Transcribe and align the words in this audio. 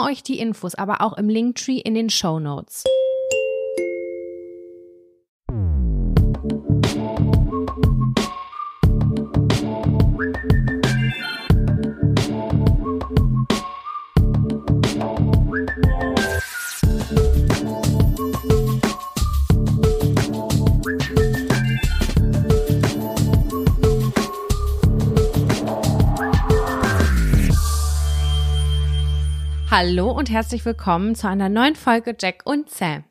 euch 0.00 0.22
die 0.22 0.38
Infos 0.38 0.74
aber 0.74 1.00
auch 1.00 1.16
im 1.16 1.28
Linktree 1.28 1.78
in 1.78 1.94
den 1.94 2.10
Show 2.10 2.38
Notes. 2.38 2.84
Hallo 29.78 30.10
und 30.10 30.30
herzlich 30.30 30.64
willkommen 30.64 31.14
zu 31.14 31.28
einer 31.28 31.50
neuen 31.50 31.74
Folge 31.74 32.16
Jack 32.18 32.40
und 32.46 32.70
Sam. 32.70 33.04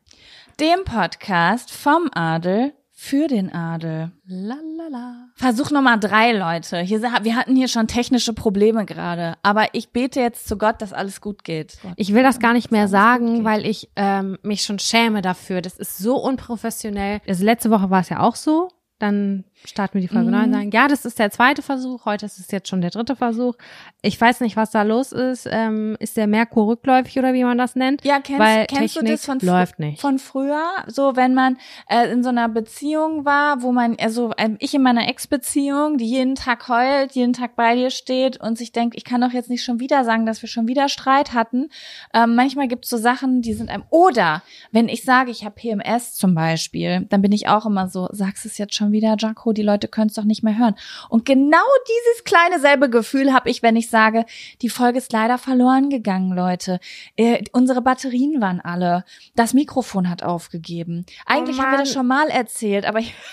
Dem 0.60 0.84
Podcast 0.84 1.70
vom 1.70 2.10
Adel 2.12 2.74
für 2.92 3.28
den 3.28 3.54
Adel. 3.54 4.12
Lalala. 4.26 5.28
Versuch 5.36 5.70
Nummer 5.70 5.98
drei, 5.98 6.32
Leute. 6.32 6.80
Hier, 6.80 7.04
wir 7.04 7.36
hatten 7.36 7.56
hier 7.56 7.68
schon 7.68 7.86
technische 7.86 8.34
Probleme 8.34 8.86
gerade, 8.86 9.36
aber 9.44 9.68
ich 9.76 9.92
bete 9.92 10.20
jetzt 10.22 10.48
zu 10.48 10.58
Gott, 10.58 10.82
dass 10.82 10.92
alles 10.92 11.22
gut 11.22 11.44
geht. 11.44 11.78
Ich 11.98 12.16
will 12.16 12.24
das 12.24 12.40
gar 12.40 12.54
nicht 12.54 12.72
mehr 12.72 12.88
sagen, 12.88 13.44
weil 13.44 13.64
ich 13.64 13.92
ähm, 13.96 14.40
mich 14.42 14.64
schon 14.64 14.80
schäme 14.80 15.22
dafür. 15.22 15.62
Das 15.62 15.78
ist 15.78 16.00
so 16.00 16.16
unprofessionell. 16.16 17.22
Also 17.28 17.46
letzte 17.46 17.70
Woche 17.70 17.92
war 17.92 18.02
es 18.02 18.10
ja 18.10 18.22
auch 18.22 18.36
so. 18.36 18.70
Dann 18.98 19.44
starten 19.68 19.96
wir 19.96 20.02
die 20.02 20.08
Folge 20.08 20.28
mhm. 20.28 20.50
9 20.50 20.54
sagen, 20.54 20.72
ja, 20.72 20.88
das 20.88 21.06
ist 21.06 21.20
der 21.20 21.32
zweite 21.32 21.62
Versuch, 21.62 22.06
heute 22.06 22.26
ist 22.26 22.40
es 22.40 22.52
jetzt 22.52 22.68
schon 22.68 22.82
der 22.82 22.92
dritte 22.92 23.16
Versuch. 23.16 23.56
Ich 24.02 24.20
weiß 24.20 24.42
nicht, 24.42 24.56
was 24.56 24.72
da 24.72 24.84
los 24.84 25.12
ist. 25.12 25.48
Ähm, 25.52 25.98
ist 26.00 26.18
der 26.18 26.28
Merkur 26.28 26.68
rückläufig 26.68 27.18
oder 27.18 27.34
wie 27.34 27.44
man 27.44 27.58
das 27.58 27.76
nennt? 27.76 28.04
Ja, 28.06 28.20
kennst, 28.20 28.40
Weil 28.40 28.66
kennst 28.68 28.96
Technik 28.96 29.06
du 29.06 29.12
das 29.12 29.26
von, 29.26 29.40
läuft 29.40 29.80
nicht. 29.80 30.02
von 30.02 30.20
früher? 30.20 30.64
So, 30.88 31.16
wenn 31.16 31.34
man 31.34 31.58
äh, 31.90 32.12
in 32.12 32.24
so 32.24 32.30
einer 32.30 32.50
Beziehung 32.50 33.26
war, 33.26 33.62
wo 33.62 33.72
man, 33.72 33.96
also 34.00 34.32
äh, 34.38 34.50
ich 34.60 34.74
in 34.74 34.82
meiner 34.82 35.08
Ex-Beziehung, 35.08 35.98
die 35.98 36.06
jeden 36.06 36.36
Tag 36.36 36.68
heult, 36.70 37.14
jeden 37.14 37.34
Tag 37.34 37.56
bei 37.56 37.76
dir 37.76 37.90
steht 37.90 38.38
und 38.38 38.58
sich 38.58 38.72
denkt, 38.72 38.96
ich 38.96 39.04
kann 39.04 39.22
doch 39.22 39.32
jetzt 39.32 39.50
nicht 39.50 39.64
schon 39.64 39.80
wieder 39.80 40.04
sagen, 40.04 40.26
dass 40.26 40.42
wir 40.42 40.50
schon 40.50 40.68
wieder 40.68 40.90
Streit 40.90 41.34
hatten. 41.34 41.70
Ähm, 42.14 42.36
manchmal 42.36 42.68
gibt 42.68 42.86
es 42.86 42.90
so 42.92 42.98
Sachen, 42.98 43.42
die 43.42 43.54
sind 43.54 43.70
einem, 43.70 43.84
oder 43.90 44.44
wenn 44.72 44.90
ich 44.90 45.04
sage, 45.04 45.32
ich 45.32 45.44
habe 45.44 45.56
PMS 45.56 46.14
zum 46.14 46.36
Beispiel, 46.36 47.06
dann 47.10 47.22
bin 47.22 47.32
ich 47.32 47.48
auch 47.48 47.66
immer 47.66 47.88
so, 47.88 48.08
sagst 48.12 48.46
es 48.46 48.58
jetzt 48.58 48.76
schon 48.76 48.92
wieder, 48.92 49.16
Jaco, 49.18 49.54
die 49.58 49.64
Leute 49.64 49.88
können 49.88 50.08
es 50.08 50.14
doch 50.14 50.24
nicht 50.24 50.44
mehr 50.44 50.58
hören. 50.58 50.76
Und 51.10 51.26
genau 51.26 51.58
dieses 51.88 52.24
kleine 52.24 52.60
selbe 52.60 52.90
Gefühl 52.90 53.34
habe 53.34 53.50
ich, 53.50 53.64
wenn 53.64 53.76
ich 53.76 53.90
sage, 53.90 54.26
die 54.62 54.70
Folge 54.70 55.00
ist 55.00 55.12
leider 55.12 55.38
verloren 55.38 55.90
gegangen, 55.90 56.32
Leute. 56.36 56.80
Äh, 57.16 57.44
unsere 57.52 57.82
Batterien 57.82 58.42
waren 58.42 58.62
alle. 58.62 59.04
Das 59.36 59.54
Mikrofon 59.54 60.10
hat 60.10 60.24
aufgegeben. 60.24 61.06
Eigentlich 61.26 61.58
oh 61.58 61.62
haben 61.64 61.72
wir 61.72 61.80
das 61.80 61.92
schon 61.92 62.08
mal 62.08 62.28
erzählt, 62.28 62.86
aber 62.86 63.00
ich 63.00 63.14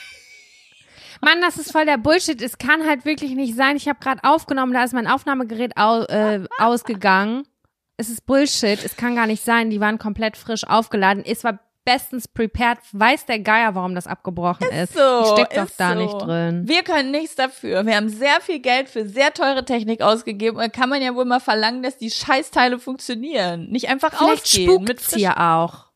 Mann, 1.20 1.40
das 1.40 1.56
ist 1.56 1.70
voll 1.70 1.86
der 1.86 1.98
Bullshit. 1.98 2.42
Es 2.42 2.58
kann 2.58 2.84
halt 2.86 3.04
wirklich 3.04 3.32
nicht 3.36 3.54
sein. 3.54 3.76
Ich 3.76 3.88
habe 3.88 4.00
gerade 4.00 4.24
aufgenommen, 4.24 4.72
da 4.72 4.82
ist 4.82 4.92
mein 4.92 5.06
Aufnahmegerät 5.06 5.76
au 5.76 6.02
äh, 6.02 6.44
ausgegangen. 6.58 7.44
Es 7.96 8.08
ist 8.08 8.26
Bullshit. 8.26 8.84
Es 8.84 8.96
kann 8.96 9.14
gar 9.14 9.28
nicht 9.28 9.44
sein. 9.44 9.70
Die 9.70 9.80
waren 9.80 9.98
komplett 9.98 10.36
frisch 10.36 10.64
aufgeladen. 10.64 11.22
Es 11.24 11.44
war 11.44 11.60
bestens 11.84 12.28
prepared. 12.28 12.78
Weiß 12.93 13.26
der 13.26 13.41
Geier, 13.41 13.75
warum 13.75 13.94
das 13.94 14.06
abgebrochen 14.06 14.66
ist. 14.69 14.91
ist. 14.91 14.94
So, 14.94 15.20
ich 15.22 15.28
steck 15.28 15.50
doch 15.54 15.70
da 15.76 15.94
so. 15.94 15.98
nicht 15.98 16.15
drin. 16.15 16.62
Wir 16.66 16.82
können 16.82 17.10
nichts 17.10 17.34
dafür. 17.34 17.87
Wir 17.87 17.97
haben 17.97 18.09
sehr 18.09 18.41
viel 18.41 18.60
Geld 18.60 18.88
für 18.88 19.09
sehr 19.09 19.32
teure 19.32 19.65
Technik 19.65 20.03
ausgegeben. 20.03 20.59
Und 20.59 20.72
kann 20.72 20.88
man 20.88 21.03
ja 21.03 21.15
wohl 21.15 21.25
mal 21.25 21.41
verlangen, 21.41 21.82
dass 21.82 21.98
die 21.98 22.10
Scheißteile 22.10 22.78
funktionieren. 22.78 23.69
Nicht 23.70 23.88
einfach 23.88 24.12
Vielleicht 24.12 24.44
ausgehen. 24.44 24.84
Mit 24.84 25.00
hier 25.00 25.41
auch. 25.41 25.93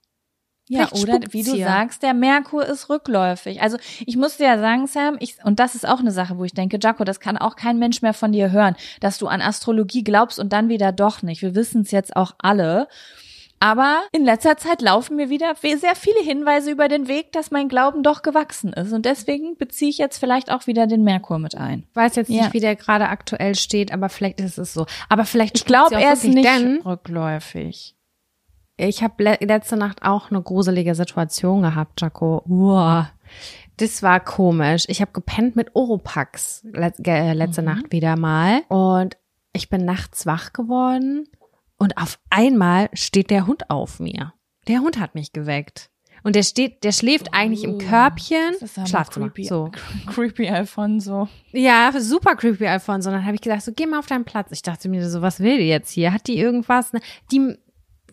Ja, 0.68 0.88
Vielleicht 0.88 1.08
oder 1.08 1.20
wie 1.30 1.44
du 1.44 1.52
hier. 1.52 1.66
sagst, 1.66 2.02
der 2.02 2.12
Merkur 2.12 2.66
ist 2.66 2.88
rückläufig. 2.90 3.62
Also 3.62 3.78
ich 4.04 4.16
muss 4.16 4.36
dir 4.36 4.46
ja 4.46 4.58
sagen, 4.58 4.88
Sam, 4.88 5.16
ich, 5.20 5.36
und 5.44 5.60
das 5.60 5.76
ist 5.76 5.86
auch 5.86 6.00
eine 6.00 6.10
Sache, 6.10 6.38
wo 6.38 6.44
ich 6.44 6.54
denke, 6.54 6.78
Jaco, 6.82 7.04
das 7.04 7.20
kann 7.20 7.38
auch 7.38 7.54
kein 7.54 7.78
Mensch 7.78 8.02
mehr 8.02 8.14
von 8.14 8.32
dir 8.32 8.50
hören, 8.50 8.74
dass 8.98 9.18
du 9.18 9.28
an 9.28 9.42
Astrologie 9.42 10.02
glaubst 10.02 10.40
und 10.40 10.52
dann 10.52 10.68
wieder 10.68 10.90
doch 10.90 11.22
nicht. 11.22 11.42
Wir 11.42 11.54
wissen 11.54 11.82
es 11.82 11.92
jetzt 11.92 12.16
auch 12.16 12.34
alle. 12.38 12.88
Aber 13.58 14.02
in 14.12 14.24
letzter 14.24 14.56
Zeit 14.58 14.82
laufen 14.82 15.16
mir 15.16 15.30
wieder 15.30 15.54
sehr 15.56 15.94
viele 15.94 16.20
Hinweise 16.20 16.70
über 16.70 16.88
den 16.88 17.08
Weg, 17.08 17.32
dass 17.32 17.50
mein 17.50 17.68
Glauben 17.68 18.02
doch 18.02 18.22
gewachsen 18.22 18.72
ist. 18.74 18.92
Und 18.92 19.06
deswegen 19.06 19.56
beziehe 19.56 19.88
ich 19.90 19.98
jetzt 19.98 20.18
vielleicht 20.18 20.50
auch 20.50 20.66
wieder 20.66 20.86
den 20.86 21.02
Merkur 21.04 21.38
mit 21.38 21.54
ein. 21.56 21.84
Ich 21.90 21.96
weiß 21.96 22.16
jetzt 22.16 22.28
Ja. 22.30 22.42
nicht, 22.42 22.52
wie 22.52 22.60
der 22.60 22.76
gerade 22.76 23.08
aktuell 23.08 23.54
steht, 23.54 23.92
aber 23.92 24.08
vielleicht 24.10 24.40
ist 24.40 24.58
es 24.58 24.74
so. 24.74 24.84
Aber 25.08 25.24
vielleicht 25.24 25.56
Ich 25.56 25.64
glaube, 25.64 25.94
er 25.94 26.12
ist 26.12 26.24
nicht 26.24 26.44
denn 26.46 26.82
rückläufig. 26.82 27.94
ich 28.76 29.02
habe 29.02 29.22
le 29.24 29.38
letzte 29.40 29.76
Nacht 29.76 30.02
auch 30.02 30.30
eine 30.30 30.42
gruselige 30.42 30.94
Situation 30.94 31.62
gehabt, 31.62 32.00
Jaco. 32.02 32.42
Uah. 32.46 33.10
Das 33.78 34.02
war 34.02 34.20
komisch. 34.20 34.84
Ich 34.88 35.00
habe 35.00 35.12
gepennt 35.12 35.56
mit 35.56 35.74
Oropax 35.74 36.60
le 36.72 36.92
äh, 37.04 37.32
letzte 37.32 37.62
Mhm. 37.62 37.68
Nacht 37.68 37.92
wieder 37.92 38.16
mal 38.16 38.60
und 38.68 39.16
ich 39.54 39.68
bin 39.70 39.84
nachts 39.86 40.26
wach 40.26 40.52
geworden 40.52 41.26
und 41.78 41.96
auf 41.98 42.18
einmal 42.30 42.88
steht 42.92 43.30
der 43.30 43.46
Hund 43.46 43.70
auf 43.70 44.00
mir. 44.00 44.32
Der 44.68 44.80
Hund 44.80 44.98
hat 44.98 45.14
mich 45.14 45.32
geweckt. 45.32 45.90
Und 46.22 46.34
der 46.34 46.42
steht, 46.42 46.82
der 46.82 46.90
schläft 46.90 47.32
eigentlich 47.34 47.62
im 47.62 47.74
Oh, 47.74 47.78
Körbchen. 47.78 48.54
Das 48.58 48.76
ist 48.76 48.88
Schlafzimmer. 48.88 49.26
creepy, 49.28 49.44
So. 49.44 49.70
creepy 50.12 50.48
Alfonso. 50.48 51.28
Ja, 51.52 51.92
super 52.00 52.34
creepy 52.34 52.66
Alfonso. 52.66 53.10
Und 53.10 53.14
dann 53.16 53.24
habe 53.26 53.36
ich 53.36 53.42
gesagt, 53.42 53.62
so 53.62 53.72
geh 53.72 53.86
mal 53.86 54.00
auf 54.00 54.06
deinen 54.06 54.24
Platz. 54.24 54.50
Ich 54.50 54.62
dachte 54.62 54.88
mir 54.88 55.08
so, 55.08 55.22
was 55.22 55.38
will 55.38 55.58
die 55.58 55.68
jetzt 55.68 55.90
hier? 55.92 56.12
Hat 56.12 56.26
die 56.26 56.36
irgendwas? 56.38 56.90
Die 57.30 57.54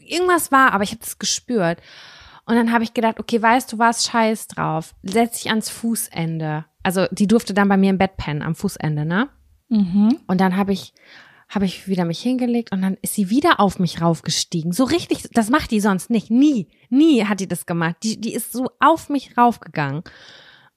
irgendwas 0.06 0.52
war, 0.52 0.74
aber 0.74 0.84
ich 0.84 0.92
habe 0.92 1.00
das 1.02 1.18
gespürt. 1.18 1.80
Und 2.46 2.56
dann 2.56 2.72
habe 2.72 2.84
ich 2.84 2.94
gedacht, 2.94 3.20
okay, 3.20 3.42
weißt 3.42 3.72
du 3.74 3.80
was, 3.80 4.06
scheiß 4.06 4.48
drauf. 4.50 4.94
Setz 5.02 5.42
dich 5.42 5.50
ans 5.50 5.70
Fußende. 5.70 6.66
Also 6.84 7.08
die 7.12 7.26
durfte 7.28 7.54
dann 7.56 7.70
bei 7.70 7.78
mir 7.78 7.90
im 7.90 7.98
Bett 7.98 8.18
pennen, 8.18 8.42
am 8.44 8.54
Fußende, 8.54 9.06
ne? 9.06 9.30
Mhm. 9.70 10.20
Und 10.28 10.40
dann 10.42 10.56
habe 10.58 10.74
ich 10.74 10.94
habe 11.54 11.66
ich 11.66 11.88
wieder 11.88 12.06
mich 12.06 12.22
hingelegt 12.22 12.72
und 12.72 12.82
dann 12.82 12.98
ist 13.02 13.14
sie 13.14 13.30
wieder 13.30 13.60
auf 13.60 13.80
mich 13.80 14.02
raufgestiegen. 14.02 14.72
So 14.72 14.84
richtig, 14.86 15.30
das 15.34 15.50
macht 15.50 15.72
die 15.72 15.80
sonst 15.80 16.10
nicht. 16.10 16.32
Nie, 16.32 16.68
nie 16.90 17.26
hat 17.26 17.40
die 17.40 17.48
das 17.48 17.66
gemacht. 17.66 17.98
Die, 18.04 18.20
die 18.20 18.34
ist 18.34 18.52
so 18.52 18.72
auf 18.80 19.10
mich 19.10 19.38
raufgegangen. 19.38 20.04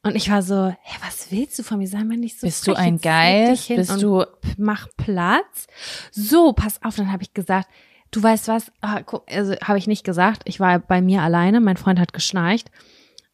Und 0.03 0.15
ich 0.15 0.31
war 0.31 0.43
so, 0.43 0.69
hä, 0.69 0.99
was 1.05 1.33
willst 1.33 1.59
du 1.59 1.63
von 1.65 1.79
mir? 1.79 1.89
Sei 1.89 2.05
mal 2.05 2.17
nicht 2.17 2.39
so 2.39 2.47
Bist 2.47 2.67
du 2.67 2.75
frech, 2.75 2.85
ein 2.85 2.93
leg 2.95 3.03
dich 3.03 3.69
Geist? 3.69 3.69
Bist 3.69 4.03
du 4.03 4.25
mach 4.57 4.89
Platz. 4.97 5.67
So, 6.13 6.53
pass 6.53 6.81
auf, 6.83 6.95
dann 6.95 7.11
habe 7.11 7.25
ich 7.25 7.35
gesagt, 7.35 7.69
du 8.13 8.23
weißt 8.23 8.47
was, 8.47 8.71
ah, 8.83 9.01
also 9.29 9.55
habe 9.65 9.79
ich 9.79 9.87
nicht 9.87 10.05
gesagt. 10.05 10.43
Ich 10.45 10.61
war 10.61 10.79
bei 10.79 11.01
mir 11.01 11.23
alleine, 11.23 11.61
mein 11.61 11.77
Freund 11.77 11.99
hat 11.99 12.13
geschnarcht. 12.13 12.71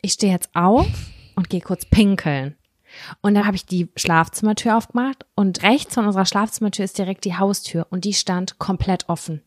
Ich 0.00 0.12
stehe 0.12 0.32
jetzt 0.32 0.50
auf 0.54 0.88
und 1.36 1.50
gehe 1.50 1.60
kurz 1.60 1.84
pinkeln. 1.84 2.56
Und 3.20 3.34
dann 3.34 3.46
habe 3.46 3.56
ich 3.56 3.66
die 3.66 3.88
Schlafzimmertür 3.96 4.76
aufgemacht 4.76 5.24
und 5.34 5.62
rechts 5.62 5.94
von 5.94 6.06
unserer 6.06 6.26
Schlafzimmertür 6.26 6.84
ist 6.84 6.98
direkt 6.98 7.24
die 7.24 7.36
Haustür 7.36 7.86
und 7.90 8.04
die 8.04 8.14
stand 8.14 8.58
komplett 8.58 9.08
offen. 9.08 9.42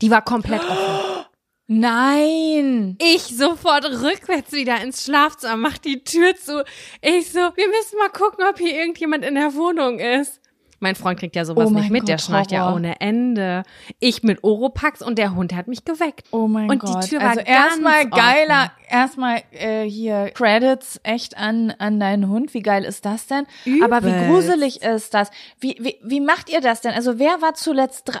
Die 0.00 0.10
war 0.10 0.22
komplett 0.22 0.62
offen. 0.62 1.24
Nein! 1.66 2.96
Ich 2.98 3.36
sofort 3.36 3.84
rückwärts 3.84 4.52
wieder 4.52 4.82
ins 4.82 5.04
Schlafzimmer, 5.04 5.56
mach 5.56 5.76
die 5.76 6.02
Tür 6.02 6.34
zu. 6.34 6.64
Ich 7.02 7.30
so, 7.30 7.40
wir 7.40 7.68
müssen 7.68 7.98
mal 7.98 8.08
gucken, 8.08 8.44
ob 8.48 8.58
hier 8.58 8.74
irgendjemand 8.74 9.24
in 9.24 9.34
der 9.34 9.54
Wohnung 9.54 9.98
ist. 9.98 10.40
Mein 10.80 10.94
Freund 10.94 11.18
kriegt 11.18 11.34
ja 11.36 11.44
sowas 11.44 11.68
Oh 11.68 11.70
nicht 11.70 11.90
mit, 11.90 12.06
der 12.06 12.16
Gott, 12.16 12.24
schnarcht 12.24 12.52
ja 12.52 12.62
Horror. 12.64 12.76
ohne 12.76 13.00
Ende. 13.00 13.64
Ich 13.98 14.22
mit 14.22 14.44
Oropax 14.44 15.02
und 15.02 15.18
der 15.18 15.34
Hund 15.34 15.54
hat 15.54 15.66
mich 15.68 15.84
geweckt. 15.84 16.28
Oh 16.30 16.46
mein 16.46 16.70
Und 16.70 16.78
Gott. 16.80 17.02
die 17.04 17.08
Tür 17.08 17.20
war 17.20 17.30
also 17.30 17.42
ganz 17.44 17.48
erstmal 17.48 18.08
geiler, 18.08 18.72
erstmal 18.88 19.42
äh, 19.52 19.82
hier 19.84 20.30
Credits 20.34 21.00
echt 21.02 21.36
an 21.36 21.72
an 21.78 21.98
deinen 21.98 22.28
Hund. 22.28 22.54
Wie 22.54 22.62
geil 22.62 22.84
ist 22.84 23.04
das 23.04 23.26
denn? 23.26 23.44
Aber 23.82 24.02
wie 24.04 24.08
Übelst. 24.10 24.28
gruselig 24.28 24.82
ist 24.82 25.14
das? 25.14 25.30
Wie, 25.58 25.76
wie 25.80 25.96
wie 26.04 26.20
macht 26.20 26.48
ihr 26.50 26.60
das 26.60 26.80
denn? 26.80 26.92
Also 26.92 27.18
wer 27.18 27.40
war 27.42 27.54
zuletzt 27.54 28.12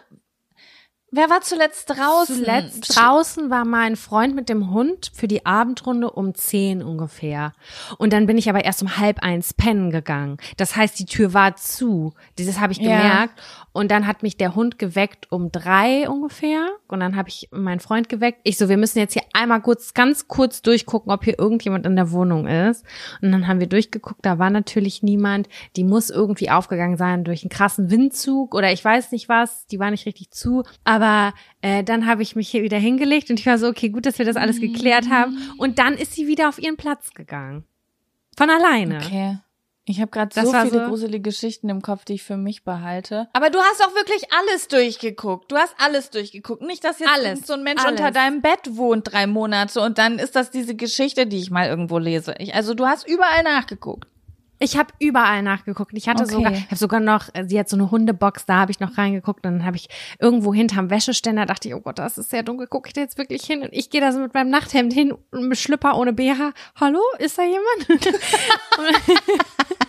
Wer 1.10 1.30
war 1.30 1.40
zuletzt 1.40 1.88
draußen? 1.88 2.36
Zuletzt 2.36 2.94
draußen 2.96 3.48
war 3.48 3.64
mein 3.64 3.96
Freund 3.96 4.34
mit 4.34 4.50
dem 4.50 4.70
Hund 4.70 5.10
für 5.14 5.26
die 5.26 5.46
Abendrunde 5.46 6.10
um 6.10 6.34
zehn 6.34 6.82
ungefähr. 6.82 7.54
Und 7.96 8.12
dann 8.12 8.26
bin 8.26 8.36
ich 8.36 8.50
aber 8.50 8.64
erst 8.64 8.82
um 8.82 8.98
halb 8.98 9.22
eins 9.22 9.54
pennen 9.54 9.90
gegangen. 9.90 10.36
Das 10.58 10.76
heißt, 10.76 10.98
die 10.98 11.06
Tür 11.06 11.32
war 11.32 11.56
zu. 11.56 12.12
Dieses 12.36 12.60
habe 12.60 12.72
ich 12.72 12.78
Ja. 12.78 12.98
gemerkt. 12.98 13.40
Und 13.72 13.90
dann 13.90 14.06
hat 14.06 14.22
mich 14.22 14.36
der 14.36 14.54
Hund 14.54 14.78
geweckt 14.78 15.30
um 15.30 15.50
drei 15.50 16.08
ungefähr. 16.10 16.68
Und 16.88 17.00
dann 17.00 17.16
habe 17.16 17.28
ich 17.30 17.48
meinen 17.52 17.80
Freund 17.80 18.08
geweckt. 18.10 18.40
Ich 18.42 18.58
so, 18.58 18.68
wir 18.68 18.76
müssen 18.76 18.98
jetzt 18.98 19.12
hier 19.14 19.22
einmal 19.32 19.62
kurz, 19.62 19.94
ganz 19.94 20.28
kurz 20.28 20.60
durchgucken, 20.60 21.10
ob 21.12 21.24
hier 21.24 21.38
irgendjemand 21.38 21.86
in 21.86 21.96
der 21.96 22.10
Wohnung 22.10 22.46
ist. 22.46 22.84
Und 23.22 23.32
dann 23.32 23.46
haben 23.46 23.60
wir 23.60 23.66
durchgeguckt, 23.68 24.26
da 24.26 24.38
war 24.38 24.50
natürlich 24.50 25.02
niemand. 25.02 25.48
Die 25.76 25.84
muss 25.84 26.10
irgendwie 26.10 26.50
aufgegangen 26.50 26.96
sein 26.98 27.24
durch 27.24 27.44
einen 27.44 27.50
krassen 27.50 27.90
Windzug 27.90 28.54
oder 28.54 28.72
ich 28.72 28.84
weiß 28.84 29.12
nicht 29.12 29.28
was. 29.30 29.66
Die 29.68 29.78
war 29.78 29.90
nicht 29.90 30.04
richtig 30.04 30.30
zu. 30.32 30.64
Aber 30.84 30.97
äh, 31.62 31.82
dann 31.84 32.06
habe 32.06 32.22
ich 32.22 32.36
mich 32.36 32.48
hier 32.48 32.62
wieder 32.62 32.78
hingelegt 32.78 33.30
und 33.30 33.38
ich 33.40 33.46
war 33.46 33.58
so, 33.58 33.68
okay, 33.68 33.88
gut, 33.88 34.06
dass 34.06 34.18
wir 34.18 34.26
das 34.26 34.36
alles 34.36 34.60
geklärt 34.60 35.08
haben. 35.10 35.38
Und 35.58 35.78
dann 35.78 35.94
ist 35.94 36.12
sie 36.14 36.26
wieder 36.26 36.48
auf 36.48 36.58
ihren 36.58 36.76
Platz 36.76 37.12
gegangen. 37.14 37.64
Von 38.36 38.50
alleine. 38.50 38.98
Okay. 39.04 39.38
Ich 39.90 40.02
habe 40.02 40.10
gerade 40.10 40.34
so 40.38 40.52
viele 40.52 40.70
so- 40.70 40.86
gruselige 40.88 41.22
Geschichten 41.22 41.70
im 41.70 41.80
Kopf, 41.80 42.04
die 42.04 42.12
ich 42.14 42.22
für 42.22 42.36
mich 42.36 42.62
behalte. 42.62 43.26
Aber 43.32 43.48
du 43.48 43.58
hast 43.58 43.82
auch 43.82 43.94
wirklich 43.94 44.22
alles 44.38 44.68
durchgeguckt. 44.68 45.50
Du 45.50 45.56
hast 45.56 45.74
alles 45.78 46.10
durchgeguckt. 46.10 46.60
Nicht, 46.60 46.84
dass 46.84 46.98
jetzt 46.98 47.10
Alles. 47.10 47.46
so 47.46 47.54
ein 47.54 47.62
Mensch 47.62 47.80
Alles. 47.82 47.98
unter 47.98 48.10
deinem 48.10 48.42
Bett 48.42 48.60
wohnt 48.76 49.10
drei 49.10 49.26
Monate 49.26 49.80
und 49.80 49.96
dann 49.96 50.18
ist 50.18 50.36
das 50.36 50.50
diese 50.50 50.74
Geschichte, 50.74 51.26
die 51.26 51.38
ich 51.38 51.50
mal 51.50 51.68
irgendwo 51.68 51.96
lese. 51.96 52.34
Ich, 52.38 52.54
also 52.54 52.74
du 52.74 52.84
hast 52.86 53.08
überall 53.08 53.42
nachgeguckt. 53.44 54.06
Ich 54.60 54.76
habe 54.76 54.92
überall 54.98 55.42
nachgeguckt. 55.42 55.92
Ich 55.94 56.08
hatte 56.08 56.24
Okay. 56.24 56.32
sogar, 56.32 56.52
ich 56.52 56.64
habe 56.66 56.76
sogar 56.76 57.00
noch, 57.00 57.28
sie 57.46 57.58
hat 57.58 57.68
so 57.68 57.76
eine 57.76 57.90
Hundebox, 57.90 58.44
da 58.46 58.56
habe 58.56 58.72
ich 58.72 58.80
noch 58.80 58.98
reingeguckt 58.98 59.46
und 59.46 59.52
dann 59.58 59.64
habe 59.64 59.76
ich 59.76 59.88
irgendwo 60.18 60.52
hinterm 60.52 60.90
Wäscheständer 60.90 61.46
dachte 61.46 61.68
ich, 61.68 61.74
oh 61.74 61.80
Gott, 61.80 61.98
das 61.98 62.18
ist 62.18 62.30
sehr 62.30 62.42
dunkel, 62.42 62.66
gucke 62.66 62.88
ich 62.88 62.92
da 62.94 63.00
jetzt 63.00 63.18
wirklich 63.18 63.44
hin? 63.44 63.62
Und 63.62 63.72
ich 63.72 63.90
gehe 63.90 64.00
da 64.00 64.10
so 64.12 64.18
mit 64.18 64.34
meinem 64.34 64.50
Nachthemd 64.50 64.92
hin 64.92 65.12
und 65.30 65.48
mit 65.48 65.58
Schlüpper 65.58 65.96
ohne 65.96 66.12
BH. 66.12 66.52
Hallo, 66.80 67.00
ist 67.18 67.38
da 67.38 67.42
jemand? 67.44 68.04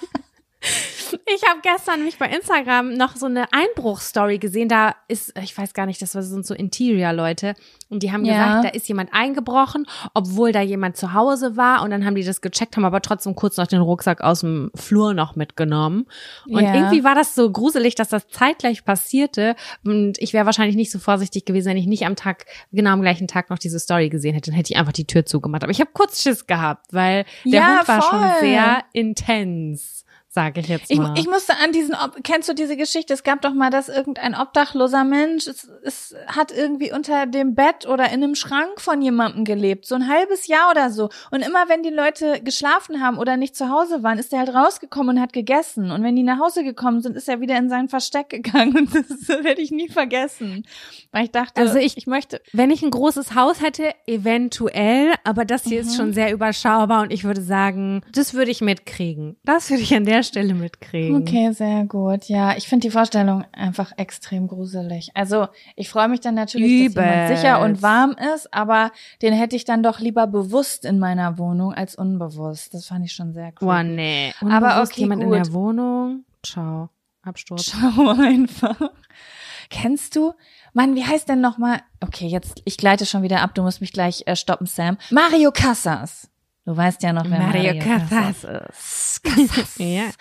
Ich 1.26 1.42
habe 1.48 1.60
gestern 1.64 2.04
mich 2.04 2.18
bei 2.20 2.28
Instagram 2.28 2.94
noch 2.94 3.16
so 3.16 3.26
eine 3.26 3.46
Einbruchstory 3.52 4.38
gesehen. 4.38 4.70
Da 4.70 4.96
ist, 5.08 5.34
ich 5.42 5.58
weiß 5.58 5.74
gar 5.74 5.86
nicht, 5.88 6.00
das 6.02 6.12
sind 6.12 6.46
so 6.46 6.54
Interior-Leute. 6.54 7.56
Und 7.90 8.04
die 8.04 8.12
haben 8.12 8.24
Ja. 8.26 8.34
gesagt, 8.34 8.66
da 8.66 8.70
ist 8.70 8.88
jemand 8.88 9.12
eingebrochen, 9.14 9.88
obwohl 10.14 10.52
da 10.52 10.62
jemand 10.62 10.98
zu 10.98 11.14
Hause 11.14 11.58
war. 11.58 11.82
Und 11.82 11.90
dann 11.90 12.06
haben 12.06 12.14
die 12.16 12.24
das 12.24 12.42
gecheckt, 12.42 12.76
haben 12.76 12.86
aber 12.86 13.02
trotzdem 13.02 13.36
kurz 13.36 13.58
noch 13.58 13.66
den 13.68 13.82
Rucksack 13.82 14.22
aus 14.22 14.42
dem 14.42 14.70
Flur 14.76 15.14
noch 15.16 15.36
mitgenommen. 15.36 16.06
Und 16.48 16.64
Ja. 16.64 16.74
irgendwie 16.76 17.04
war 17.04 17.16
das 17.16 17.34
so 17.34 17.52
gruselig, 17.52 17.96
dass 17.96 18.10
das 18.10 18.28
zeitgleich 18.28 18.86
passierte. 18.86 19.56
Und 19.84 20.20
ich 20.20 20.34
wäre 20.34 20.46
wahrscheinlich 20.46 20.76
nicht 20.76 20.92
so 20.92 21.00
vorsichtig 21.00 21.46
gewesen, 21.46 21.70
wenn 21.70 21.78
ich 21.78 21.88
nicht 21.88 22.06
am 22.06 22.16
Tag, 22.16 22.46
genau 22.72 22.92
am 22.92 23.02
gleichen 23.02 23.28
Tag 23.28 23.50
noch 23.50 23.58
diese 23.60 23.80
Story 23.80 24.10
gesehen 24.10 24.36
hätte. 24.36 24.52
Dann 24.52 24.58
hätte 24.58 24.74
ich 24.74 24.78
einfach 24.80 24.94
die 24.94 25.08
Tür 25.08 25.26
zugemacht. 25.26 25.64
Aber 25.64 25.72
ich 25.72 25.80
habe 25.80 25.90
kurz 25.94 26.22
Schiss 26.22 26.46
gehabt, 26.46 26.88
weil 26.94 27.26
der 27.46 27.52
Ja, 27.62 27.78
Hund 27.80 27.88
war 27.88 28.02
schon 28.04 28.20
voll. 28.20 28.32
sehr 28.42 28.84
intens. 28.94 30.06
Sage 30.32 30.60
ich 30.60 30.68
jetzt 30.68 30.92
Ich, 30.92 31.00
mal. 31.00 31.18
ich 31.18 31.28
musste 31.28 31.54
an 31.58 31.72
diesen, 31.72 31.96
Ob 31.96 32.24
kennst 32.24 32.48
du 32.48 32.54
diese 32.54 32.78
Geschichte? 32.78 33.16
Es 33.16 33.24
gab 33.24 33.42
doch 33.42 33.54
mal, 33.56 33.72
dass 33.72 33.90
irgendein 33.90 34.36
obdachloser 34.36 35.04
Mensch, 35.04 35.48
es, 35.48 35.68
es 35.84 36.16
hat 36.28 36.52
irgendwie 36.56 36.92
unter 36.94 37.26
dem 37.26 37.56
Bett 37.56 37.88
oder 37.88 38.06
in 38.12 38.24
einem 38.24 38.36
Schrank 38.36 38.80
von 38.80 39.02
jemandem 39.02 39.44
gelebt, 39.44 39.88
so 39.88 39.96
ein 39.96 40.08
halbes 40.08 40.46
Jahr 40.46 40.70
oder 40.70 40.92
so. 40.92 41.10
Und 41.32 41.42
immer 41.42 41.68
wenn 41.68 41.82
die 41.82 41.90
Leute 41.90 42.42
geschlafen 42.44 43.02
haben 43.02 43.18
oder 43.18 43.38
nicht 43.38 43.56
zu 43.56 43.70
Hause 43.70 44.04
waren, 44.04 44.20
ist 44.20 44.32
er 44.32 44.40
halt 44.40 44.54
rausgekommen 44.54 45.18
und 45.18 45.22
hat 45.24 45.34
gegessen. 45.34 45.90
Und 45.90 46.04
wenn 46.04 46.16
die 46.16 46.22
nach 46.22 46.40
Hause 46.40 46.64
gekommen 46.64 47.02
sind, 47.02 47.16
ist 47.18 47.28
er 47.28 47.42
wieder 47.42 47.58
in 47.58 47.68
sein 47.70 47.90
Versteck 47.90 48.30
gegangen. 48.30 48.78
Und 48.78 48.94
das 48.94 49.28
werde 49.30 49.62
ich 49.62 49.72
nie 49.72 49.90
vergessen. 49.90 50.64
Weil 51.12 51.24
ich 51.24 51.32
dachte, 51.32 51.60
Also 51.60 51.80
ich- 51.80 51.98
ich 51.98 52.06
möchte, 52.06 52.40
Wenn 52.54 52.70
ich 52.70 52.84
ein 52.84 52.92
großes 52.92 53.34
Haus 53.34 53.62
hätte, 53.64 53.94
eventuell, 54.06 55.14
aber 55.24 55.44
das 55.46 55.64
hier 55.64 55.82
Mhm. 55.82 55.88
ist 55.88 55.96
schon 55.96 56.14
sehr 56.14 56.32
überschaubar 56.32 57.02
und 57.02 57.12
ich 57.12 57.24
würde 57.24 57.42
sagen, 57.42 58.04
das 58.14 58.34
würde 58.36 58.52
ich 58.52 58.62
mitkriegen. 58.62 59.38
Das 59.44 59.70
würde 59.72 59.82
ich 59.82 59.96
an 59.96 60.06
der 60.06 60.19
Stelle 60.24 60.54
mitkriegen. 60.54 61.22
Okay, 61.22 61.52
sehr 61.52 61.86
gut. 61.86 62.26
Ja, 62.26 62.56
ich 62.58 62.68
finde 62.68 62.88
die 62.88 62.92
Vorstellung 62.92 63.46
einfach 63.52 63.92
extrem 63.98 64.48
gruselig. 64.48 65.12
Also 65.14 65.48
ich 65.76 65.90
freue 65.90 66.08
mich 66.08 66.20
dann 66.20 66.36
natürlich, 66.36 66.94
dass 66.94 67.04
jemand 67.04 67.26
Übelst. 67.28 67.42
sicher 67.42 67.62
und 67.62 67.82
warm 67.82 68.16
ist, 68.36 68.54
aber 68.54 68.92
den 69.22 69.34
hätte 69.34 69.56
ich 69.56 69.66
dann 69.66 69.84
doch 69.84 70.00
lieber 70.00 70.28
bewusst 70.28 70.86
in 70.86 71.00
meiner 71.00 71.38
Wohnung 71.38 71.74
als 71.74 71.96
unbewusst. 71.96 72.74
Das 72.74 72.88
fand 72.88 73.06
ich 73.06 73.12
schon 73.14 73.34
sehr 73.34 73.48
cool. 73.62 73.68
Boah, 73.68 73.84
nee. 73.84 74.34
Aber 74.42 74.54
Unbewusst 74.68 74.92
okay, 74.94 75.02
jemand 75.02 75.24
in 75.24 75.30
gut. 75.30 75.38
der 75.38 75.54
Wohnung. 75.54 76.26
Ciao. 76.44 76.90
Absturz. 77.22 77.72
Schau 77.72 78.10
einfach. 78.18 78.80
Kennst 79.70 80.16
du? 80.16 80.34
Mann, 80.74 80.96
wie 80.96 81.04
heißt 81.06 81.30
denn 81.30 81.42
nochmal? 81.42 81.82
Okay, 82.02 82.28
jetzt, 82.28 82.62
ich 82.66 82.78
gleite 82.78 83.06
schon 83.06 83.24
wieder 83.24 83.42
ab, 83.42 83.54
du 83.56 83.62
musst 83.62 83.82
mich 83.82 83.92
gleich 83.94 84.24
äh, 84.26 84.36
stoppen, 84.36 84.68
Sam. 84.68 84.98
Mario 85.12 85.52
Casas. 85.52 86.30
Du 86.70 86.78
weißt 86.78 87.02
ja 87.02 87.14
noch, 87.14 87.24
wer 87.28 87.40
Mario, 87.40 87.74
Mario 87.74 87.82
Casas 87.82 88.44
ist. 88.44 89.24
Casas. 89.24 89.76
Ja. 89.80 90.12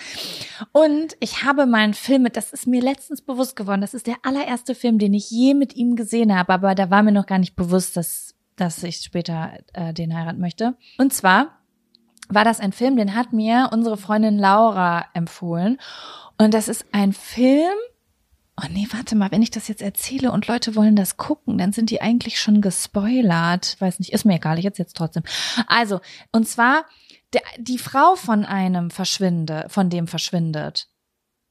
Und 0.72 1.14
ich 1.20 1.44
habe 1.44 1.66
meinen 1.66 1.92
Film 1.92 2.22
mit, 2.22 2.38
das 2.38 2.54
ist 2.54 2.66
mir 2.66 2.80
letztens 2.80 3.20
bewusst 3.20 3.54
geworden, 3.54 3.82
das 3.82 3.92
ist 3.92 4.06
der 4.06 4.16
allererste 4.22 4.74
Film, 4.74 4.98
den 4.98 5.12
ich 5.12 5.30
je 5.30 5.52
mit 5.52 5.76
ihm 5.76 5.94
gesehen 5.94 6.34
habe, 6.34 6.54
aber 6.54 6.74
da 6.74 6.88
war 6.88 7.02
mir 7.02 7.12
noch 7.12 7.26
gar 7.26 7.38
nicht 7.38 7.54
bewusst, 7.54 7.98
dass, 7.98 8.34
dass 8.56 8.82
ich 8.82 8.96
später 8.96 9.58
äh, 9.74 9.93
den 9.93 10.17
heiraten 10.17 10.40
möchte. 10.40 10.74
Und 10.96 11.12
zwar 11.12 11.58
war 12.31 12.44
das 12.44 12.60
ein 12.60 12.72
Film, 12.72 12.96
den 12.96 13.14
hat 13.14 13.34
mir 13.34 13.69
unsere 13.70 13.98
Freundin 13.98 14.38
Laura 14.38 15.05
empfohlen. 15.12 15.76
Und 16.38 16.55
das 16.55 16.69
ist 16.69 16.86
ein 16.93 17.12
Film, 17.12 17.76
Oh 18.60 18.67
nee, 18.70 18.88
warte 18.91 19.15
mal, 19.15 19.31
wenn 19.31 19.43
ich 19.43 19.53
das 19.53 19.69
jetzt 19.69 19.82
erzähle 19.82 20.32
und 20.32 20.48
Leute 20.48 20.74
wollen 20.74 20.96
das 20.96 21.17
gucken, 21.17 21.58
dann 21.58 21.72
sind 21.72 21.91
die 21.91 22.00
eigentlich 22.00 22.41
schon 22.41 22.60
gespoilert. 22.60 23.77
Weiß 23.79 24.00
nicht, 24.00 24.12
ist 24.12 24.24
mir 24.24 24.34
egal, 24.34 24.58
ich 24.58 24.65
jetzt 24.65 24.79
jetzt 24.79 24.96
trotzdem. 24.96 25.22
Also, 25.69 26.00
und 26.32 26.48
zwar 26.48 26.84
der, 27.32 27.43
die 27.58 27.79
Frau 27.79 28.17
von 28.17 28.44
einem 28.44 28.91
verschwinde, 28.91 29.67
von 29.69 29.91
dem 29.91 30.08
verschwindet. 30.08 30.88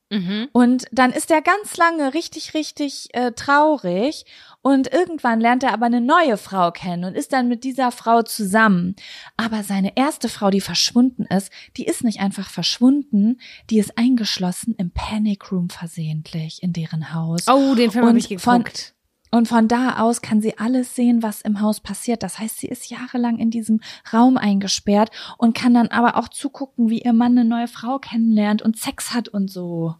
Mhm. 0.09 0.47
Und 0.51 0.85
dann 0.91 1.11
ist 1.11 1.31
er 1.31 1.41
ganz 1.41 1.75
lange 1.77 2.13
richtig, 2.13 2.53
richtig 2.53 3.09
äh, 3.13 3.31
traurig. 3.31 4.25
Und 4.61 4.91
irgendwann 4.91 5.39
lernt 5.39 5.63
er 5.63 5.73
aber 5.73 5.85
eine 5.85 6.01
neue 6.01 6.37
Frau 6.37 6.71
kennen 6.71 7.05
und 7.05 7.15
ist 7.15 7.31
dann 7.33 7.47
mit 7.47 7.63
dieser 7.63 7.91
Frau 7.91 8.21
zusammen. 8.21 8.95
Aber 9.37 9.63
seine 9.63 9.95
erste 9.95 10.29
Frau, 10.29 10.49
die 10.49 10.61
verschwunden 10.61 11.25
ist, 11.25 11.51
die 11.77 11.85
ist 11.85 12.03
nicht 12.03 12.19
einfach 12.19 12.49
verschwunden, 12.49 13.39
die 13.69 13.79
ist 13.79 13.97
eingeschlossen 13.97 14.75
im 14.77 14.91
Panic 14.91 15.51
Room 15.51 15.69
versehentlich 15.69 16.63
in 16.63 16.73
deren 16.73 17.13
Haus. 17.13 17.47
Oh, 17.47 17.75
den 17.75 17.91
Film 17.91 18.07
habe 18.07 18.17
ich 18.17 18.29
geguckt. 18.29 18.96
Und 19.31 19.47
von 19.47 19.67
da 19.67 19.99
aus 19.99 20.21
kann 20.21 20.41
sie 20.41 20.57
alles 20.57 20.95
sehen, 20.95 21.23
was 21.23 21.41
im 21.41 21.61
Haus 21.61 21.79
passiert. 21.79 22.23
Das 22.23 22.39
heißt, 22.39 22.59
sie 22.59 22.67
ist 22.67 22.89
jahrelang 22.89 23.39
in 23.39 23.51
diesem 23.51 23.81
Raum 24.13 24.37
eingesperrt 24.37 25.11
und 25.37 25.55
kann 25.55 25.73
dann 25.73 25.87
aber 25.87 26.17
auch 26.17 26.29
zugucken, 26.29 26.89
wie 26.89 27.01
ihr 27.01 27.13
Mann 27.13 27.37
eine 27.37 27.47
neue 27.47 27.67
Frau 27.67 27.99
kennenlernt 27.99 28.61
und 28.61 28.77
Sex 28.77 29.13
hat 29.13 29.27
und 29.27 29.49
so. 29.49 29.95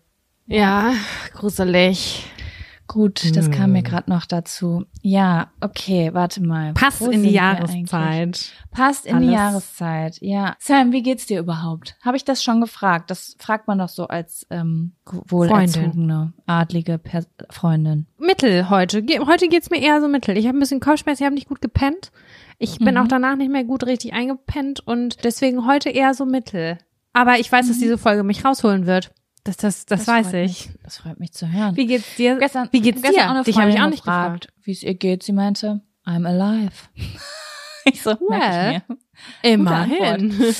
Ja, 0.46 0.94
gruselig. 1.34 2.26
Gut, 2.88 3.36
das 3.36 3.51
kam 3.51 3.65
Hm. 3.65 3.72
mir 3.74 3.84
gerade 3.84 4.10
noch 4.10 4.25
dazu. 4.25 4.86
Ja, 5.01 5.51
okay, 5.60 6.12
warte 6.13 6.41
mal. 6.41 6.74
Passt 6.74 7.01
Wo 7.01 7.10
in 7.10 7.22
die? 7.24 7.32
Jahreszeit. 7.32 8.51
Passt 8.72 9.06
in 9.06 9.20
die 9.20 9.27
Alles. 9.27 9.36
Jahreszeit, 9.38 10.17
ja. 10.22 10.56
Sam, 10.60 10.94
wie 10.94 11.03
geht's 11.03 11.25
dir 11.25 11.39
überhaupt? 11.41 11.98
Habe 12.01 12.15
ich 12.15 12.24
das 12.24 12.41
schon 12.41 12.62
gefragt? 12.62 13.12
Das 13.12 13.36
fragt 13.39 13.67
man 13.67 13.79
doch 13.79 13.89
so 13.89 14.08
als 14.08 14.48
ähm, 14.51 14.94
wohlerzogene, 15.27 16.34
adlige 16.46 16.98
per 16.98 17.24
Freundin. 17.50 18.08
Mittel 18.17 18.70
heute. 18.70 19.01
Ge 19.03 19.20
heute 19.25 19.48
geht's 19.48 19.70
mir 19.70 19.82
eher 19.82 20.01
so 20.01 20.08
mittel. 20.08 20.38
Ich 20.38 20.48
habe 20.48 20.58
ein 20.58 20.62
bisschen 20.62 20.79
Kopfschmerzen, 20.79 21.24
ich 21.24 21.25
habe 21.25 21.36
nicht 21.36 21.50
gut 21.50 21.62
gepennt. 21.62 22.12
Ich 22.58 22.79
bin 22.79 22.96
Mhm. 22.96 23.01
auch 23.01 23.08
danach 23.08 23.36
nicht 23.36 23.51
mehr 23.51 23.63
gut 23.63 23.86
richtig 23.86 24.13
eingepennt 24.13 24.79
und 24.86 25.24
deswegen 25.24 25.67
heute 25.67 25.89
eher 25.89 26.13
so 26.13 26.25
mittel. 26.25 26.77
Aber 27.13 27.39
ich 27.39 27.51
weiß, 27.51 27.67
dass 27.67 27.79
diese 27.79 27.98
Folge 27.98 28.24
mich 28.24 28.46
rausholen 28.46 28.86
wird. 28.86 29.12
Das, 29.48 29.56
das, 29.56 29.86
das, 29.86 30.06
weiß 30.06 30.32
freut 30.32 30.44
ich. 30.44 30.68
Mich, 30.68 30.80
das 30.84 30.98
freut 30.98 31.20
mich 31.22 31.32
zu 31.32 31.50
hören. 31.50 31.77
Wie 31.77 31.86
geht's 31.86 32.16
dir? 32.18 32.36
gestern, 32.36 32.68
Wie 32.72 32.82
geht's 32.82 33.01
gestern 33.01 33.16
dir? 33.16 33.25
Auch 33.27 33.36
eine 33.36 33.44
Dich 33.44 33.58
habe 33.58 33.70
ich 33.70 33.80
auch 33.80 33.89
nicht 33.89 34.04
gefragt. 34.04 34.50
wie 34.62 34.74
es 34.74 34.84
ihr 34.84 34.94
geht. 34.94 35.24
Sie 35.24 35.32
meinte, 35.32 35.80
I'm 36.06 36.27
alive. 36.27 36.74
ich 37.86 38.01
so, 38.01 38.18
merk 38.27 38.84
ich. 38.89 39.50
Immerhin. 39.50 40.54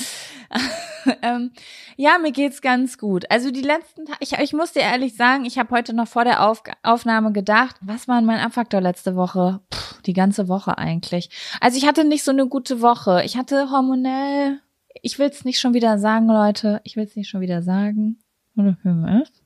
ähm, 1.22 1.50
ja, 1.98 2.16
mir 2.16 2.32
geht's 2.32 2.62
ganz 2.62 2.96
gut. 2.96 3.30
Also 3.30 3.50
die 3.50 3.60
letzten 3.60 4.06
Tage, 4.06 4.18
ich, 4.20 4.32
ich 4.32 4.54
muss 4.54 4.72
dir 4.72 4.80
ehrlich 4.80 5.16
sagen, 5.16 5.44
ich 5.44 5.58
habe 5.58 5.76
heute 5.76 5.92
noch 5.92 6.08
vor 6.08 6.24
der 6.24 6.48
Auf 6.48 6.62
Aufnahme 6.82 7.32
gedacht, 7.32 7.76
was 7.82 8.08
war 8.08 8.22
mein 8.22 8.40
Abfaktor 8.40 8.80
letzte 8.80 9.16
Woche? 9.16 9.60
Puh, 9.68 10.00
die 10.06 10.14
ganze 10.14 10.48
Woche 10.48 10.78
eigentlich. 10.78 11.28
Also 11.60 11.76
ich 11.76 11.86
hatte 11.86 12.04
nicht 12.04 12.24
so 12.24 12.30
eine 12.30 12.46
gute 12.46 12.80
Woche. 12.80 13.22
Ich 13.26 13.36
hatte 13.36 13.70
hormonell, 13.70 14.60
ich 15.02 15.18
will's 15.18 15.44
nicht 15.44 15.60
schon 15.60 15.74
wieder 15.74 15.98
sagen, 15.98 16.28
Leute. 16.28 16.80
Ich 16.84 16.96
will's 16.96 17.16
nicht 17.16 17.28
schon 17.28 17.42
wieder 17.42 17.60
sagen. 17.60 18.18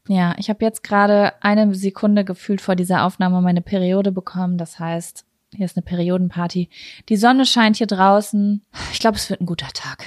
Ja, 0.09 0.35
ich 0.39 0.49
habe 0.49 0.65
jetzt 0.65 0.83
gerade 0.83 1.33
eine 1.43 1.75
Sekunde 1.75 2.25
gefühlt 2.25 2.61
vor 2.61 2.77
dieser 2.77 3.05
Aufnahme 3.05 3.41
meine 3.41 3.63
Periode 3.63 4.13
bekommen. 4.13 4.59
Das 4.59 4.79
heißt, 4.79 5.25
hier 5.55 5.67
ist 5.67 5.77
eine 5.77 5.85
Periodenparty. 5.85 6.71
Die 7.09 7.17
Sonne 7.17 7.45
scheint 7.45 7.77
hier 7.77 7.87
draußen. 7.87 8.65
Ich 8.93 8.99
glaube, 8.99 9.17
es 9.17 9.29
wird 9.29 9.41
ein 9.41 9.47
guter 9.47 9.69
Tag. 9.75 10.05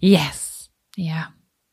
Yes. 0.00 0.70
Ja. 0.96 1.28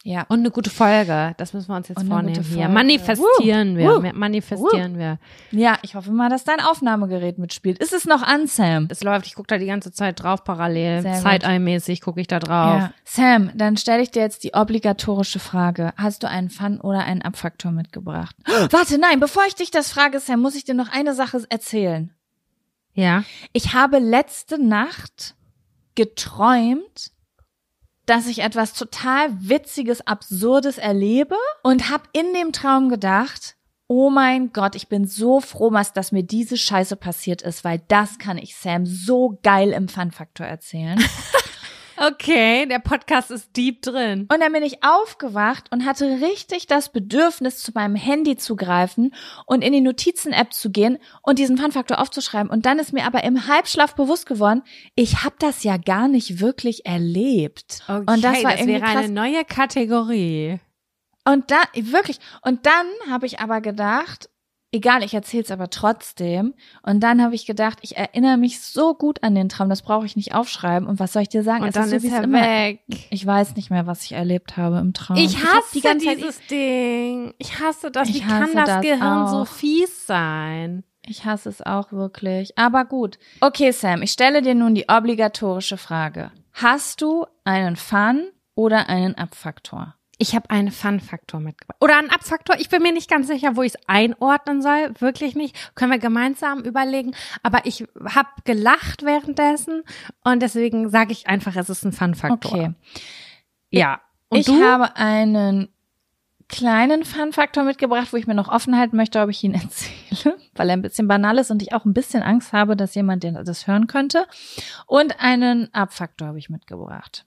Ja. 0.08 0.24
Und 0.30 0.42
eine 0.42 0.52
gute 0.52 0.70
Folge. 0.70 1.34
Das 1.38 1.54
müssen 1.54 1.68
wir 1.70 1.76
uns 1.76 1.88
jetzt 1.88 1.98
Und 1.98 2.08
vornehmen 2.10 2.44
hier. 2.44 2.70
Manifestieren 2.70 3.74
Woo. 3.74 4.04
wir. 4.04 4.04
Woo. 4.04 4.12
Manifestieren 4.14 5.00
wir. 5.00 5.18
Ja, 5.50 5.80
ich 5.82 5.96
hoffe 5.96 6.12
mal, 6.12 6.30
dass 6.30 6.44
dein 6.44 6.60
Aufnahmegerät 6.60 7.40
mitspielt. 7.40 7.80
Ist 7.80 7.92
es 7.92 8.06
noch 8.06 8.22
an, 8.22 8.46
Sam? 8.46 8.88
Es 8.92 9.02
läuft, 9.04 9.26
ich 9.26 9.34
gucke 9.34 9.48
da 9.48 9.58
die 9.58 9.66
ganze 9.66 9.92
Zeit 9.92 10.22
drauf 10.22 10.44
parallel. 10.44 11.02
Zeiteinmäßig 11.02 12.02
gucke 12.02 12.22
ich 12.22 12.28
da 12.28 12.38
drauf. 12.38 12.82
Ja. 12.82 12.94
Sam, 13.04 13.50
dann 13.56 13.78
stelle 13.78 14.04
ich 14.04 14.12
dir 14.12 14.22
jetzt 14.22 14.44
die 14.44 14.54
obligatorische 14.54 15.40
Frage. 15.40 15.92
Hast 15.98 16.22
du 16.22 16.30
einen 16.30 16.52
Fun- 16.52 16.80
oder 16.80 17.00
einen 17.00 17.24
Abfaktor 17.24 17.72
mitgebracht? 17.72 18.36
Warte, 18.70 19.00
nein, 19.00 19.20
bevor 19.20 19.42
ich 19.48 19.56
dich 19.56 19.72
das 19.72 19.92
frage, 19.92 20.20
Sam, 20.20 20.40
muss 20.40 20.54
ich 20.54 20.66
dir 20.66 20.76
noch 20.76 20.92
eine 20.92 21.16
Sache 21.16 21.42
erzählen. 21.50 22.14
Ja. 22.94 23.24
Ich 23.54 23.74
habe 23.74 23.98
letzte 23.98 24.64
Nacht 24.64 25.34
geträumt, 25.96 27.12
dass 28.06 28.28
ich 28.28 28.40
etwas 28.40 28.74
total 28.74 29.30
Witziges, 29.40 30.06
Absurdes 30.06 30.78
erlebe 30.78 31.36
und 31.64 31.90
habe 31.90 32.04
in 32.14 32.34
dem 32.34 32.52
Traum 32.52 32.90
gedacht, 32.90 33.56
oh 33.88 34.10
mein 34.10 34.52
Gott, 34.52 34.76
ich 34.76 34.88
bin 34.88 35.06
so 35.06 35.40
froh, 35.40 35.72
was, 35.72 35.94
dass 35.94 36.12
mir 36.12 36.24
diese 36.24 36.58
Scheiße 36.58 36.96
passiert 36.96 37.42
ist, 37.42 37.64
weil 37.64 37.82
das 37.88 38.18
kann 38.18 38.38
ich 38.38 38.56
Sam 38.56 38.86
so 38.86 39.40
geil 39.44 39.72
im 39.72 39.88
Fun-Faktor 39.88 40.48
erzählen. 40.48 41.04
Okay, 41.98 42.66
der 42.66 42.80
Podcast 42.80 43.32
ist 43.32 43.56
deep 43.56 43.82
drin. 43.82 44.28
Und 44.32 44.40
dann 44.42 44.52
bin 44.52 44.64
ich 44.64 44.84
aufgewacht 44.84 45.72
und 45.72 45.86
hatte 45.86 46.20
richtig 46.22 46.68
das 46.68 46.92
Bedürfnis, 46.92 47.60
zu 47.60 47.72
meinem 47.74 47.96
Handy 47.96 48.36
zu 48.36 48.56
greifen 48.56 49.14
und 49.46 49.64
in 49.64 49.72
die 49.72 49.82
Notizen-App 49.82 50.54
zu 50.54 50.72
gehen 50.72 50.98
und 51.22 51.40
diesen 51.40 51.58
Fun-Faktor 51.58 52.00
aufzuschreiben. 52.00 52.50
Und 52.50 52.66
dann 52.66 52.80
ist 52.80 52.92
mir 52.92 53.06
aber 53.06 53.24
im 53.24 53.48
Halbschlaf 53.48 53.96
bewusst 53.96 54.26
geworden, 54.26 54.64
ich 54.96 55.24
habe 55.24 55.36
das 55.40 55.64
ja 55.64 55.78
gar 55.78 56.08
nicht 56.08 56.40
wirklich 56.42 56.86
erlebt. 56.86 57.84
Okay, 57.88 58.00
und 58.00 58.24
das 58.24 58.44
war 58.44 58.52
das 58.52 58.62
irgendwie 58.62 58.82
wäre 58.82 58.86
eine 58.86 59.10
neue 59.10 59.46
Kategorie. 59.46 60.60
Und 61.28 61.50
dann, 61.50 61.66
wirklich, 61.74 62.20
und 62.44 62.66
dann 62.66 62.86
habe 63.10 63.26
ich 63.26 63.40
aber 63.40 63.62
gedacht, 63.62 64.30
egal, 64.76 65.04
ich 65.04 65.14
erzähl's 65.14 65.52
aber 65.52 65.70
trotzdem. 65.70 66.54
Und 66.84 67.00
dann 67.02 67.22
habe 67.22 67.34
ich 67.36 67.46
gedacht, 67.46 67.80
ich 67.82 67.98
erinnere 67.98 68.38
mich 68.38 68.62
so 68.62 68.94
gut 68.94 69.24
an 69.24 69.34
den 69.36 69.50
Traum, 69.50 69.70
das 69.70 69.82
brauche 69.82 70.06
ich 70.06 70.16
nicht 70.16 70.36
aufschreiben. 70.36 70.88
Und 70.88 71.00
was 71.00 71.14
soll 71.14 71.24
ich 71.24 71.30
dir 71.30 71.44
sagen? 71.44 71.64
Und 71.64 71.70
Es 71.70 71.74
dann 71.76 71.90
so, 71.90 71.96
ist 71.96 72.04
wie 72.04 72.08
es 72.08 72.14
er 72.14 72.24
immer- 72.24 72.42
weg. 72.42 72.82
Ich 73.10 73.26
weiß 73.26 73.56
nicht 73.56 73.70
mehr, 73.72 73.88
was 73.88 74.04
ich 74.04 74.12
erlebt 74.12 74.58
habe 74.58 74.78
im 74.80 74.94
Traum. 74.94 75.18
Ich 75.18 75.38
hasse 75.44 75.80
dieses 76.00 76.40
Ding. 76.48 77.34
Ich 77.38 77.60
hasse 77.60 77.90
das. 77.92 78.10
Ich 78.10 78.16
Wie 78.16 78.20
kann 78.22 78.54
das, 78.54 78.66
das 78.68 78.82
Gehirn 78.82 79.28
so 79.28 79.38
auch. 79.38 79.48
fies 79.48 80.06
sein? 80.06 80.84
Ich 81.08 81.24
hasse 81.26 81.50
es 81.50 81.62
auch 81.62 81.92
wirklich. 81.92 82.58
Aber 82.58 82.84
gut. 82.86 83.20
Okay, 83.42 83.72
Sam, 83.72 84.02
ich 84.02 84.12
stelle 84.12 84.42
dir 84.42 84.56
nun 84.56 84.74
die 84.76 84.90
obligatorische 84.90 85.78
Frage. 85.78 86.32
Hast 86.54 87.02
du 87.02 87.26
einen 87.44 87.76
Fun 87.76 88.28
oder 88.56 88.90
einen 88.90 89.16
Abfaktor? 89.16 89.96
Ich 90.18 90.34
habe 90.34 90.50
einen 90.50 90.72
Fun-Faktor 90.72 91.42
mitgebracht. 91.42 91.78
Oder 91.82 91.98
einen 91.98 92.10
Abfaktor. 92.10 92.56
Ich 92.58 92.70
bin 92.70 92.82
mir 92.82 92.94
nicht 92.94 93.10
ganz 93.10 93.28
sicher, 93.28 93.56
wo 93.58 93.64
ich 93.64 93.74
es 93.76 93.88
einordnen 93.88 94.62
soll. 94.62 94.94
Wirklich 95.00 95.36
nicht. 95.36 95.76
Können 95.76 95.92
wir 95.92 96.00
gemeinsam 96.00 96.62
überlegen. 96.62 97.14
Aber 97.44 97.66
ich 97.66 97.86
habe 98.14 98.30
gelacht 98.46 99.04
währenddessen 99.04 99.84
und 100.24 100.42
deswegen 100.42 100.90
sage 100.90 101.12
ich 101.12 101.28
einfach, 101.28 101.56
es 101.58 101.70
ist 101.70 101.84
ein 101.84 101.92
Fun-Faktor. 101.92 102.52
Okay. 102.54 102.74
Ja. 103.72 104.00
Und 104.30 104.40
ich 104.40 104.46
du? 104.46 104.64
habe 104.64 104.96
einen 104.96 105.68
kleinen 106.48 107.04
Fun-Faktor 107.04 107.64
mitgebracht, 107.64 108.14
wo 108.14 108.18
ich 108.18 108.28
mir 108.28 108.36
noch 108.36 108.48
offen 108.50 108.78
halten 108.78 108.96
möchte, 108.96 109.20
ob 109.20 109.30
ich 109.30 109.44
ihn 109.44 109.54
erzähle, 109.56 110.38
weil 110.54 110.70
er 110.70 110.78
ein 110.78 110.82
bisschen 110.82 111.08
banal 111.10 111.40
ist 111.40 111.52
und 111.52 111.62
ich 111.62 111.74
auch 111.74 111.84
ein 111.86 111.94
bisschen 111.94 112.24
Angst 112.24 112.54
habe, 112.54 112.78
dass 112.78 112.96
jemand 112.96 113.24
den- 113.24 113.44
das 113.44 113.68
hören 113.68 113.88
könnte. 113.88 114.28
Und 114.86 115.20
einen 115.20 115.74
Abfaktor 115.74 116.30
habe 116.30 116.40
ich 116.40 116.50
mitgebracht. 116.50 117.26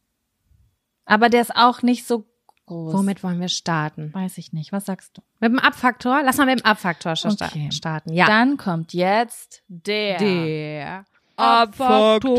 Aber 1.04 1.28
der 1.28 1.42
ist 1.42 1.54
auch 1.54 1.82
nicht 1.82 2.06
so 2.06 2.26
groß. 2.68 2.94
Womit 2.94 3.22
wollen 3.24 3.40
wir 3.40 3.48
starten? 3.48 4.12
Weiß 4.14 4.38
ich 4.38 4.52
nicht. 4.52 4.70
Was 4.72 4.86
sagst 4.86 5.16
du? 5.16 5.22
Mit 5.40 5.50
dem 5.50 5.58
Abfaktor? 5.58 6.22
Lass 6.24 6.36
mal 6.36 6.46
mit 6.46 6.60
dem 6.60 6.66
Abfaktor 6.66 7.16
schon 7.16 7.32
Okay. 7.32 7.70
starten. 7.72 8.12
Ja. 8.12 8.26
Dann 8.26 8.56
kommt 8.56 8.92
jetzt 8.94 9.62
der. 9.68 10.18
Der 10.18 11.04
Abfaktor. 11.36 12.38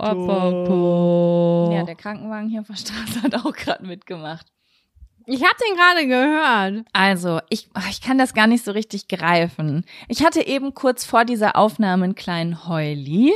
Abfaktor. 0.00 1.72
Ja, 1.74 1.82
der 1.84 1.94
Krankenwagen 1.94 2.48
hier 2.48 2.60
auf 2.60 2.66
der 2.68 2.76
Straße 2.76 3.22
hat 3.22 3.34
auch 3.34 3.52
gerade 3.52 3.86
mitgemacht. 3.86 4.46
Ich 5.26 5.42
hab 5.42 5.54
den 5.58 5.76
gerade 5.76 6.06
gehört. 6.06 6.86
Also, 6.94 7.40
ich, 7.50 7.68
ach, 7.74 7.88
ich 7.90 8.00
kann 8.00 8.16
das 8.16 8.32
gar 8.32 8.46
nicht 8.46 8.64
so 8.64 8.70
richtig 8.72 9.08
greifen. 9.08 9.84
Ich 10.08 10.24
hatte 10.24 10.46
eben 10.46 10.72
kurz 10.74 11.04
vor 11.04 11.26
dieser 11.26 11.56
Aufnahme 11.56 12.04
einen 12.04 12.14
kleinen 12.14 12.66
Heuli. 12.66 13.32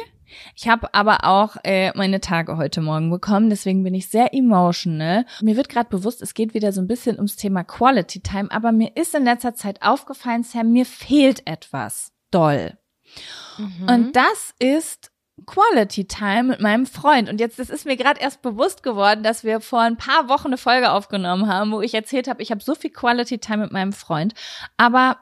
Ich 0.57 0.69
habe 0.69 0.93
aber 0.95 1.25
auch 1.25 1.57
äh, 1.65 1.93
meine 1.97 2.21
Tage 2.21 2.57
heute 2.57 2.81
Morgen 2.81 3.11
bekommen, 3.11 3.51
deswegen 3.51 3.83
bin 3.83 3.95
ich 3.95 4.09
sehr 4.09 4.35
emotional. 4.35 5.27
Mir 5.41 5.57
wird 5.57 5.69
gerade 5.69 5.89
bewusst, 5.89 6.23
es 6.23 6.35
geht 6.35 6.55
wieder 6.55 6.73
so 6.73 6.81
ein 6.81 6.89
bisschen 6.89 7.17
ums 7.17 7.37
Thema 7.37 7.65
Quality 7.65 8.21
Time, 8.21 8.51
aber 8.51 8.73
mir 8.73 8.97
ist 8.97 9.15
in 9.15 9.25
letzter 9.25 9.55
Zeit 9.55 9.83
aufgefallen, 9.83 10.43
Sam, 10.43 10.73
mir 10.73 10.87
fehlt 10.87 11.47
etwas 11.47 12.13
doll. 12.31 12.79
Und 13.87 14.17
das 14.17 14.55
ist 14.59 15.13
Quality 15.47 16.07
Time 16.07 16.45
mit 16.45 16.61
meinem 16.61 16.87
Freund. 16.87 17.29
Und 17.29 17.41
jetzt, 17.41 17.59
das 17.59 17.71
ist 17.71 17.87
mir 17.87 17.97
gerade 17.97 18.21
erst 18.21 18.43
bewusst 18.43 18.83
geworden, 18.83 19.23
dass 19.23 19.45
wir 19.45 19.61
vor 19.61 19.81
ein 19.81 19.97
paar 19.97 20.29
Wochen 20.29 20.49
eine 20.49 20.59
Folge 20.59 20.91
aufgenommen 20.93 21.49
haben, 21.49 21.73
wo 21.73 21.81
ich 21.81 21.95
erzählt 21.95 22.29
habe, 22.29 22.43
ich 22.43 22.51
habe 22.51 22.63
so 22.63 22.75
viel 22.75 22.91
Quality 22.91 23.39
Time 23.39 23.59
mit 23.59 23.73
meinem 23.73 23.93
Freund. 23.93 24.35
Aber 24.77 25.19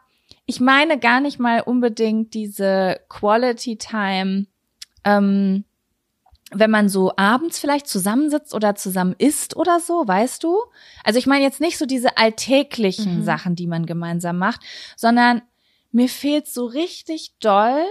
ich 0.47 0.61
meine 0.61 0.99
gar 0.99 1.21
nicht 1.21 1.39
mal 1.39 1.61
unbedingt 1.61 2.35
diese 2.35 3.01
Quality 3.09 3.79
Time, 3.79 4.47
ähm, 5.05 5.65
wenn 6.53 6.71
man 6.71 6.89
so 6.89 7.13
abends 7.17 7.59
vielleicht 7.61 7.87
zusammensitzt 7.87 8.55
oder 8.55 8.75
zusammen 8.75 9.15
isst 9.19 9.57
oder 9.57 9.79
so, 9.79 10.07
weißt 10.07 10.43
du? 10.43 10.59
Also 11.05 11.19
ich 11.19 11.27
meine 11.27 11.45
jetzt 11.45 11.61
nicht 11.61 11.79
so 11.79 11.87
diese 11.87 12.17
alltäglichen 12.19 13.19
Mhm. 13.19 13.23
Sachen, 13.23 13.55
die 13.55 13.69
man 13.69 13.87
gemeinsam 13.87 14.39
macht, 14.39 14.61
sondern 14.97 15.43
mir 15.93 16.09
fehlt 16.09 16.49
so 16.49 16.67
richtig 16.67 17.35
doll 17.41 17.85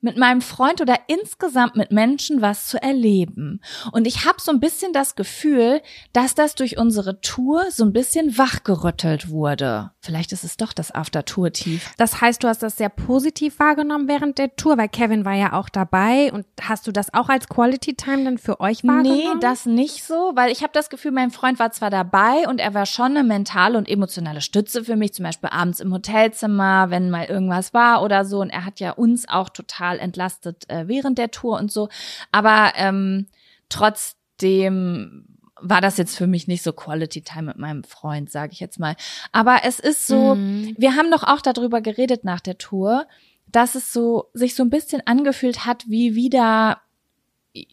mit 0.00 0.16
meinem 0.16 0.40
Freund 0.40 0.80
oder 0.80 0.96
insgesamt 1.06 1.76
mit 1.76 1.92
Menschen 1.92 2.40
was 2.40 2.66
zu 2.66 2.82
erleben. 2.82 3.60
Und 3.92 4.06
ich 4.06 4.24
habe 4.24 4.40
so 4.40 4.50
ein 4.50 4.60
bisschen 4.60 4.92
das 4.92 5.14
Gefühl, 5.14 5.82
dass 6.12 6.34
das 6.34 6.54
durch 6.54 6.78
unsere 6.78 7.20
Tour 7.20 7.70
so 7.70 7.84
ein 7.84 7.92
bisschen 7.92 8.38
wachgerüttelt 8.38 9.30
wurde. 9.30 9.90
Vielleicht 10.00 10.32
ist 10.32 10.44
es 10.44 10.56
doch 10.56 10.72
das 10.72 10.94
After-Tour-Tief. 10.94 11.90
Das 11.98 12.20
heißt, 12.20 12.42
du 12.42 12.48
hast 12.48 12.62
das 12.62 12.76
sehr 12.76 12.88
positiv 12.88 13.58
wahrgenommen 13.58 14.08
während 14.08 14.38
der 14.38 14.56
Tour, 14.56 14.78
weil 14.78 14.88
Kevin 14.88 15.24
war 15.24 15.34
ja 15.34 15.52
auch 15.52 15.68
dabei. 15.68 16.32
Und 16.32 16.46
hast 16.60 16.86
du 16.86 16.92
das 16.92 17.12
auch 17.12 17.28
als 17.28 17.48
Quality 17.48 17.94
Time 17.94 18.24
dann 18.24 18.38
für 18.38 18.60
euch 18.60 18.82
wahrgenommen? 18.84 19.34
Nee, 19.34 19.40
das 19.40 19.66
nicht 19.66 20.04
so, 20.04 20.32
weil 20.34 20.50
ich 20.50 20.62
habe 20.62 20.72
das 20.72 20.88
Gefühl, 20.88 21.12
mein 21.12 21.30
Freund 21.30 21.58
war 21.58 21.72
zwar 21.72 21.90
dabei 21.90 22.48
und 22.48 22.60
er 22.60 22.72
war 22.72 22.86
schon 22.86 23.16
eine 23.16 23.24
mentale 23.24 23.76
und 23.76 23.88
emotionale 23.88 24.40
Stütze 24.40 24.84
für 24.84 24.96
mich, 24.96 25.12
zum 25.12 25.24
Beispiel 25.24 25.50
abends 25.50 25.80
im 25.80 25.92
Hotelzimmer, 25.92 26.90
wenn 26.90 27.10
mal 27.10 27.26
irgendwas 27.26 27.74
war 27.74 28.02
oder 28.02 28.24
so. 28.24 28.40
Und 28.40 28.50
er 28.50 28.64
hat 28.64 28.80
ja 28.80 28.92
uns 28.92 29.28
auch 29.28 29.50
total 29.50 29.89
entlastet 29.98 30.68
äh, 30.70 30.86
während 30.88 31.18
der 31.18 31.30
Tour 31.30 31.58
und 31.58 31.72
so. 31.72 31.88
Aber 32.32 32.72
ähm, 32.76 33.26
trotzdem 33.68 35.24
war 35.62 35.80
das 35.82 35.98
jetzt 35.98 36.16
für 36.16 36.26
mich 36.26 36.48
nicht 36.48 36.62
so 36.62 36.72
Quality 36.72 37.20
Time 37.22 37.42
mit 37.42 37.58
meinem 37.58 37.84
Freund, 37.84 38.30
sage 38.30 38.52
ich 38.52 38.60
jetzt 38.60 38.78
mal. 38.80 38.96
Aber 39.32 39.60
es 39.64 39.78
ist 39.78 40.06
so, 40.06 40.34
Mhm. 40.34 40.74
wir 40.78 40.96
haben 40.96 41.10
doch 41.10 41.22
auch 41.22 41.42
darüber 41.42 41.80
geredet 41.82 42.24
nach 42.24 42.40
der 42.40 42.56
Tour, 42.56 43.06
dass 43.46 43.74
es 43.74 43.92
so 43.92 44.28
sich 44.32 44.54
so 44.54 44.62
ein 44.62 44.70
bisschen 44.70 45.06
angefühlt 45.06 45.66
hat, 45.66 45.84
wie 45.88 46.14
wieder 46.14 46.80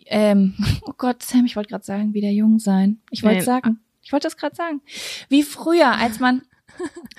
ähm, 0.08 0.56
oh 0.86 0.94
Gott, 0.98 1.24
Sam, 1.24 1.46
ich 1.46 1.56
wollte 1.56 1.70
gerade 1.70 1.86
sagen, 1.86 2.14
wieder 2.14 2.30
jung 2.30 2.60
sein. 2.60 3.00
Ich 3.12 3.24
wollte 3.24 3.38
Nein. 3.38 3.46
sagen, 3.46 3.80
ich 4.02 4.12
wollte 4.12 4.28
das 4.28 4.36
gerade 4.38 4.56
sagen. 4.56 4.82
Wie 5.30 5.44
früher, 5.44 5.92
als 5.94 6.20
man 6.20 6.42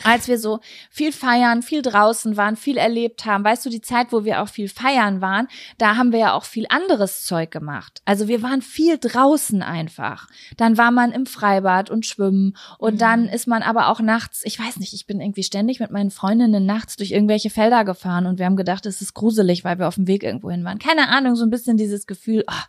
als 0.05 0.29
wir 0.29 0.39
so 0.39 0.61
viel 0.91 1.13
feiern, 1.13 1.63
viel 1.63 1.83
draußen 1.83 2.37
waren, 2.37 2.57
viel 2.57 2.77
erlebt 2.77 3.25
haben. 3.25 3.45
Weißt 3.45 3.65
du, 3.67 3.71
die 3.71 3.81
Zeit, 3.81 4.13
wo 4.13 4.25
wir 4.25 4.43
auch 4.43 4.49
viel 4.49 4.69
feiern 4.69 5.21
waren, 5.21 5.49
da 5.79 5.97
haben 5.97 6.13
wir 6.13 6.19
ja 6.19 6.33
auch 6.33 6.45
viel 6.45 6.67
anderes 6.69 7.25
Zeug 7.25 7.51
gemacht. 7.51 8.01
Also 8.05 8.29
wir 8.29 8.43
waren 8.43 8.63
viel 8.63 8.99
draußen 8.99 9.63
einfach. 9.63 10.29
Dann 10.57 10.79
war 10.79 10.91
man 10.91 11.13
im 11.13 11.27
Freibad 11.27 11.91
und 11.91 12.07
schwimmen 12.07 12.57
und 12.79 12.95
Mhm. 12.95 12.99
dann 12.99 13.29
ist 13.29 13.47
man 13.47 13.63
aber 13.63 13.89
auch 13.89 14.01
nachts, 14.01 14.43
ich 14.45 14.59
weiß 14.59 14.79
nicht, 14.79 14.95
ich 14.95 15.07
bin 15.07 15.21
irgendwie 15.21 15.43
ständig 15.43 15.81
mit 15.81 15.91
meinen 15.91 16.11
Freundinnen 16.11 16.65
nachts 16.67 16.97
durch 16.97 17.11
irgendwelche 17.11 17.51
Felder 17.51 17.85
gefahren 17.85 18.27
und 18.27 18.39
wir 18.39 18.47
haben 18.47 18.57
gedacht, 18.57 18.87
es 18.87 19.01
ist 19.03 19.15
gruselig, 19.15 19.65
weil 19.65 19.79
wir 19.79 19.89
auf 19.89 19.97
dem 19.97 20.07
Weg 20.07 20.23
irgendwo 20.23 20.51
hin 20.51 20.65
waren. 20.65 20.79
Keine 20.79 21.09
Ahnung, 21.09 21.37
so 21.37 21.45
ein 21.45 21.51
bisschen 21.51 21.77
dieses 21.77 22.07
Gefühl, 22.07 22.45
ah, 22.47 22.65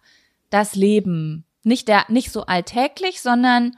das 0.49 0.75
Leben. 0.75 1.45
Nicht 1.63 1.87
der, 1.87 2.05
nicht 2.07 2.31
so 2.31 2.45
alltäglich, 2.45 3.21
sondern 3.21 3.77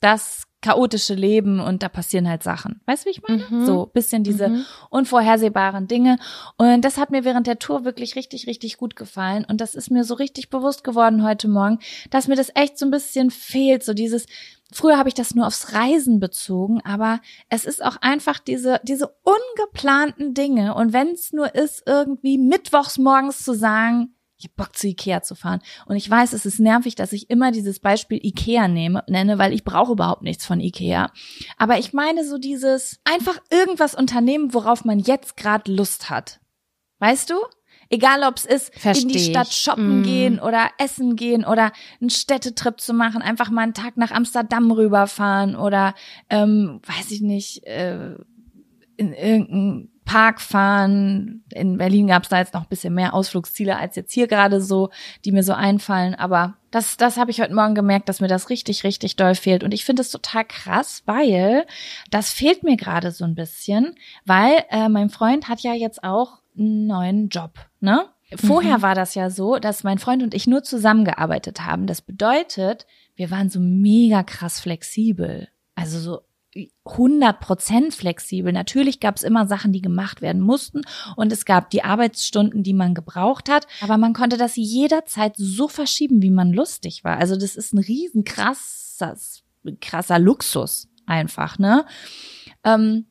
das 0.00 0.44
chaotische 0.62 1.14
Leben 1.14 1.60
und 1.60 1.82
da 1.82 1.88
passieren 1.88 2.28
halt 2.28 2.42
Sachen. 2.42 2.80
Weißt 2.86 3.04
du, 3.04 3.06
wie 3.08 3.10
ich 3.10 3.22
meine? 3.22 3.44
Mhm. 3.50 3.66
So 3.66 3.86
bisschen 3.86 4.22
diese 4.24 4.48
Mhm. 4.48 4.64
unvorhersehbaren 4.90 5.88
Dinge. 5.88 6.16
Und 6.56 6.82
das 6.84 6.96
hat 6.98 7.10
mir 7.10 7.24
während 7.24 7.46
der 7.46 7.58
Tour 7.58 7.84
wirklich 7.84 8.16
richtig, 8.16 8.46
richtig 8.46 8.76
gut 8.78 8.96
gefallen. 8.96 9.44
Und 9.48 9.60
das 9.60 9.74
ist 9.74 9.90
mir 9.90 10.04
so 10.04 10.14
richtig 10.14 10.48
bewusst 10.50 10.84
geworden 10.84 11.22
heute 11.24 11.48
Morgen, 11.48 11.78
dass 12.10 12.28
mir 12.28 12.36
das 12.36 12.50
echt 12.54 12.78
so 12.78 12.86
ein 12.86 12.90
bisschen 12.90 13.30
fehlt. 13.30 13.82
So 13.82 13.92
dieses, 13.92 14.26
früher 14.72 14.96
habe 14.98 15.08
ich 15.08 15.14
das 15.14 15.34
nur 15.34 15.46
aufs 15.46 15.74
Reisen 15.74 16.20
bezogen, 16.20 16.80
aber 16.84 17.20
es 17.48 17.64
ist 17.64 17.84
auch 17.84 17.96
einfach 18.00 18.38
diese, 18.38 18.80
diese 18.84 19.12
ungeplanten 19.22 20.34
Dinge. 20.34 20.74
Und 20.74 20.92
wenn 20.92 21.08
es 21.08 21.32
nur 21.32 21.54
ist, 21.54 21.82
irgendwie 21.86 22.38
mittwochs 22.38 22.98
morgens 22.98 23.44
zu 23.44 23.52
sagen, 23.54 24.14
ich 24.42 24.48
hab 24.50 24.56
Bock 24.56 24.76
zu 24.76 24.88
Ikea 24.88 25.22
zu 25.22 25.34
fahren. 25.34 25.60
Und 25.86 25.96
ich 25.96 26.08
weiß, 26.08 26.32
es 26.32 26.46
ist 26.46 26.60
nervig, 26.60 26.94
dass 26.94 27.12
ich 27.12 27.30
immer 27.30 27.52
dieses 27.52 27.80
Beispiel 27.80 28.18
Ikea 28.22 28.68
nehme, 28.68 29.04
nenne, 29.08 29.38
weil 29.38 29.52
ich 29.52 29.64
brauche 29.64 29.92
überhaupt 29.92 30.22
nichts 30.22 30.44
von 30.44 30.60
Ikea. 30.60 31.10
Aber 31.56 31.78
ich 31.78 31.92
meine 31.92 32.24
so 32.24 32.38
dieses 32.38 33.00
einfach 33.04 33.38
irgendwas 33.50 33.94
unternehmen, 33.94 34.54
worauf 34.54 34.84
man 34.84 34.98
jetzt 34.98 35.36
gerade 35.36 35.72
Lust 35.72 36.10
hat. 36.10 36.40
Weißt 36.98 37.30
du? 37.30 37.34
Egal, 37.88 38.22
ob 38.22 38.36
es 38.38 38.46
ist, 38.46 38.74
Versteh 38.74 39.02
in 39.02 39.08
die 39.08 39.18
Stadt 39.18 39.52
shoppen 39.52 40.00
Mm. 40.00 40.02
gehen 40.02 40.40
oder 40.40 40.70
essen 40.78 41.14
gehen 41.14 41.44
oder 41.44 41.72
einen 42.00 42.08
Städtetrip 42.08 42.80
zu 42.80 42.94
machen, 42.94 43.20
einfach 43.20 43.50
mal 43.50 43.62
einen 43.62 43.74
Tag 43.74 43.98
nach 43.98 44.12
Amsterdam 44.12 44.70
rüberfahren 44.70 45.56
oder, 45.56 45.94
ähm, 46.30 46.80
weiß 46.86 47.10
ich 47.10 47.20
nicht, 47.20 47.66
äh, 47.66 48.14
in 48.96 49.12
irgendeinen 49.12 49.91
Park 50.04 50.40
fahren. 50.40 51.44
In 51.50 51.78
Berlin 51.78 52.08
gab 52.08 52.24
es 52.24 52.28
da 52.28 52.38
jetzt 52.38 52.54
noch 52.54 52.62
ein 52.62 52.68
bisschen 52.68 52.94
mehr 52.94 53.14
Ausflugsziele 53.14 53.76
als 53.76 53.96
jetzt 53.96 54.12
hier 54.12 54.26
gerade 54.26 54.60
so, 54.60 54.90
die 55.24 55.32
mir 55.32 55.42
so 55.42 55.52
einfallen. 55.52 56.14
Aber 56.14 56.54
das, 56.70 56.96
das 56.96 57.16
habe 57.16 57.30
ich 57.30 57.40
heute 57.40 57.54
Morgen 57.54 57.74
gemerkt, 57.74 58.08
dass 58.08 58.20
mir 58.20 58.28
das 58.28 58.50
richtig, 58.50 58.84
richtig 58.84 59.16
doll 59.16 59.34
fehlt. 59.34 59.64
Und 59.64 59.72
ich 59.72 59.84
finde 59.84 60.02
es 60.02 60.10
total 60.10 60.44
krass, 60.44 61.02
weil 61.06 61.66
das 62.10 62.30
fehlt 62.30 62.62
mir 62.62 62.76
gerade 62.76 63.10
so 63.10 63.24
ein 63.24 63.34
bisschen, 63.34 63.94
weil 64.24 64.64
äh, 64.70 64.88
mein 64.88 65.10
Freund 65.10 65.48
hat 65.48 65.60
ja 65.60 65.74
jetzt 65.74 66.02
auch 66.02 66.42
einen 66.58 66.86
neuen 66.86 67.28
Job, 67.28 67.52
ne? 67.80 68.06
Vorher 68.34 68.80
war 68.80 68.94
das 68.94 69.14
ja 69.14 69.28
so, 69.28 69.58
dass 69.58 69.84
mein 69.84 69.98
Freund 69.98 70.22
und 70.22 70.32
ich 70.32 70.46
nur 70.46 70.62
zusammengearbeitet 70.62 71.66
haben. 71.66 71.86
Das 71.86 72.00
bedeutet, 72.00 72.86
wir 73.14 73.30
waren 73.30 73.50
so 73.50 73.60
mega 73.60 74.22
krass 74.22 74.58
flexibel. 74.58 75.48
Also 75.74 75.98
so 75.98 76.22
100 76.84 77.40
Prozent 77.40 77.94
flexibel. 77.94 78.52
Natürlich 78.52 79.00
gab 79.00 79.16
es 79.16 79.22
immer 79.22 79.46
Sachen, 79.46 79.72
die 79.72 79.80
gemacht 79.80 80.20
werden 80.20 80.42
mussten 80.42 80.82
und 81.16 81.32
es 81.32 81.44
gab 81.44 81.70
die 81.70 81.82
Arbeitsstunden, 81.82 82.62
die 82.62 82.74
man 82.74 82.94
gebraucht 82.94 83.48
hat, 83.48 83.66
aber 83.80 83.96
man 83.96 84.12
konnte 84.12 84.36
das 84.36 84.56
jederzeit 84.56 85.34
so 85.36 85.68
verschieben, 85.68 86.20
wie 86.20 86.30
man 86.30 86.52
lustig 86.52 87.04
war. 87.04 87.16
Also 87.18 87.36
das 87.36 87.56
ist 87.56 87.72
ein 87.72 87.78
riesen 87.78 88.24
krasses, 88.24 89.44
krasser 89.80 90.18
Luxus 90.18 90.88
einfach, 91.06 91.58
ne? 91.58 91.86
Ähm, 92.64 93.06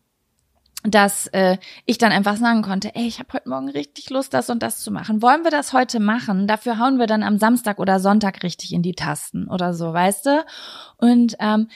dass 0.84 1.28
äh, 1.28 1.58
ich 1.86 2.00
dann 2.00 2.12
einfach 2.12 2.38
sagen 2.38 2.64
konnte, 2.64 2.96
ey, 2.96 3.06
ich 3.06 3.20
habe 3.20 3.34
heute 3.34 3.50
Morgen 3.50 3.70
richtig 3.70 4.10
Lust, 4.10 4.34
das 4.34 4.50
und 4.50 4.64
das 4.64 4.80
zu 4.80 4.90
machen. 4.90 5.22
Wollen 5.22 5.44
wir 5.44 5.52
das 5.52 5.74
heute 5.74 6.00
machen? 6.00 6.48
Dafür 6.48 6.80
hauen 6.80 6.98
wir 6.98 7.06
dann 7.06 7.22
am 7.22 7.38
Samstag 7.38 7.78
oder 7.78 8.00
Sonntag 8.00 8.42
richtig 8.42 8.74
in 8.74 8.82
die 8.82 8.96
Tasten 8.96 9.48
oder 9.48 9.76
so, 9.76 9.94
weißt 9.94 10.26
du? 10.26 10.46
Und 10.98 11.36
ähm, 11.40 11.68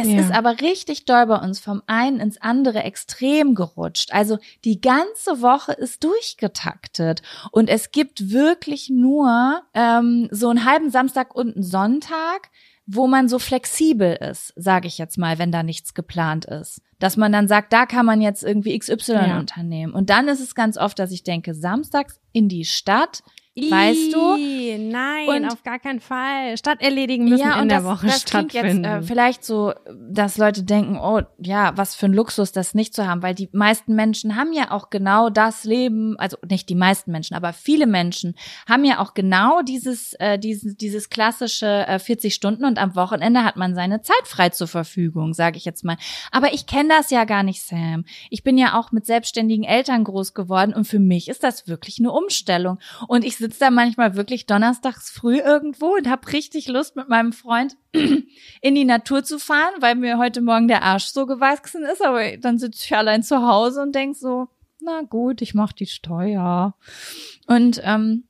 es 0.00 0.08
Ja. 0.08 0.20
ist 0.20 0.32
aber 0.32 0.60
richtig 0.60 1.04
doll 1.04 1.26
bei 1.26 1.36
uns 1.36 1.60
vom 1.60 1.82
einen 1.86 2.20
ins 2.20 2.40
andere 2.40 2.82
extrem 2.84 3.54
gerutscht. 3.54 4.12
Also 4.12 4.38
die 4.64 4.80
ganze 4.80 5.42
Woche 5.42 5.72
ist 5.72 6.04
durchgetaktet 6.04 7.22
und 7.52 7.68
es 7.68 7.90
gibt 7.90 8.30
wirklich 8.30 8.90
nur 8.90 9.62
ähm, 9.74 10.28
so 10.30 10.48
einen 10.48 10.64
halben 10.64 10.90
Samstag 10.90 11.34
und 11.34 11.54
einen 11.56 11.62
Sonntag, 11.64 12.50
wo 12.86 13.06
man 13.06 13.28
so 13.28 13.38
flexibel 13.38 14.14
ist, 14.14 14.52
sage 14.56 14.88
ich 14.88 14.96
jetzt 14.96 15.18
mal, 15.18 15.38
wenn 15.38 15.52
da 15.52 15.62
nichts 15.62 15.92
geplant 15.92 16.46
ist. 16.46 16.80
Dass 16.98 17.18
man 17.18 17.32
dann 17.32 17.46
sagt, 17.46 17.72
da 17.74 17.84
kann 17.84 18.06
man 18.06 18.22
jetzt 18.22 18.42
irgendwie 18.42 18.78
XY 18.78 19.12
Ja. 19.12 19.38
unternehmen. 19.38 19.92
Und 19.92 20.08
dann 20.08 20.26
ist 20.28 20.40
es 20.40 20.54
ganz 20.54 20.78
oft, 20.78 20.98
dass 20.98 21.10
ich 21.12 21.22
denke, 21.22 21.54
samstags 21.54 22.18
in 22.32 22.48
die 22.48 22.64
Stadt, 22.64 23.22
weißt 23.70 24.12
du? 24.14 24.36
Nein, 24.90 25.28
Und- 25.44 25.52
auf 25.52 25.62
gar 25.62 25.78
keinen 25.78 26.00
Fall. 26.00 26.56
Stadt 26.56 26.80
erledigen 26.82 27.28
müssen 27.28 27.50
in 27.60 27.68
der 27.68 27.78
das, 27.80 27.84
Woche 27.84 28.06
das 28.06 28.20
stattfinden. 28.22 28.84
jetzt 28.84 28.92
äh, 28.92 29.02
vielleicht 29.02 29.44
so, 29.44 29.72
dass 30.10 30.38
Leute 30.38 30.62
denken, 30.62 30.98
oh 30.98 31.20
ja, 31.38 31.72
was 31.76 31.94
für 31.94 32.06
ein 32.06 32.12
Luxus, 32.12 32.52
das 32.52 32.74
nicht 32.74 32.94
zu 32.94 33.06
haben, 33.06 33.22
weil 33.22 33.34
die 33.34 33.48
meisten 33.52 33.94
Menschen 33.94 34.36
haben 34.36 34.52
ja 34.52 34.70
auch 34.70 34.90
genau 34.90 35.30
das 35.30 35.64
Leben, 35.64 36.16
also 36.18 36.36
nicht 36.48 36.68
die 36.68 36.74
meisten 36.74 37.10
Menschen, 37.12 37.34
aber 37.34 37.52
viele 37.52 37.86
Menschen 37.86 38.34
haben 38.68 38.84
ja 38.84 38.98
auch 39.00 39.14
genau 39.14 39.62
dieses, 39.62 40.14
äh, 40.14 40.38
dieses, 40.38 40.76
dieses 40.76 41.10
klassische 41.10 41.86
äh, 41.86 41.98
40 41.98 42.34
Stunden 42.34 42.64
und 42.64 42.78
am 42.78 42.94
Wochenende 42.96 43.44
hat 43.44 43.56
man 43.56 43.74
seine 43.74 44.02
Zeit 44.02 44.16
frei 44.26 44.50
zur 44.50 44.68
Verfügung, 44.68 45.34
sage 45.34 45.56
ich 45.56 45.64
jetzt 45.64 45.84
mal. 45.84 45.96
Aber 46.30 46.52
ich 46.52 46.66
kenne 46.66 46.90
das 46.90 47.10
ja 47.10 47.24
gar 47.24 47.42
nicht, 47.42 47.62
Sam. 47.62 48.04
Ich 48.30 48.42
bin 48.42 48.58
ja 48.58 48.78
auch 48.78 48.92
mit 48.92 49.06
selbstständigen 49.06 49.64
Eltern 49.64 50.04
groß 50.04 50.34
geworden 50.34 50.74
und 50.74 50.84
für 50.84 50.98
mich 50.98 51.28
ist 51.28 51.42
das 51.42 51.66
wirklich 51.68 51.98
eine 51.98 52.12
Umstellung. 52.12 52.78
Und 53.06 53.24
ich 53.24 53.36
sitze 53.36 53.47
da 53.56 53.70
manchmal 53.70 54.14
wirklich 54.14 54.46
donnerstags 54.46 55.10
früh 55.10 55.38
irgendwo 55.38 55.96
und 55.96 56.08
habe 56.08 56.30
richtig 56.32 56.68
Lust 56.68 56.96
mit 56.96 57.08
meinem 57.08 57.32
Freund 57.32 57.76
in 57.92 58.74
die 58.74 58.84
Natur 58.84 59.24
zu 59.24 59.38
fahren, 59.38 59.74
weil 59.80 59.94
mir 59.94 60.18
heute 60.18 60.42
Morgen 60.42 60.68
der 60.68 60.82
Arsch 60.82 61.06
so 61.06 61.26
gewachsen 61.26 61.84
ist. 61.84 62.04
Aber 62.04 62.36
dann 62.36 62.58
sitze 62.58 62.84
ich 62.84 62.96
allein 62.96 63.22
zu 63.22 63.42
Hause 63.42 63.82
und 63.82 63.94
denk 63.94 64.16
so, 64.16 64.48
na 64.80 65.02
gut, 65.02 65.42
ich 65.42 65.54
mach 65.54 65.72
die 65.72 65.86
Steuer. 65.86 66.74
Und 67.46 67.80
ähm, 67.84 68.27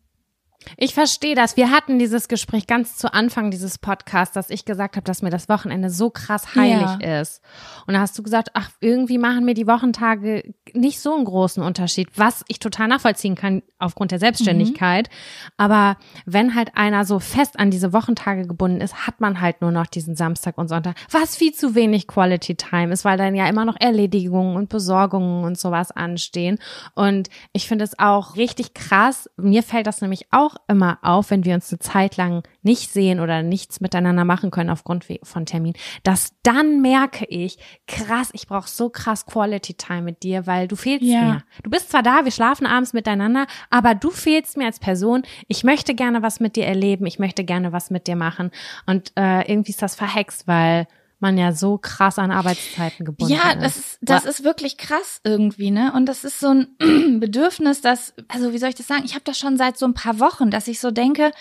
Ich 0.77 0.93
verstehe 0.93 1.35
das. 1.35 1.57
Wir 1.57 1.71
hatten 1.71 1.99
dieses 1.99 2.29
Gespräch 2.29 2.67
ganz 2.67 2.97
zu 2.97 3.13
Anfang 3.15 3.51
dieses 3.51 3.79
Podcasts, 3.79 4.35
dass 4.35 4.51
ich 4.51 4.65
gesagt 4.65 4.97
habe, 4.97 5.05
dass 5.05 5.23
mir 5.23 5.31
das 5.31 5.49
Wochenende 5.49 5.89
so 5.89 6.11
krass 6.11 6.57
heilig 6.57 7.01
ist. 7.01 7.41
Und 7.87 7.95
da 7.95 8.01
hast 8.01 8.19
du 8.19 8.23
gesagt, 8.23 8.51
ach, 8.55 8.71
irgendwie 8.81 9.19
machen 9.19 9.45
mir 9.45 9.55
die 9.55 9.69
Wochentage 9.69 10.55
nicht 10.73 11.01
so 11.01 11.15
einen 11.15 11.25
großen 11.25 11.63
Unterschied, 11.63 12.09
was 12.17 12.45
ich 12.49 12.59
total 12.59 12.89
nachvollziehen 12.89 13.37
kann 13.37 13.63
aufgrund 13.79 14.11
der 14.11 14.19
Selbstständigkeit. 14.19 15.09
Aber 15.57 15.97
wenn 16.27 16.55
halt 16.55 16.77
einer 16.77 17.05
so 17.05 17.21
fest 17.21 17.59
an 17.59 17.71
diese 17.71 17.93
Wochentage 17.93 18.47
gebunden 18.47 18.81
ist, 18.81 19.07
hat 19.07 19.21
man 19.21 19.41
halt 19.41 19.61
nur 19.61 19.71
noch 19.71 19.87
diesen 19.87 20.17
Samstag 20.17 20.59
und 20.59 20.69
Sonntag, 20.69 20.97
was 21.11 21.37
viel 21.37 21.53
zu 21.53 21.75
wenig 21.75 22.09
Quality 22.09 22.57
Time 22.57 22.93
ist, 22.93 23.05
weil 23.05 23.17
dann 23.17 23.35
ja 23.35 23.49
immer 23.49 23.65
noch 23.65 23.77
Erledigungen 23.79 24.57
und 24.57 24.69
Besorgungen 24.69 25.45
und 25.45 25.59
sowas 25.59 25.93
anstehen. 25.93 26.59
Und 26.95 27.29
ich 27.53 27.69
finde 27.69 27.85
es 27.85 27.99
auch 27.99 28.37
richtig 28.37 28.75
krass. 28.75 29.31
Mir 29.37 29.63
fällt 29.63 29.87
das 29.87 30.01
nämlich 30.01 30.27
auch 30.33 30.48
immer 30.69 30.99
auf, 31.03 31.31
wenn 31.31 31.45
wir 31.45 31.55
uns 31.55 31.73
eine 31.73 31.79
Zeit 31.79 32.17
lang 32.17 32.43
nicht 32.63 32.91
sehen 32.91 33.21
oder 33.21 33.43
nichts 33.43 33.81
miteinander 33.81 34.25
machen 34.25 34.51
können 34.51 34.71
aufgrund 34.71 35.07
von 35.23 35.47
Termin, 35.47 35.75
dass 36.03 36.33
dann 36.43 36.81
merke 36.81 37.25
ich, 37.27 37.59
krass, 37.87 38.31
ich 38.33 38.47
brauche 38.47 38.69
so 38.69 38.91
krass 38.91 39.27
Quality 39.27 39.75
Time 39.75 40.03
mit 40.03 40.23
dir, 40.23 40.47
weil 40.47 40.69
du 40.69 40.77
fehlst 40.77 41.05
Ja. 41.05 41.23
mir. 41.23 41.43
Du 41.63 41.71
bist 41.71 41.91
zwar 41.91 42.03
da, 42.03 42.25
wir 42.25 42.33
schlafen 42.33 42.67
abends 42.67 42.93
miteinander, 42.93 43.47
aber 43.71 43.95
du 43.95 44.11
fehlst 44.11 44.57
mir 44.57 44.67
als 44.67 44.79
Person. 44.79 45.23
Ich 45.47 45.65
möchte 45.65 45.95
gerne 45.95 46.23
was 46.23 46.41
mit 46.41 46.57
dir 46.57 46.67
erleben, 46.67 47.07
ich 47.07 47.19
möchte 47.19 47.45
gerne 47.45 47.73
was 47.73 47.91
mit 47.91 48.07
dir 48.07 48.17
machen. 48.17 48.51
Und 48.87 49.13
äh, 49.17 49.51
irgendwie 49.51 49.71
ist 49.73 49.83
das 49.83 49.95
verhext, 49.95 50.47
weil 50.47 50.87
man 51.21 51.37
ja 51.39 51.53
so 51.53 51.79
krass 51.79 52.19
an 52.19 52.31
Arbeitszeiten 52.31 53.05
gebunden 53.05 53.33
Ja, 53.33 53.51
ist. 53.53 53.63
das 53.63 53.77
ist, 53.77 53.99
das 54.03 54.25
ist 54.25 54.45
wirklich 54.45 54.77
krass 54.77 55.21
irgendwie, 55.25 55.71
ne? 55.71 55.93
Und 55.95 56.07
das 56.07 56.25
ist 56.25 56.41
so 56.41 56.49
ein 56.49 56.69
Bedürfnis, 57.21 57.81
dass, 57.81 58.15
also 58.29 58.53
wie 58.53 58.59
soll 58.59 58.69
ich 58.71 58.75
das 58.75 58.87
sagen? 58.87 59.03
Ich 59.05 59.15
habe 59.15 59.25
das 59.25 59.39
schon 59.39 59.57
seit 59.57 59.77
so 59.79 59.87
ein 59.87 59.95
paar 59.95 60.21
Wochen, 60.21 60.51
dass 60.51 60.69
ich 60.69 60.81
so 60.81 60.91
denke, 60.91 61.33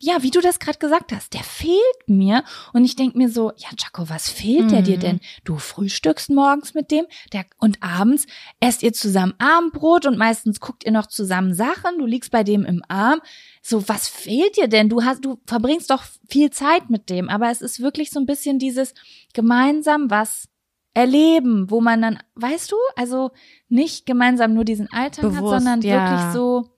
ja, 0.00 0.22
wie 0.22 0.30
du 0.30 0.40
das 0.40 0.60
gerade 0.60 0.78
gesagt 0.78 1.12
hast, 1.12 1.34
der 1.34 1.42
fehlt 1.42 1.80
mir. 2.06 2.44
Und 2.72 2.84
ich 2.84 2.94
denk 2.94 3.16
mir 3.16 3.28
so, 3.28 3.50
ja, 3.56 3.68
Jaco, 3.76 4.08
was 4.08 4.28
fehlt 4.30 4.70
der 4.70 4.82
dir 4.82 4.96
Mhm. 4.96 5.00
denn? 5.00 5.20
Du 5.44 5.56
frühstückst 5.58 6.30
morgens 6.30 6.74
mit 6.74 6.90
dem 6.90 7.06
der, 7.32 7.46
und 7.58 7.82
abends 7.82 8.26
esst 8.60 8.82
ihr 8.84 8.92
zusammen 8.92 9.34
Abendbrot 9.38 10.06
und 10.06 10.16
meistens 10.16 10.60
guckt 10.60 10.84
ihr 10.84 10.92
noch 10.92 11.06
zusammen 11.08 11.52
Sachen. 11.52 11.98
Du 11.98 12.06
liegst 12.06 12.30
bei 12.30 12.44
dem 12.44 12.64
im 12.64 12.82
Arm. 12.88 13.20
So, 13.60 13.88
was 13.88 14.06
fehlt 14.08 14.56
dir 14.56 14.68
denn? 14.68 14.88
Du 14.88 15.02
hast, 15.04 15.24
du 15.24 15.40
verbringst 15.46 15.90
doch 15.90 16.04
viel 16.28 16.50
Zeit 16.50 16.90
mit 16.90 17.10
dem. 17.10 17.28
Aber 17.28 17.50
es 17.50 17.60
ist 17.60 17.80
wirklich 17.80 18.10
so 18.10 18.20
ein 18.20 18.26
bisschen 18.26 18.58
dieses 18.60 18.94
gemeinsam 19.34 20.10
was 20.10 20.48
erleben, 20.94 21.70
wo 21.70 21.80
man 21.80 22.02
dann, 22.02 22.18
weißt 22.34 22.72
du, 22.72 22.76
also 22.96 23.30
nicht 23.68 24.06
gemeinsam 24.06 24.54
nur 24.54 24.64
diesen 24.64 24.90
Alltag 24.92 25.24
hat, 25.24 25.32
Bewusst, 25.32 25.54
sondern 25.64 25.80
ja. 25.82 26.10
wirklich 26.10 26.32
so, 26.34 26.70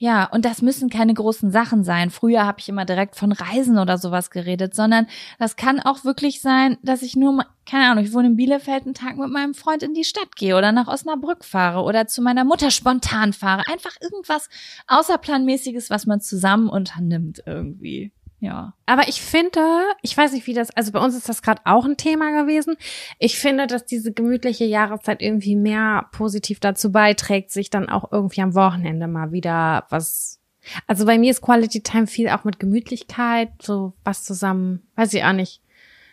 Ja, 0.00 0.26
und 0.26 0.44
das 0.44 0.62
müssen 0.62 0.90
keine 0.90 1.12
großen 1.12 1.50
Sachen 1.50 1.82
sein. 1.82 2.10
Früher 2.10 2.46
habe 2.46 2.60
ich 2.60 2.68
immer 2.68 2.84
direkt 2.84 3.16
von 3.16 3.32
Reisen 3.32 3.78
oder 3.78 3.98
sowas 3.98 4.30
geredet, 4.30 4.72
sondern 4.72 5.08
das 5.40 5.56
kann 5.56 5.80
auch 5.80 6.04
wirklich 6.04 6.40
sein, 6.40 6.78
dass 6.84 7.02
ich 7.02 7.16
nur, 7.16 7.44
keine 7.66 7.90
Ahnung, 7.90 8.04
ich 8.04 8.12
wohne 8.12 8.28
in 8.28 8.36
Bielefeld 8.36 8.84
einen 8.84 8.94
Tag 8.94 9.16
mit 9.16 9.28
meinem 9.28 9.54
Freund 9.54 9.82
in 9.82 9.94
die 9.94 10.04
Stadt 10.04 10.36
gehe 10.36 10.56
oder 10.56 10.70
nach 10.70 10.86
Osnabrück 10.86 11.44
fahre 11.44 11.82
oder 11.82 12.06
zu 12.06 12.22
meiner 12.22 12.44
Mutter 12.44 12.70
spontan 12.70 13.32
fahre. 13.32 13.64
Einfach 13.66 13.96
irgendwas 14.00 14.48
Außerplanmäßiges, 14.86 15.90
was 15.90 16.06
man 16.06 16.20
zusammen 16.20 16.68
unternimmt 16.68 17.42
irgendwie. 17.44 18.12
Ja. 18.40 18.74
Aber 18.86 19.08
ich 19.08 19.20
finde, 19.20 19.60
ich 20.02 20.16
weiß 20.16 20.32
nicht, 20.32 20.46
wie 20.46 20.54
das, 20.54 20.70
also 20.70 20.92
bei 20.92 21.00
uns 21.00 21.16
ist 21.16 21.28
das 21.28 21.42
gerade 21.42 21.60
auch 21.64 21.84
ein 21.84 21.96
Thema 21.96 22.40
gewesen. 22.40 22.76
Ich 23.18 23.38
finde, 23.38 23.66
dass 23.66 23.84
diese 23.84 24.12
gemütliche 24.12 24.64
Jahreszeit 24.64 25.22
irgendwie 25.22 25.56
mehr 25.56 26.06
positiv 26.12 26.60
dazu 26.60 26.92
beiträgt, 26.92 27.50
sich 27.50 27.68
dann 27.70 27.88
auch 27.88 28.12
irgendwie 28.12 28.42
am 28.42 28.54
Wochenende 28.54 29.08
mal 29.08 29.32
wieder 29.32 29.86
was. 29.90 30.40
Also 30.86 31.04
bei 31.06 31.18
mir 31.18 31.30
ist 31.30 31.40
Quality 31.40 31.82
Time 31.82 32.06
viel 32.06 32.28
auch 32.28 32.44
mit 32.44 32.60
Gemütlichkeit, 32.60 33.50
so 33.60 33.94
was 34.04 34.24
zusammen, 34.24 34.86
weiß 34.94 35.14
ich 35.14 35.24
auch 35.24 35.32
nicht, 35.32 35.62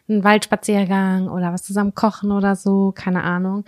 ein 0.07 0.23
Waldspaziergang 0.23 1.29
oder 1.29 1.51
was 1.51 1.63
zusammen 1.63 1.93
kochen 1.93 2.31
oder 2.31 2.55
so, 2.55 2.91
keine 2.95 3.23
Ahnung 3.23 3.65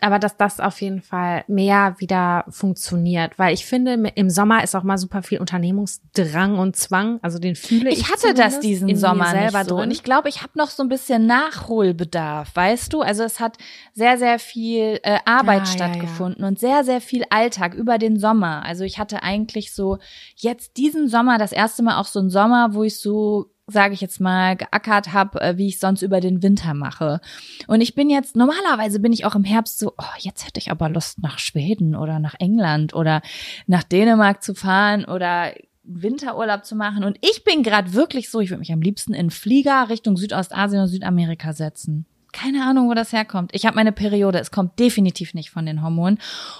aber 0.00 0.18
dass 0.18 0.36
das 0.36 0.60
auf 0.60 0.80
jeden 0.80 1.00
Fall 1.00 1.44
mehr 1.46 1.94
wieder 1.98 2.44
funktioniert, 2.48 3.38
weil 3.38 3.54
ich 3.54 3.64
finde, 3.64 3.94
im 4.14 4.28
Sommer 4.30 4.64
ist 4.64 4.74
auch 4.74 4.82
mal 4.82 4.98
super 4.98 5.22
viel 5.22 5.38
Unternehmungsdrang 5.38 6.58
und 6.58 6.76
Zwang, 6.76 7.18
also 7.22 7.38
den 7.38 7.54
fühle 7.54 7.90
ich. 7.90 8.00
Ich 8.00 8.10
hatte 8.10 8.34
das 8.34 8.60
diesen 8.60 8.94
Sommer 8.96 9.30
selber 9.30 9.60
nicht 9.60 9.68
so. 9.68 9.76
und 9.80 9.90
ich 9.90 10.02
glaube, 10.02 10.28
ich 10.28 10.42
habe 10.42 10.52
noch 10.56 10.70
so 10.70 10.82
ein 10.82 10.88
bisschen 10.88 11.26
Nachholbedarf, 11.26 12.54
weißt 12.54 12.92
du? 12.92 13.02
Also 13.02 13.22
es 13.22 13.40
hat 13.40 13.56
sehr 13.92 14.18
sehr 14.18 14.38
viel 14.38 15.00
äh, 15.02 15.18
Arbeit 15.24 15.62
ah, 15.62 15.66
stattgefunden 15.66 16.40
ja, 16.40 16.44
ja. 16.44 16.48
und 16.48 16.58
sehr 16.58 16.84
sehr 16.84 17.00
viel 17.00 17.24
Alltag 17.30 17.74
über 17.74 17.98
den 17.98 18.18
Sommer. 18.18 18.64
Also 18.64 18.84
ich 18.84 18.98
hatte 18.98 19.22
eigentlich 19.22 19.74
so 19.74 19.98
jetzt 20.36 20.76
diesen 20.76 21.08
Sommer 21.08 21.38
das 21.38 21.52
erste 21.52 21.82
Mal 21.82 21.98
auch 21.98 22.06
so 22.06 22.20
ein 22.20 22.30
Sommer, 22.30 22.74
wo 22.74 22.82
ich 22.82 22.98
so 22.98 23.53
sage 23.66 23.94
ich 23.94 24.00
jetzt 24.00 24.20
mal, 24.20 24.56
geackert 24.56 25.12
habe, 25.12 25.40
äh, 25.40 25.56
wie 25.56 25.68
ich 25.68 25.78
sonst 25.78 26.02
über 26.02 26.20
den 26.20 26.42
Winter 26.42 26.74
mache. 26.74 27.20
Und 27.66 27.80
ich 27.80 27.94
bin 27.94 28.10
jetzt, 28.10 28.36
normalerweise 28.36 29.00
bin 29.00 29.12
ich 29.12 29.24
auch 29.24 29.34
im 29.34 29.44
Herbst 29.44 29.78
so, 29.78 29.94
oh, 29.96 30.16
jetzt 30.18 30.46
hätte 30.46 30.60
ich 30.60 30.70
aber 30.70 30.88
Lust 30.88 31.22
nach 31.22 31.38
Schweden 31.38 31.96
oder 31.96 32.18
nach 32.18 32.34
England 32.38 32.94
oder 32.94 33.22
nach 33.66 33.82
Dänemark 33.82 34.42
zu 34.42 34.54
fahren 34.54 35.04
oder 35.04 35.52
Winterurlaub 35.84 36.64
zu 36.64 36.76
machen. 36.76 37.04
Und 37.04 37.18
ich 37.20 37.44
bin 37.44 37.62
gerade 37.62 37.94
wirklich 37.94 38.30
so, 38.30 38.40
ich 38.40 38.50
würde 38.50 38.60
mich 38.60 38.72
am 38.72 38.82
liebsten 38.82 39.14
in 39.14 39.30
Flieger 39.30 39.88
Richtung 39.88 40.16
Südostasien 40.16 40.82
und 40.82 40.88
Südamerika 40.88 41.52
setzen. 41.52 42.06
Keine 42.32 42.64
Ahnung, 42.64 42.88
wo 42.88 42.94
das 42.94 43.12
herkommt. 43.12 43.52
Ich 43.54 43.64
habe 43.64 43.76
meine 43.76 43.92
Periode. 43.92 44.40
Es 44.40 44.50
kommt 44.50 44.78
definitiv 44.80 45.34
nicht 45.34 45.50
von 45.50 45.66
den 45.66 45.82
Hormonen. 45.82 46.18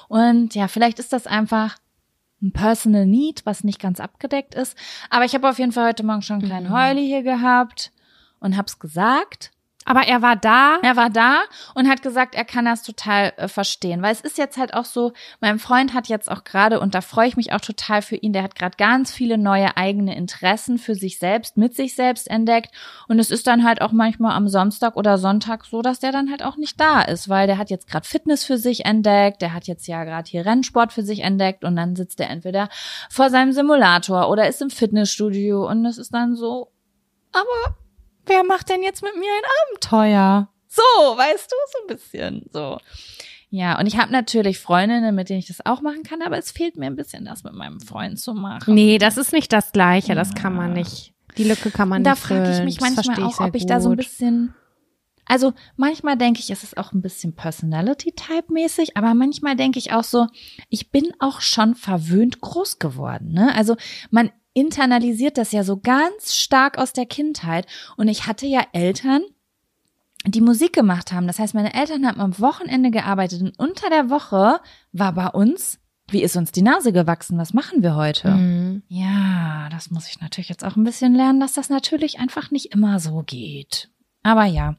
Und 0.08 0.54
ja, 0.54 0.68
vielleicht 0.68 1.00
ist 1.00 1.12
das 1.12 1.26
einfach 1.26 1.76
ein 2.44 2.52
Personal 2.52 3.06
Need, 3.06 3.44
was 3.44 3.64
nicht 3.64 3.80
ganz 3.80 3.98
abgedeckt 3.98 4.54
ist. 4.54 4.76
Aber 5.10 5.24
ich 5.24 5.34
habe 5.34 5.48
auf 5.48 5.58
jeden 5.58 5.72
Fall 5.72 5.88
heute 5.88 6.04
Morgen 6.04 6.22
schon 6.22 6.36
einen 6.36 6.46
kleinen 6.46 6.68
mhm. 6.68 6.74
Heuli 6.74 7.06
hier 7.06 7.22
gehabt 7.22 7.90
und 8.38 8.56
hab's 8.56 8.78
gesagt. 8.78 9.50
Aber 9.84 10.06
er 10.06 10.22
war 10.22 10.36
da. 10.36 10.78
Er 10.82 10.96
war 10.96 11.10
da 11.10 11.42
und 11.74 11.88
hat 11.88 12.02
gesagt, 12.02 12.34
er 12.34 12.44
kann 12.44 12.64
das 12.64 12.82
total 12.82 13.32
äh, 13.36 13.48
verstehen. 13.48 14.02
Weil 14.02 14.12
es 14.12 14.20
ist 14.20 14.38
jetzt 14.38 14.56
halt 14.56 14.74
auch 14.74 14.84
so, 14.84 15.12
mein 15.40 15.58
Freund 15.58 15.94
hat 15.94 16.08
jetzt 16.08 16.30
auch 16.30 16.44
gerade, 16.44 16.80
und 16.80 16.94
da 16.94 17.00
freue 17.00 17.28
ich 17.28 17.36
mich 17.36 17.52
auch 17.52 17.60
total 17.60 18.02
für 18.02 18.16
ihn, 18.16 18.32
der 18.32 18.42
hat 18.42 18.54
gerade 18.54 18.76
ganz 18.76 19.12
viele 19.12 19.38
neue 19.38 19.76
eigene 19.76 20.16
Interessen 20.16 20.78
für 20.78 20.94
sich 20.94 21.18
selbst, 21.18 21.56
mit 21.56 21.74
sich 21.74 21.94
selbst 21.94 22.30
entdeckt. 22.30 22.74
Und 23.08 23.18
es 23.18 23.30
ist 23.30 23.46
dann 23.46 23.64
halt 23.64 23.82
auch 23.82 23.92
manchmal 23.92 24.32
am 24.32 24.48
Samstag 24.48 24.96
oder 24.96 25.18
Sonntag 25.18 25.64
so, 25.66 25.82
dass 25.82 26.00
der 26.00 26.12
dann 26.12 26.30
halt 26.30 26.42
auch 26.42 26.56
nicht 26.56 26.80
da 26.80 27.02
ist, 27.02 27.28
weil 27.28 27.46
der 27.46 27.58
hat 27.58 27.70
jetzt 27.70 27.88
gerade 27.88 28.06
Fitness 28.06 28.44
für 28.44 28.58
sich 28.58 28.84
entdeckt, 28.86 29.42
der 29.42 29.52
hat 29.52 29.66
jetzt 29.66 29.86
ja 29.86 30.04
gerade 30.04 30.28
hier 30.28 30.46
Rennsport 30.46 30.92
für 30.92 31.02
sich 31.02 31.20
entdeckt 31.20 31.64
und 31.64 31.76
dann 31.76 31.96
sitzt 31.96 32.20
er 32.20 32.30
entweder 32.30 32.68
vor 33.10 33.30
seinem 33.30 33.52
Simulator 33.52 34.28
oder 34.28 34.48
ist 34.48 34.62
im 34.62 34.70
Fitnessstudio 34.70 35.68
und 35.68 35.84
es 35.84 35.98
ist 35.98 36.14
dann 36.14 36.34
so, 36.34 36.70
aber 37.32 37.76
wer 38.26 38.44
macht 38.44 38.68
denn 38.68 38.82
jetzt 38.82 39.02
mit 39.02 39.14
mir 39.14 39.30
ein 39.30 39.50
Abenteuer? 39.68 40.48
So, 40.68 40.82
weißt 40.82 41.50
du, 41.50 41.56
so 41.72 41.78
ein 41.82 41.96
bisschen 41.96 42.46
so. 42.52 42.78
Ja, 43.50 43.78
und 43.78 43.86
ich 43.86 43.96
habe 43.96 44.10
natürlich 44.10 44.58
Freundinnen, 44.58 45.14
mit 45.14 45.28
denen 45.28 45.38
ich 45.38 45.46
das 45.46 45.64
auch 45.64 45.80
machen 45.80 46.02
kann, 46.02 46.22
aber 46.22 46.36
es 46.38 46.50
fehlt 46.50 46.76
mir 46.76 46.86
ein 46.86 46.96
bisschen, 46.96 47.24
das 47.24 47.44
mit 47.44 47.54
meinem 47.54 47.80
Freund 47.80 48.18
zu 48.18 48.34
machen. 48.34 48.74
Nee, 48.74 48.98
das 48.98 49.16
ist 49.16 49.32
nicht 49.32 49.52
das 49.52 49.70
Gleiche, 49.70 50.08
ja. 50.08 50.14
das 50.16 50.34
kann 50.34 50.54
man 50.54 50.72
nicht. 50.72 51.14
Die 51.38 51.44
Lücke 51.44 51.70
kann 51.70 51.88
man 51.88 52.02
da 52.02 52.10
nicht. 52.10 52.22
Da 52.24 52.26
frage 52.26 52.52
ich 52.52 52.64
mich 52.64 52.80
manchmal 52.80 53.22
auch, 53.22 53.40
ob 53.40 53.54
ich 53.54 53.62
gut. 53.62 53.70
da 53.70 53.80
so 53.80 53.90
ein 53.90 53.96
bisschen 53.96 54.54
also 55.26 55.52
manchmal 55.76 56.16
denke 56.16 56.40
ich, 56.40 56.50
es 56.50 56.62
ist 56.62 56.76
auch 56.76 56.92
ein 56.92 57.02
bisschen 57.02 57.34
Personality-Type-mäßig, 57.34 58.96
aber 58.96 59.14
manchmal 59.14 59.56
denke 59.56 59.78
ich 59.78 59.92
auch 59.92 60.04
so, 60.04 60.26
ich 60.68 60.90
bin 60.90 61.12
auch 61.18 61.40
schon 61.40 61.74
verwöhnt 61.74 62.40
groß 62.40 62.78
geworden. 62.78 63.32
Ne? 63.32 63.54
Also 63.54 63.76
man 64.10 64.30
internalisiert 64.54 65.36
das 65.36 65.52
ja 65.52 65.64
so 65.64 65.78
ganz 65.78 66.34
stark 66.34 66.78
aus 66.78 66.92
der 66.92 67.06
Kindheit. 67.06 67.66
Und 67.96 68.08
ich 68.08 68.26
hatte 68.26 68.46
ja 68.46 68.62
Eltern, 68.72 69.22
die 70.26 70.40
Musik 70.40 70.72
gemacht 70.72 71.12
haben. 71.12 71.26
Das 71.26 71.38
heißt, 71.38 71.54
meine 71.54 71.74
Eltern 71.74 72.06
haben 72.06 72.20
am 72.20 72.38
Wochenende 72.38 72.90
gearbeitet 72.90 73.42
und 73.42 73.58
unter 73.58 73.90
der 73.90 74.08
Woche 74.08 74.60
war 74.92 75.12
bei 75.12 75.28
uns, 75.28 75.78
wie 76.08 76.22
ist 76.22 76.36
uns 76.36 76.52
die 76.52 76.62
Nase 76.62 76.92
gewachsen? 76.92 77.38
Was 77.38 77.52
machen 77.52 77.82
wir 77.82 77.94
heute? 77.94 78.30
Mhm. 78.30 78.82
Ja, 78.88 79.68
das 79.70 79.90
muss 79.90 80.08
ich 80.08 80.20
natürlich 80.20 80.48
jetzt 80.48 80.64
auch 80.64 80.76
ein 80.76 80.84
bisschen 80.84 81.14
lernen, 81.14 81.40
dass 81.40 81.54
das 81.54 81.68
natürlich 81.68 82.18
einfach 82.18 82.50
nicht 82.50 82.72
immer 82.72 83.00
so 83.00 83.22
geht. 83.24 83.90
Aber 84.24 84.46
ja, 84.46 84.76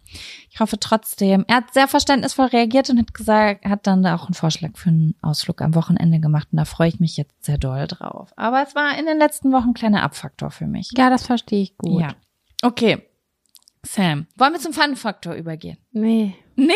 ich 0.50 0.60
hoffe 0.60 0.80
trotzdem. 0.80 1.46
Er 1.48 1.58
hat 1.58 1.74
sehr 1.74 1.88
verständnisvoll 1.88 2.48
reagiert 2.48 2.90
und 2.90 2.98
hat 2.98 3.14
gesagt, 3.14 3.64
hat 3.64 3.86
dann 3.86 4.02
da 4.02 4.16
auch 4.16 4.26
einen 4.26 4.34
Vorschlag 4.34 4.72
für 4.76 4.90
einen 4.90 5.16
Ausflug 5.22 5.62
am 5.62 5.76
Wochenende 5.76 6.20
gemacht 6.20 6.48
und 6.52 6.58
da 6.58 6.66
freue 6.66 6.90
ich 6.90 7.00
mich 7.00 7.16
jetzt 7.16 7.46
sehr 7.46 7.60
doll 7.60 7.86
drauf. 7.86 8.34
Aber 8.36 8.64
es 8.64 8.74
war 8.74 8.98
in 8.98 9.06
den 9.06 9.20
letzten 9.20 9.52
Wochen 9.52 9.70
ein 9.70 9.74
kleiner 9.76 10.02
Abfaktor 10.02 10.50
für 10.50 10.66
mich. 10.66 10.90
Ja, 10.98 11.12
das 11.12 11.28
verstehe 11.28 11.62
ich 11.62 11.78
gut. 11.78 12.02
Ja. 12.02 12.16
Okay. 12.64 13.08
Sam, 13.84 14.26
wollen 14.36 14.54
wir 14.54 14.60
zum 14.60 14.74
Fun-Faktor 14.74 15.36
übergehen? 15.36 15.78
Nee. 15.92 16.36
Nee. 16.56 16.74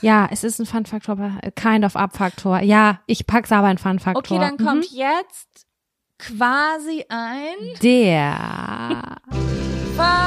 Ja, 0.00 0.28
es 0.30 0.44
ist 0.44 0.60
ein 0.60 0.66
Fun-Faktor, 0.66 1.18
aber 1.18 1.40
kind 1.56 1.84
of 1.84 1.96
Abfaktor. 1.96 2.60
Ja, 2.60 3.00
ich 3.06 3.26
pack's 3.26 3.50
aber 3.50 3.66
ein 3.66 3.78
Fun-Faktor. 3.78 4.38
Okay, 4.38 4.38
dann 4.38 4.56
kommt 4.64 4.92
mhm. 4.92 4.96
jetzt 4.96 5.66
quasi 6.18 7.04
ein 7.08 7.56
der 7.82 9.16
Fun 9.96 10.25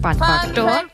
Fun 0.00 0.14
Faktor. 0.14 0.84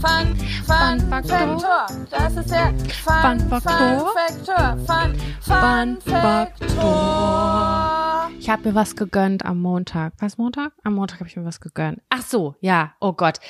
Fun, 0.00 0.36
Fun, 0.66 1.00
Faktor. 1.08 1.86
Das 2.10 2.36
ist 2.36 2.50
der 2.50 2.74
Fun, 3.02 3.40
Fun 3.40 3.60
Faktor. 3.60 4.76
Fun, 4.86 5.16
Fun 5.40 5.98
Faktor. 6.02 7.84
Ich 8.38 8.50
habe 8.50 8.68
mir 8.68 8.74
was 8.74 8.96
gegönnt 8.96 9.46
am 9.46 9.62
Montag. 9.62 10.12
Was 10.18 10.36
Montag? 10.36 10.72
Am 10.82 10.92
Montag 10.94 11.20
habe 11.20 11.30
ich 11.30 11.36
mir 11.36 11.46
was 11.46 11.60
gegönnt. 11.60 12.02
Ach 12.10 12.20
so, 12.20 12.54
ja. 12.60 12.92
Oh 13.00 13.14
Gott. 13.14 13.40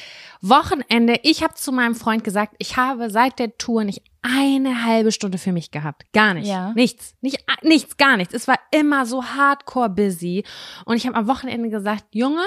Wochenende. 0.40 1.18
Ich 1.24 1.42
habe 1.42 1.54
zu 1.54 1.72
meinem 1.72 1.96
Freund 1.96 2.22
gesagt, 2.22 2.54
ich 2.59 2.76
habe 2.76 3.11
seit 3.11 3.40
der 3.40 3.59
Tour 3.59 3.83
nicht 3.83 4.02
eine 4.22 4.85
halbe 4.85 5.11
Stunde 5.11 5.38
für 5.38 5.50
mich 5.50 5.72
gehabt. 5.72 6.04
Gar 6.12 6.35
nicht. 6.35 6.46
Ja. 6.46 6.72
Nichts. 6.74 7.16
Nicht, 7.20 7.44
nichts, 7.62 7.96
gar 7.96 8.16
nichts. 8.16 8.33
Es 8.33 8.46
war 8.46 8.61
immer 8.70 9.07
so 9.07 9.24
hardcore 9.24 9.90
busy. 9.90 10.44
Und 10.85 10.96
ich 10.96 11.07
habe 11.09 11.16
am 11.16 11.26
Wochenende 11.26 11.68
gesagt, 11.68 12.04
Junge, 12.12 12.44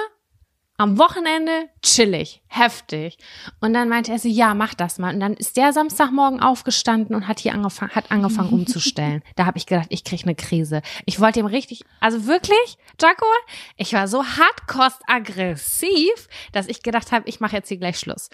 am 0.78 1.00
Wochenende 1.00 1.70
chillig, 1.96 2.42
heftig. 2.48 3.18
Und 3.60 3.74
dann 3.74 3.90
meinte 3.90 4.12
er 4.12 4.20
so, 4.20 4.28
ja, 4.28 4.54
mach 4.54 4.74
das 4.74 5.00
mal. 5.00 5.14
Und 5.14 5.20
dann 5.20 5.34
ist 5.34 5.58
der 5.58 5.74
Samstagmorgen 5.74 6.40
aufgestanden 6.40 7.16
und 7.16 7.28
hat 7.28 7.40
hier 7.40 7.54
angefangen, 7.54 7.92
hat 7.92 8.12
angefangen 8.12 8.50
umzustellen. 8.50 9.24
da 9.36 9.46
habe 9.46 9.58
ich 9.58 9.66
gedacht, 9.66 9.88
ich 9.90 10.04
krieg 10.04 10.24
eine 10.24 10.36
Krise. 10.36 10.82
Ich 11.06 11.20
wollte 11.20 11.40
ihm 11.40 11.46
richtig, 11.46 11.84
also 12.00 12.28
wirklich, 12.28 12.78
Jaco, 13.02 13.26
ich 13.78 13.94
war 13.94 14.08
so 14.08 14.24
hardkost 14.24 15.02
aggressiv, 15.08 16.28
dass 16.52 16.68
ich 16.68 16.84
gedacht 16.84 17.12
habe, 17.12 17.28
ich 17.28 17.40
mache 17.40 17.56
jetzt 17.56 17.70
hier 17.70 17.78
gleich 17.78 18.00
Schluss. 18.00 18.30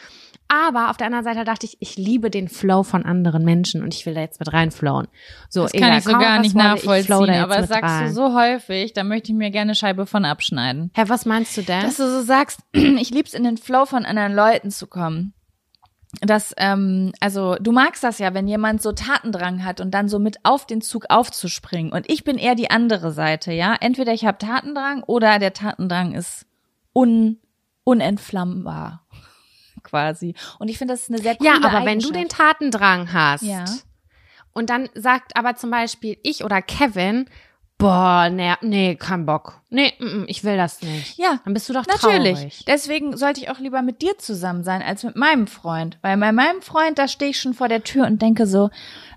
Aber 0.47 0.91
auf 0.91 0.97
der 0.97 1.07
anderen 1.07 1.23
Seite 1.23 1.45
dachte 1.45 1.65
ich, 1.65 1.77
ich 1.79 1.95
liebe 1.95 2.29
den 2.29 2.47
Flow 2.47 2.83
von 2.83 3.05
anderen 3.05 3.43
Menschen 3.43 3.81
und 3.81 3.93
ich 3.93 4.05
will 4.05 4.13
da 4.13 4.21
jetzt 4.21 4.39
mit 4.39 4.53
reinflowen. 4.53 5.07
So, 5.49 5.63
das 5.63 5.71
kann 5.71 5.83
egal, 5.83 5.97
ich 5.97 6.03
so 6.03 6.11
gar 6.11 6.39
nicht 6.39 6.55
nachvollziehen, 6.55 7.29
aber 7.31 7.57
das 7.57 7.69
sagst 7.69 7.83
rein. 7.83 8.07
du 8.07 8.13
so 8.13 8.35
häufig, 8.35 8.93
da 8.93 9.03
möchte 9.03 9.31
ich 9.31 9.37
mir 9.37 9.49
gerne 9.49 9.73
Scheibe 9.73 10.05
von 10.05 10.25
abschneiden. 10.25 10.91
Hä, 10.93 11.03
was 11.07 11.25
meinst 11.25 11.57
du 11.57 11.63
denn? 11.63 11.81
Dass 11.81 11.97
du 11.97 12.07
so 12.07 12.21
sagst, 12.21 12.59
ich 12.73 13.09
lieb's 13.09 13.33
in 13.33 13.42
den 13.43 13.57
Flow 13.57 13.85
von 13.85 14.05
anderen 14.05 14.33
Leuten 14.33 14.71
zu 14.71 14.87
kommen. 14.87 15.33
Das, 16.21 16.53
ähm, 16.57 17.11
also 17.19 17.55
du 17.55 17.71
magst 17.71 18.03
das 18.03 18.19
ja, 18.19 18.33
wenn 18.33 18.47
jemand 18.47 18.81
so 18.81 18.91
Tatendrang 18.91 19.65
hat 19.65 19.81
und 19.81 19.91
dann 19.91 20.07
so 20.07 20.19
mit 20.19 20.37
auf 20.43 20.67
den 20.67 20.81
Zug 20.81 21.05
aufzuspringen. 21.09 21.91
Und 21.91 22.09
ich 22.09 22.23
bin 22.23 22.37
eher 22.37 22.55
die 22.55 22.69
andere 22.69 23.11
Seite, 23.11 23.51
ja. 23.51 23.75
Entweder 23.79 24.13
ich 24.13 24.25
habe 24.25 24.37
Tatendrang 24.37 25.03
oder 25.03 25.39
der 25.39 25.53
Tatendrang 25.53 26.13
ist 26.13 26.45
un, 26.93 27.39
unentflammbar 27.83 29.05
quasi. 29.83 30.35
Und 30.59 30.69
ich 30.69 30.77
finde, 30.77 30.93
das 30.93 31.03
ist 31.03 31.09
eine 31.09 31.19
sehr 31.19 31.35
coole 31.35 31.49
Ja, 31.49 31.55
aber 31.63 31.85
wenn 31.85 31.99
du 31.99 32.11
den 32.11 32.29
Tatendrang 32.29 33.11
hast 33.11 33.43
ja. 33.43 33.65
und 34.53 34.69
dann 34.69 34.89
sagt 34.93 35.35
aber 35.35 35.55
zum 35.55 35.71
Beispiel 35.71 36.17
ich 36.21 36.43
oder 36.43 36.61
Kevin, 36.61 37.25
Boah, 37.83 38.29
nee, 38.29 38.53
nee, 38.61 38.95
kein 38.95 39.25
Bock. 39.25 39.59
Nee, 39.69 39.91
mm, 39.99 40.23
ich 40.27 40.45
will 40.45 40.55
das 40.55 40.81
nicht. 40.81 41.17
Ja, 41.17 41.41
Dann 41.43 41.53
bist 41.53 41.67
du 41.67 41.73
doch 41.73 41.85
Natürlich. 41.85 42.35
traurig. 42.37 42.63
Deswegen 42.65 43.17
sollte 43.17 43.41
ich 43.41 43.49
auch 43.49 43.59
lieber 43.59 43.81
mit 43.81 44.01
dir 44.01 44.17
zusammen 44.17 44.63
sein 44.63 44.81
als 44.81 45.03
mit 45.03 45.17
meinem 45.17 45.47
Freund. 45.47 45.97
Weil 46.01 46.15
bei 46.17 46.31
meinem 46.31 46.61
Freund, 46.61 46.97
da 46.97 47.09
stehe 47.09 47.31
ich 47.31 47.41
schon 47.41 47.53
vor 47.53 47.67
der 47.67 47.83
Tür 47.83 48.07
und 48.07 48.21
denke 48.21 48.47
so, 48.47 48.69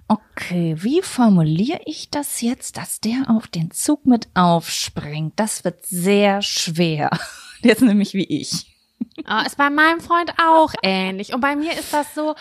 okay, 0.09 0.75
wie 0.79 1.01
formuliere 1.01 1.79
ich 1.85 2.11
das 2.11 2.41
jetzt, 2.41 2.77
dass 2.77 3.01
der 3.01 3.27
auf 3.29 3.47
den 3.47 3.71
Zug 3.71 4.05
mit 4.05 4.27
aufspringt? 4.35 5.35
Das 5.37 5.63
wird 5.63 5.87
sehr 5.87 6.43
schwer. 6.43 7.11
Der 7.63 7.73
ist 7.73 7.83
nämlich 7.83 8.15
wie 8.15 8.25
ich. 8.25 8.77
Ah, 9.27 9.43
ist 9.43 9.57
bei 9.57 9.71
meinem 9.71 10.01
Freund 10.01 10.33
auch 10.45 10.75
ähnlich. 10.83 11.33
Und 11.33 11.41
bei 11.41 11.55
mir 11.55 11.73
ist 11.73 11.93
das 11.93 12.17
so, 12.17 12.35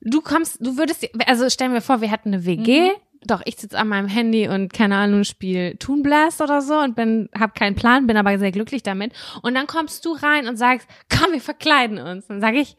du 0.00 0.20
kommst, 0.20 0.58
du 0.58 0.76
würdest, 0.76 1.08
also 1.26 1.48
stellen 1.48 1.72
wir 1.72 1.80
vor, 1.80 2.00
wir 2.00 2.10
hätten 2.10 2.34
eine 2.34 2.44
WG. 2.44 2.90
Doch, 3.22 3.42
ich 3.44 3.56
sitze 3.56 3.78
an 3.78 3.88
meinem 3.88 4.08
Handy 4.08 4.48
und 4.48 4.72
keine 4.72 4.96
Ahnung, 4.96 5.24
spiel 5.24 5.76
Toon 5.76 6.02
Blast 6.02 6.40
oder 6.40 6.62
so 6.62 6.78
und 6.78 6.96
bin, 6.96 7.28
hab 7.38 7.54
keinen 7.54 7.74
Plan, 7.74 8.06
bin 8.06 8.16
aber 8.16 8.38
sehr 8.38 8.50
glücklich 8.50 8.82
damit. 8.82 9.12
Und 9.42 9.54
dann 9.54 9.66
kommst 9.66 10.04
du 10.06 10.12
rein 10.12 10.48
und 10.48 10.56
sagst, 10.56 10.88
komm, 11.10 11.32
wir 11.32 11.40
verkleiden 11.40 11.98
uns. 11.98 12.28
Dann 12.28 12.40
sage 12.40 12.60
ich, 12.60 12.76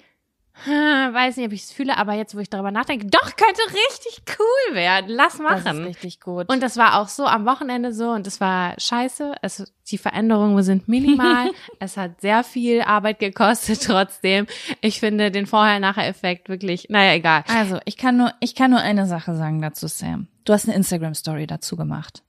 hm, 0.65 1.13
weiß 1.13 1.37
nicht, 1.37 1.45
ob 1.47 1.53
ich 1.53 1.63
es 1.63 1.71
fühle, 1.71 1.97
aber 1.97 2.13
jetzt, 2.13 2.35
wo 2.35 2.39
ich 2.39 2.49
darüber 2.49 2.71
nachdenke, 2.71 3.07
doch, 3.07 3.35
könnte 3.35 3.61
richtig 3.67 4.23
cool 4.39 4.75
werden. 4.75 5.07
Lass 5.09 5.37
Das 5.37 5.59
ist 5.59 5.65
machen. 5.65 5.83
richtig 5.83 6.19
gut. 6.19 6.49
Und 6.49 6.61
das 6.61 6.77
war 6.77 6.99
auch 6.99 7.07
so 7.07 7.25
am 7.25 7.45
Wochenende 7.45 7.93
so 7.93 8.09
und 8.11 8.27
das 8.27 8.39
war 8.41 8.73
scheiße. 8.79 9.33
Es, 9.41 9.71
die 9.89 9.97
Veränderungen 9.97 10.61
sind 10.63 10.87
minimal. 10.87 11.49
es 11.79 11.97
hat 11.97 12.21
sehr 12.21 12.43
viel 12.43 12.81
Arbeit 12.81 13.19
gekostet 13.19 13.83
trotzdem. 13.85 14.47
Ich 14.81 14.99
finde 14.99 15.31
den 15.31 15.45
Vorher-Nachher-Effekt 15.47 16.49
wirklich, 16.49 16.87
naja, 16.89 17.13
egal. 17.13 17.43
Also, 17.47 17.79
ich 17.85 17.97
kann 17.97 18.17
nur, 18.17 18.31
ich 18.39 18.55
kann 18.55 18.71
nur 18.71 18.79
eine 18.81 19.05
Sache 19.07 19.35
sagen 19.35 19.61
dazu, 19.61 19.87
Sam. 19.87 20.27
Du 20.45 20.53
hast 20.53 20.65
eine 20.67 20.75
Instagram-Story 20.75 21.47
dazu 21.47 21.75
gemacht. 21.75 22.23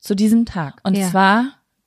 Zu 0.00 0.14
diesem 0.14 0.44
Tag. 0.46 0.80
Und 0.84 0.96
Ja. 0.96 1.08
zwar 1.10 1.44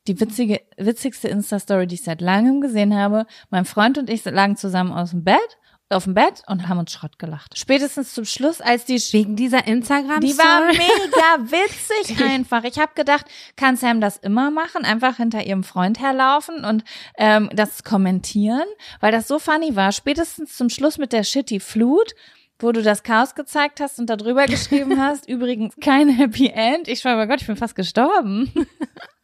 die 0.08 0.20
witzige, 0.20 0.62
witzigste 0.78 1.28
Insta-Story, 1.28 1.86
die 1.86 1.96
ich 1.96 2.04
seit 2.04 2.20
langem 2.20 2.62
gesehen 2.62 2.96
habe. 2.98 3.28
Mein 3.52 3.66
Freund 3.66 3.98
und 4.00 4.10
ich 4.10 4.26
lagen 4.26 4.56
zusammen 4.58 4.92
aus 4.92 5.12
dem 5.12 5.24
Bett, 5.24 5.58
auf 5.90 6.04
dem 6.04 6.14
Bett 6.14 6.44
und 6.48 6.68
haben 6.68 6.78
uns 6.78 6.92
Schrott 6.92 7.18
gelacht. 7.18 7.58
Spätestens 7.58 8.14
zum 8.14 8.26
Schluss, 8.26 8.62
als 8.62 8.86
die 8.86 9.00
Wegen 9.12 9.36
dieser 9.36 9.66
instagram 9.66 10.22
die 10.22 10.38
war 10.38 10.68
mega 10.68 11.52
witzig 11.52 12.24
einfach. 12.24 12.64
Ich 12.64 12.78
habe 12.78 12.92
gedacht, 12.94 13.26
kann 13.56 13.76
Sam 13.76 14.00
das 14.00 14.18
immer 14.18 14.52
machen? 14.52 14.86
Einfach 14.86 15.18
hinter 15.18 15.44
ihrem 15.46 15.64
Freund 15.64 16.00
herlaufen 16.00 16.64
und 16.64 16.84
ähm, 17.18 17.50
das 17.54 17.84
kommentieren, 17.84 18.66
weil 19.00 19.12
das 19.12 19.28
so 19.28 19.40
funny 19.40 19.76
war. 19.76 19.92
Spätestens 19.92 20.56
zum 20.56 20.70
Schluss 20.70 20.98
mit 20.98 21.12
der 21.12 21.24
Shitty 21.24 21.60
Flut, 21.60 22.14
wo 22.60 22.72
du 22.72 22.84
das 22.84 23.04
Chaos 23.04 23.36
gezeigt 23.36 23.80
hast 23.80 24.00
und 24.00 24.10
darüber 24.10 24.46
geschrieben 24.46 25.02
hast, 25.02 25.28
übrigens 25.28 25.76
kein 25.82 26.10
Happy 26.10 26.48
End. 26.48 26.88
Ich 26.88 27.00
schwöre, 27.00 27.16
mein 27.16 27.30
Gott, 27.30 27.42
ich 27.42 27.48
bin 27.48 27.56
fast 27.56 27.76
gestorben. 27.76 28.52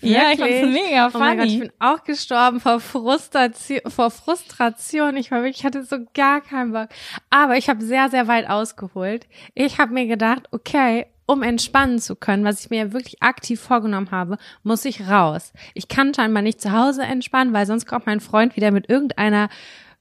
Ja, 0.00 0.32
ich 0.32 0.38
fand's 0.38 0.62
mega 0.62 1.10
Oh 1.12 1.18
mein 1.18 1.38
Gott, 1.38 1.46
ich 1.46 1.52
funny. 1.54 1.68
bin 1.68 1.72
auch 1.78 2.04
gestorben 2.04 2.60
vor 2.60 2.80
Frustration, 2.80 3.80
vor 3.88 4.10
Frustration. 4.10 5.16
Ich 5.16 5.30
war 5.30 5.38
wirklich, 5.42 5.58
ich 5.58 5.64
hatte 5.64 5.84
so 5.84 5.98
gar 6.14 6.40
keinen 6.40 6.72
Bock. 6.72 6.88
Aber 7.30 7.56
ich 7.56 7.68
habe 7.68 7.84
sehr, 7.84 8.08
sehr 8.10 8.28
weit 8.28 8.48
ausgeholt. 8.48 9.26
Ich 9.54 9.78
habe 9.78 9.92
mir 9.92 10.06
gedacht, 10.06 10.48
okay, 10.52 11.06
um 11.26 11.42
entspannen 11.42 11.98
zu 11.98 12.16
können, 12.16 12.44
was 12.44 12.64
ich 12.64 12.70
mir 12.70 12.78
ja 12.78 12.92
wirklich 12.92 13.22
aktiv 13.22 13.60
vorgenommen 13.60 14.10
habe, 14.10 14.38
muss 14.62 14.84
ich 14.84 15.08
raus. 15.08 15.52
Ich 15.74 15.88
kann 15.88 16.12
scheinbar 16.12 16.42
nicht 16.42 16.60
zu 16.60 16.72
Hause 16.72 17.02
entspannen, 17.02 17.54
weil 17.54 17.66
sonst 17.66 17.86
kommt 17.86 18.06
mein 18.06 18.20
Freund 18.20 18.56
wieder 18.56 18.70
mit 18.70 18.88
irgendeiner 18.88 19.48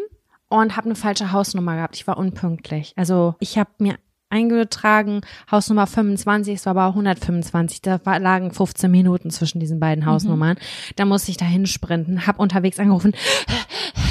und 0.48 0.76
habe 0.76 0.86
eine 0.86 0.96
falsche 0.96 1.32
Hausnummer 1.32 1.76
gehabt. 1.76 1.96
Ich 1.96 2.06
war 2.06 2.16
unpünktlich. 2.18 2.92
Also 2.96 3.34
ich 3.40 3.58
habe 3.58 3.70
mir 3.78 3.96
eingetragen, 4.30 5.20
Hausnummer 5.50 5.86
25, 5.86 6.54
es 6.54 6.66
war 6.66 6.70
aber 6.76 6.86
125, 6.86 7.82
da 7.82 8.00
lagen 8.16 8.52
15 8.52 8.90
Minuten 8.90 9.30
zwischen 9.30 9.60
diesen 9.60 9.80
beiden 9.80 10.06
Hausnummern. 10.06 10.56
Da 10.96 11.04
musste 11.04 11.30
ich 11.30 11.36
dahin 11.36 11.66
sprinten, 11.66 12.26
hab 12.26 12.38
unterwegs 12.38 12.78
angerufen, 12.78 13.12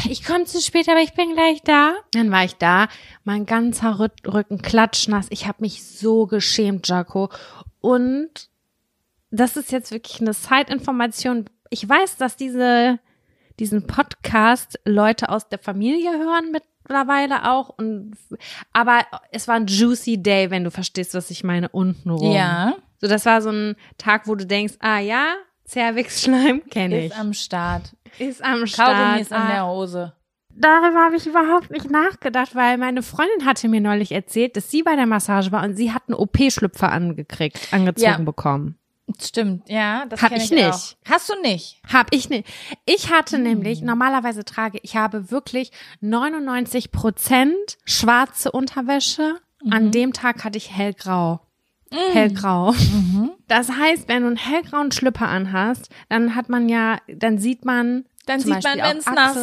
ich 0.10 0.24
komme 0.24 0.46
zu 0.46 0.62
spät, 0.62 0.88
aber 0.90 1.02
ich 1.02 1.14
bin 1.14 1.34
gleich 1.34 1.62
da. 1.64 1.94
Dann 2.14 2.32
war 2.32 2.44
ich 2.44 2.56
da, 2.56 2.88
mein 3.24 3.46
ganzer 3.46 3.94
Rü- 4.00 4.28
Rücken 4.34 4.62
klatschnass. 4.62 5.28
Ich 5.30 5.48
habe 5.48 5.58
mich 5.62 5.84
so 5.84 6.26
geschämt, 6.28 6.88
Jaco. 6.88 7.30
Und 7.82 8.30
das 9.32 9.58
ist 9.58 9.72
jetzt 9.72 9.92
wirklich 9.92 10.22
eine 10.22 10.34
Side-Information. 10.34 11.46
Ich 11.70 11.88
weiß, 11.88 12.18
dass 12.18 12.36
diese, 12.36 13.00
diesen 13.60 13.86
Podcast 13.88 14.80
Leute 14.86 15.30
aus 15.30 15.50
der 15.50 15.60
Familie 15.60 16.12
hören 16.12 16.52
mittlerweile 16.90 17.50
auch. 17.50 17.70
Und, 17.70 18.14
aber 18.74 19.02
es 19.32 19.48
war 19.48 19.56
ein 19.56 19.68
juicy 19.68 20.22
Day, 20.22 20.50
wenn 20.50 20.64
du 20.64 20.72
verstehst, 20.72 21.14
was 21.14 21.30
ich 21.32 21.44
meine, 21.44 21.70
untenrum. 21.70 22.32
Ja, 22.34 22.76
So, 23.00 23.08
das 23.08 23.26
war 23.26 23.42
so 23.42 23.50
ein 23.52 23.76
Tag, 23.98 24.28
wo 24.28 24.36
du 24.36 24.46
denkst, 24.46 24.74
ah 24.80 25.00
ja, 25.00 25.36
Zervixschleim 25.66 26.64
kenne 26.70 27.06
ich. 27.06 27.12
ist 27.12 27.20
am 27.20 27.34
Start. 27.34 27.96
Ist 28.18 28.44
am 28.44 28.66
Start. 28.66 28.98
Kaugummi 28.98 29.22
ist 29.22 29.32
in 29.32 29.38
Ah, 29.38 29.48
der 29.54 29.68
Hose. 29.68 30.14
darüber 30.50 31.06
habe 31.06 31.16
ich 31.16 31.28
überhaupt 31.28 31.70
nicht 31.70 31.90
nachgedacht, 31.92 32.56
weil 32.56 32.78
meine 32.80 33.04
Freundin 33.04 33.46
hatte 33.46 33.68
mir 33.70 33.80
neulich 33.80 34.12
erzählt, 34.12 34.58
dass 34.58 34.72
sie 34.72 34.82
bei 34.82 34.96
der 34.96 35.06
Massage 35.06 35.52
war 35.52 35.64
und 35.64 35.76
sie 35.76 35.94
hat 35.94 36.04
einen 36.08 36.16
OP-Schlüpfer 36.16 36.92
angekriegt, 36.92 37.60
angezogen 37.72 38.04
Ja. 38.12 38.18
bekommen. 38.18 38.79
Stimmt, 39.22 39.70
ja, 39.70 40.06
das 40.08 40.22
Hab 40.22 40.30
kenn 40.30 40.38
ich 40.40 40.46
ich 40.46 40.52
nicht. 40.52 40.66
Auch. 40.74 40.96
Hast 41.10 41.30
du 41.30 41.34
nicht? 41.42 41.82
Hab 41.92 42.08
ich 42.14 42.30
nicht. 42.30 42.48
Ich 42.86 43.12
hatte 43.12 43.38
Hm. 43.38 43.44
nämlich, 43.44 43.82
normalerweise 43.82 44.46
trage, 44.46 44.80
ich 44.84 44.96
habe 44.96 45.32
wirklich 45.32 45.72
99 46.02 46.92
Prozent 46.92 47.78
schwarze 47.86 48.52
Unterwäsche. 48.52 49.36
Mhm. 49.64 49.74
An 49.74 49.92
dem 49.92 50.14
Tag 50.14 50.44
hatte 50.44 50.58
ich 50.58 50.72
hellgrau. 50.72 51.42
Hellgrau. 51.92 52.72
Mhm. 52.74 53.32
Das 53.48 53.72
heißt, 53.72 54.08
wenn 54.08 54.22
du 54.22 54.28
einen 54.28 54.38
hellgrauen 54.38 54.92
Schlüpper 54.92 55.28
anhast, 55.28 55.90
dann 56.08 56.36
hat 56.36 56.48
man 56.50 56.70
ja, 56.70 56.98
dann 57.08 57.40
sieht 57.40 57.66
man, 57.66 58.06
Dann 58.28 58.40
sieht 58.40 58.50
man, 58.50 58.62
Beispiel 58.62 58.82
auch 58.82 58.90
wenn 58.90 58.98
es 59.00 59.06
nass 59.08 59.36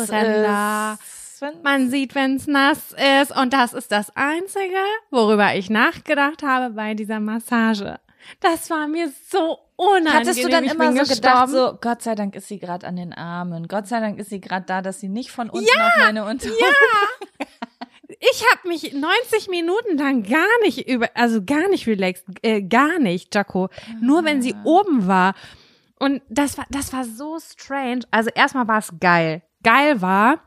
ist. 1.41 1.63
Man 1.63 1.91
sieht, 1.91 2.15
wenn 2.15 2.37
es 2.37 2.47
nass 2.47 2.95
ist. 3.21 3.37
Und 3.37 3.53
das 3.53 3.73
ist 3.75 3.91
das 3.93 4.15
Einzige, 4.17 4.79
worüber 5.11 5.55
ich 5.55 5.69
nachgedacht 5.71 6.43
habe 6.43 6.73
bei 6.75 6.95
dieser 6.95 7.21
Massage. 7.21 7.99
Das 8.41 8.71
war 8.71 8.89
mir 8.89 9.13
so 9.31 9.59
unangenehm. 9.77 10.13
Hattest 10.13 10.45
du 10.45 10.49
dann 10.49 10.65
ich 10.65 10.73
immer 10.73 10.93
so 10.93 10.99
gedacht, 10.99 11.09
gestorben. 11.09 11.53
so 11.53 11.79
Gott 11.81 12.03
sei 12.03 12.15
Dank 12.15 12.35
ist 12.35 12.49
sie 12.49 12.59
gerade 12.59 12.87
an 12.87 12.97
den 12.97 13.13
Armen. 13.13 13.69
Gott 13.69 13.87
sei 13.87 14.01
Dank 14.01 14.19
ist 14.19 14.31
sie 14.31 14.41
gerade 14.41 14.67
da, 14.67 14.83
dass 14.83 15.01
sie 15.01 15.09
nicht 15.09 15.31
von 15.31 15.51
unten 15.51 15.69
auf 15.81 15.93
meine 15.99 16.25
Unterhose. 16.25 16.57
Ich 18.19 18.45
habe 18.53 18.69
mich 18.69 18.95
90 18.95 19.49
Minuten 19.49 19.99
lang 19.99 20.23
gar 20.23 20.61
nicht 20.63 20.89
über, 20.89 21.11
also 21.15 21.45
gar 21.45 21.69
nicht 21.69 21.87
relaxed, 21.87 22.25
äh, 22.43 22.63
gar 22.63 22.99
nicht, 22.99 23.35
Jaco. 23.35 23.69
Nur 24.01 24.25
wenn 24.25 24.41
sie 24.43 24.55
oben 24.65 25.07
war. 25.07 25.35
Und 25.99 26.23
das 26.29 26.57
war, 26.57 26.67
das 26.71 26.93
war 26.93 27.05
so 27.05 27.39
strange. 27.39 28.01
Also 28.11 28.31
erstmal 28.35 28.69
war 28.69 28.79
es 28.79 28.93
geil. 29.01 29.43
Geil 29.63 30.01
war, 30.01 30.41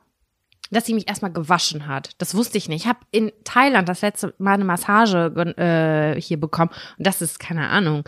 dass 0.71 0.85
sie 0.85 0.93
mich 0.93 1.07
erstmal 1.07 1.31
gewaschen 1.31 1.87
hat. 1.87 2.11
Das 2.17 2.35
wusste 2.35 2.57
ich 2.57 2.69
nicht. 2.69 2.83
Ich 2.83 2.87
habe 2.87 2.99
in 3.11 3.31
Thailand 3.43 3.89
das 3.89 4.01
letzte 4.01 4.33
Mal 4.37 4.53
eine 4.53 4.65
Massage 4.65 5.31
äh, 5.57 6.19
hier 6.21 6.39
bekommen 6.39 6.71
und 6.97 7.07
das 7.07 7.21
ist 7.21 7.39
keine 7.39 7.69
Ahnung 7.69 8.03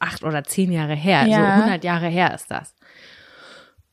acht 0.00 0.24
oder 0.24 0.44
zehn 0.44 0.72
Jahre 0.72 0.94
her, 0.94 1.26
Ja. 1.26 1.36
so 1.56 1.62
100 1.62 1.84
Jahre 1.84 2.06
her 2.08 2.34
ist 2.34 2.50
das. 2.50 2.74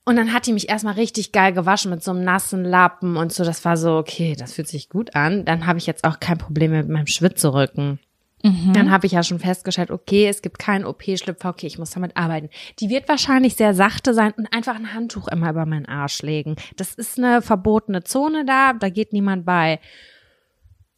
Und 0.06 0.18
dann 0.18 0.34
hat 0.34 0.46
die 0.48 0.54
mich 0.54 0.68
erstmal 0.70 0.96
richtig 0.96 1.32
geil 1.32 1.54
gewaschen 1.54 1.90
mit 1.90 2.04
so 2.04 2.12
einem 2.12 2.24
nassen 2.26 2.66
Lappen 2.66 3.16
und 3.16 3.32
so. 3.32 3.46
Das 3.46 3.64
war 3.64 3.78
so, 3.78 3.96
okay, 3.98 4.36
das 4.38 4.54
fühlt 4.54 4.68
sich 4.68 4.90
gut 4.90 5.16
an. 5.16 5.46
Dann 5.46 5.66
habe 5.66 5.80
ich 5.80 5.86
jetzt 5.86 6.04
auch 6.04 6.20
kein 6.20 6.38
Problem 6.38 6.72
mehr 6.72 6.82
mit 6.84 6.92
meinem 6.92 7.08
Schwitzerücken. 7.08 8.00
Dann 8.46 8.92
habe 8.92 9.06
ich 9.06 9.14
ja 9.14 9.24
schon 9.24 9.40
festgestellt, 9.40 9.90
okay, 9.90 10.28
es 10.28 10.42
gibt 10.42 10.60
keinen 10.60 10.84
OP-Schlüpfer, 10.84 11.48
okay, 11.48 11.66
ich 11.66 11.80
muss 11.80 11.92
damit 11.92 12.18
arbeiten. 12.18 12.50
Die 12.80 12.90
wird 12.90 13.08
wahrscheinlich 13.08 13.56
sehr 13.56 13.74
sachte 13.74 14.14
sein 14.14 14.34
und 14.34 14.52
einfach 14.54 14.76
ein 14.76 14.94
Handtuch 14.94 15.30
immer 15.30 15.50
über 15.50 15.66
meinen 15.66 15.86
Arsch 15.86 16.22
legen. 16.22 16.58
Das 16.76 16.94
ist 16.94 17.18
eine 17.18 17.42
verbotene 17.42 18.04
Zone 18.04 18.44
da, 18.44 18.74
da 18.74 18.90
geht 18.90 19.14
niemand 19.14 19.46
bei. 19.46 19.80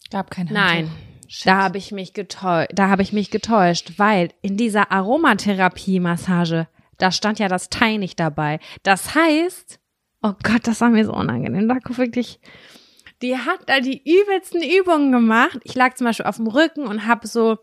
Gab 0.09 0.31
kein 0.31 0.47
Nein, 0.47 0.89
Handtuch. 0.89 1.45
da 1.45 1.57
habe 1.57 1.77
ich 1.77 1.91
mich 1.91 2.13
getäuscht, 2.13 2.71
da 2.73 2.89
habe 2.89 3.03
ich 3.03 3.13
mich 3.13 3.29
getäuscht, 3.29 3.93
weil 3.97 4.29
in 4.41 4.57
dieser 4.57 4.91
Aromatherapie-Massage, 4.91 6.67
da 6.97 7.11
stand 7.11 7.37
ja 7.37 7.47
das 7.47 7.69
Teil 7.69 7.99
nicht 7.99 8.19
dabei. 8.19 8.59
Das 8.81 9.13
heißt, 9.13 9.79
oh 10.23 10.33
Gott, 10.41 10.65
das 10.65 10.81
war 10.81 10.89
mir 10.89 11.05
so 11.05 11.13
unangenehm. 11.13 11.67
Da 11.67 11.77
guck 11.83 11.99
wirklich, 11.99 12.39
die 13.21 13.37
hat 13.37 13.61
da 13.67 13.79
die 13.79 14.01
übelsten 14.03 14.61
Übungen 14.61 15.11
gemacht. 15.11 15.59
Ich 15.63 15.75
lag 15.75 15.95
zum 15.95 16.05
Beispiel 16.05 16.25
auf 16.25 16.37
dem 16.37 16.47
Rücken 16.47 16.87
und 16.87 17.07
habe 17.07 17.27
so 17.27 17.57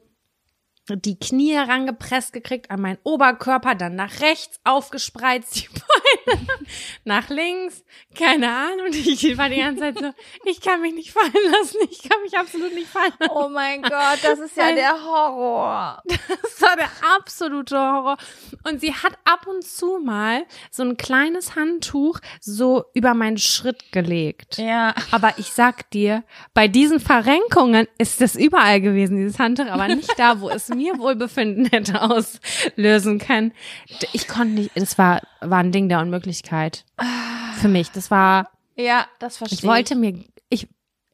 die 0.88 1.18
Knie 1.18 1.56
rangepresst 1.56 2.32
gekriegt 2.32 2.70
an 2.70 2.80
meinen 2.80 2.98
Oberkörper, 3.04 3.74
dann 3.76 3.94
nach 3.94 4.20
rechts 4.20 4.58
aufgespreizt, 4.64 5.54
die 5.56 5.68
Beine 5.68 6.40
nach 7.04 7.28
links, 7.28 7.84
keine 8.18 8.50
Ahnung. 8.50 8.86
Und 8.86 8.94
ich 8.96 9.38
war 9.38 9.48
die 9.48 9.56
ganze 9.60 9.80
Zeit 9.80 9.98
so, 9.98 10.12
ich 10.44 10.60
kann 10.60 10.80
mich 10.80 10.92
nicht 10.94 11.12
fallen 11.12 11.32
lassen, 11.52 11.76
ich 11.90 12.02
kann 12.02 12.20
mich 12.22 12.36
absolut 12.36 12.74
nicht 12.74 12.88
fallen 12.88 13.12
lassen. 13.20 13.32
Oh 13.34 13.48
mein 13.48 13.82
Gott, 13.82 14.18
das 14.22 14.38
ist 14.40 14.56
ja 14.56 14.64
Weil- 14.64 14.74
der 14.74 14.92
Horror. 15.04 16.02
Das 16.28 16.60
war 16.60 16.76
der 16.76 16.90
absolute 17.16 17.76
Horror. 17.78 18.16
Und 18.64 18.80
sie 18.80 18.92
hat 18.92 19.12
ab 19.24 19.46
und 19.46 19.64
zu 19.64 19.98
mal 20.04 20.44
so 20.70 20.82
ein 20.82 20.96
kleines 20.96 21.54
Handtuch 21.56 22.18
so 22.40 22.84
über 22.94 23.14
meinen 23.14 23.38
Schritt 23.38 23.92
gelegt. 23.92 24.58
Ja. 24.58 24.94
Aber 25.12 25.34
ich 25.38 25.52
sag 25.52 25.90
dir, 25.90 26.24
bei 26.54 26.66
diesen 26.68 27.00
Verrenkungen 27.00 27.86
ist 27.98 28.20
es 28.20 28.34
überall 28.34 28.80
gewesen, 28.80 29.16
dieses 29.16 29.38
Handtuch, 29.38 29.66
aber 29.66 29.88
nicht 29.88 30.18
da, 30.18 30.40
wo 30.40 30.48
es 30.50 30.68
mir 30.74 30.98
Wohlbefinden 30.98 31.66
hätte 31.66 32.02
auslösen 32.02 33.18
können. 33.18 33.52
Ich 34.12 34.28
konnte 34.28 34.54
nicht, 34.54 34.70
das 34.74 34.98
war, 34.98 35.20
war 35.40 35.58
ein 35.58 35.72
Ding 35.72 35.88
der 35.88 36.00
Unmöglichkeit. 36.00 36.84
Für 37.60 37.68
mich. 37.68 37.90
Das 37.90 38.10
war, 38.10 38.50
Ja, 38.76 39.06
das 39.18 39.36
verstehe 39.36 39.58
ich 39.58 39.64
wollte 39.64 39.94
mir, 39.94 40.24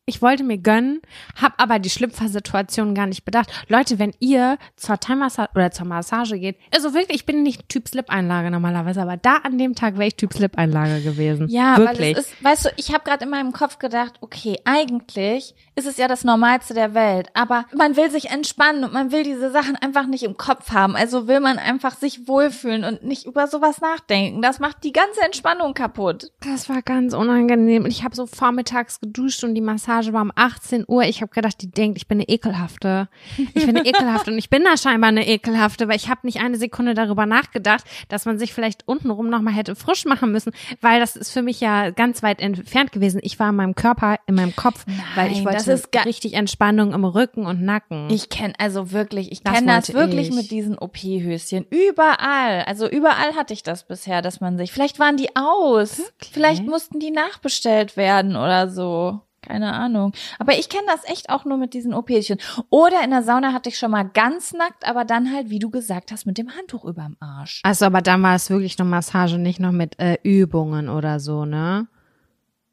ich, 0.09 0.23
wollte 0.23 0.44
mir 0.44 0.59
gönnen, 0.59 1.01
habe 1.40 1.55
aber 1.59 1.79
die 1.79 1.90
Schlüpfersituation 1.90 2.94
gar 2.94 3.07
nicht 3.07 3.25
bedacht. 3.25 3.51
Leute, 3.68 3.99
wenn 3.99 4.12
ihr 4.18 4.59
zur 4.77 4.99
Thai-Massage 4.99 5.51
oder 5.55 5.71
zur 5.71 5.87
Massage 5.87 6.38
geht, 6.38 6.57
also 6.75 6.94
wirklich, 6.94 7.18
ich 7.18 7.27
bin 7.27 7.42
nicht 7.42 7.68
Typ 7.68 7.88
Slip-Einlage 7.88 8.51
normalerweise, 8.51 9.03
aber 9.03 9.16
da 9.16 9.37
an 9.37 9.59
dem 9.59 9.75
Tag 9.75 9.94
wäre 9.94 10.09
ich 10.09 10.16
Typ 10.16 10.33
Slip-Einlage 10.33 11.03
gewesen. 11.03 11.49
Ja, 11.49 11.77
wirklich. 11.77 12.16
weil 12.16 12.18
ist, 12.18 12.44
weißt 12.44 12.64
du, 12.66 12.68
ich 12.77 12.92
habe 12.92 13.05
gerade 13.05 13.25
in 13.25 13.31
meinem 13.31 13.53
Kopf 13.53 13.79
gedacht, 13.79 14.14
okay, 14.21 14.59
eigentlich 14.64 15.55
ist 15.75 15.87
es 15.87 15.97
ja 15.97 16.09
das 16.09 16.25
Normalste 16.25 16.75
der 16.75 16.94
Welt, 16.94 17.29
aber 17.35 17.64
man 17.75 17.97
will 17.97 18.11
sich 18.11 18.31
entspannen 18.31 18.85
und 18.85 18.92
man 18.92 19.12
will 19.12 19.23
diese 19.23 19.51
Sachen 19.51 19.77
einfach 19.77 20.07
nicht 20.07 20.25
im 20.25 20.37
Kopf 20.37 20.73
haben. 20.73 20.97
Also 20.97 21.29
will 21.29 21.40
man 21.40 21.59
einfach 21.59 21.97
sich 21.97 22.27
wohlfühlen 22.27 22.85
und 22.85 23.05
nicht 23.05 23.27
über 23.27 23.47
sowas 23.47 23.81
nachdenken. 23.81 24.42
Das 24.42 24.59
macht 24.59 24.83
die 24.85 24.92
ganze 24.92 25.21
Entspannung 25.23 25.75
kaputt. 25.75 26.33
Das 26.40 26.68
war 26.68 26.83
ganz 26.83 27.14
unangenehm. 27.14 27.85
Und 27.85 27.90
ich 27.90 28.05
habe 28.05 28.16
so 28.16 28.27
vormittags 28.27 29.01
geduscht 29.01 29.44
und 29.44 29.55
die 29.55 29.61
Massage 29.61 29.97
war 30.12 30.22
um 30.22 30.32
18 30.34 30.84
Uhr. 30.87 31.02
Ich 31.02 31.20
habe 31.20 31.32
gedacht, 31.32 31.61
die 31.61 31.70
denkt, 31.70 31.98
ich 31.98 32.08
bin 32.08 32.18
eine 32.18 32.28
ekelhafte. 32.28 33.08
Ich 33.54 33.66
bin 33.66 33.76
eine 33.76 33.87
ekelhafte 33.87 34.30
und 34.30 34.38
ich 34.38 34.50
bin 34.50 34.64
da 34.64 34.76
scheinbar 34.76 35.08
eine 35.08 35.26
ekelhafte, 35.26 35.88
weil 35.88 35.96
ich 35.96 36.08
habe 36.08 36.20
nicht 36.24 36.40
eine 36.40 36.56
Sekunde 36.56 36.94
darüber 36.94 37.26
nachgedacht, 37.26 37.84
dass 38.08 38.24
man 38.24 38.38
sich 38.38 38.52
vielleicht 38.52 38.87
untenrum 38.87 39.28
nochmal 39.30 39.54
hätte 39.54 39.74
frisch 39.74 40.04
machen 40.04 40.32
müssen, 40.32 40.52
weil 40.80 41.00
das 41.00 41.16
ist 41.16 41.30
für 41.30 41.42
mich 41.42 41.61
ja 41.61 41.90
ganz 41.90 42.22
weit 42.22 42.40
entfernt 42.40 42.92
gewesen. 42.92 43.20
Ich 43.22 43.38
war 43.38 43.50
in 43.50 43.56
meinem 43.56 43.74
Körper, 43.74 44.16
in 44.26 44.34
meinem 44.34 44.54
Kopf, 44.56 44.84
weil 45.14 45.32
ich 45.32 45.42
Nein, 45.42 45.54
wollte 45.54 46.04
richtig 46.04 46.34
Entspannung 46.34 46.92
im 46.92 47.04
Rücken 47.04 47.46
und 47.46 47.62
Nacken. 47.62 48.08
Ich 48.11 48.28
kenne 48.28 48.54
also 48.58 48.92
wirklich, 48.92 49.32
ich 49.32 49.44
kenne 49.44 49.66
das 49.66 49.92
wirklich 49.92 50.28
ich. 50.28 50.34
mit 50.34 50.50
diesen 50.50 50.78
OP-Höschen. 50.78 51.66
Überall, 51.70 52.62
also 52.62 52.88
überall 52.88 53.34
hatte 53.34 53.54
ich 53.54 53.62
das 53.62 53.87
bisher, 53.87 54.22
dass 54.22 54.40
man 54.40 54.58
sich, 54.58 54.72
vielleicht 54.72 54.98
waren 54.98 55.16
die 55.16 55.34
aus, 55.34 56.12
vielleicht 56.32 56.64
mussten 56.64 57.00
die 57.00 57.11
nachbestellt 57.11 57.96
werden 57.96 58.37
oder 58.37 58.68
so. 58.68 59.20
Keine 59.48 59.72
Ahnung. 59.72 60.12
Aber 60.38 60.52
ich 60.58 60.68
kenne 60.68 60.84
das 60.87 61.04
echt 61.11 61.30
auch 61.30 61.44
nur 61.44 61.56
mit 61.56 61.72
diesen 61.74 61.94
OP-Höschen. 61.94 62.38
Oder 62.70 63.02
in 63.02 63.11
der 63.11 63.22
Sauna 63.22 63.52
hatte 63.52 63.70
ich 63.70 63.78
schon 63.78 63.90
mal 63.90 64.04
ganz 64.04 64.52
nackt, 64.52 64.87
aber 64.87 65.04
dann 65.04 65.32
halt, 65.34 65.48
wie 65.50 65.58
du 65.58 65.70
gesagt 65.70 66.12
hast, 66.12 66.26
mit 66.26 66.37
dem 66.38 66.54
Handtuch 66.56 66.84
überm 66.84 67.16
Arsch. 67.18 67.61
also, 67.64 67.87
aber 67.87 68.02
dann 68.02 68.22
war 68.22 68.34
es 68.34 68.50
wirklich 68.50 68.78
eine 68.78 68.88
Massage, 68.88 69.38
nicht 69.38 69.58
noch 69.58 69.72
mit 69.72 69.98
äh, 69.98 70.18
Übungen 70.22 70.88
oder 70.88 71.18
so, 71.18 71.44
ne? 71.44 71.87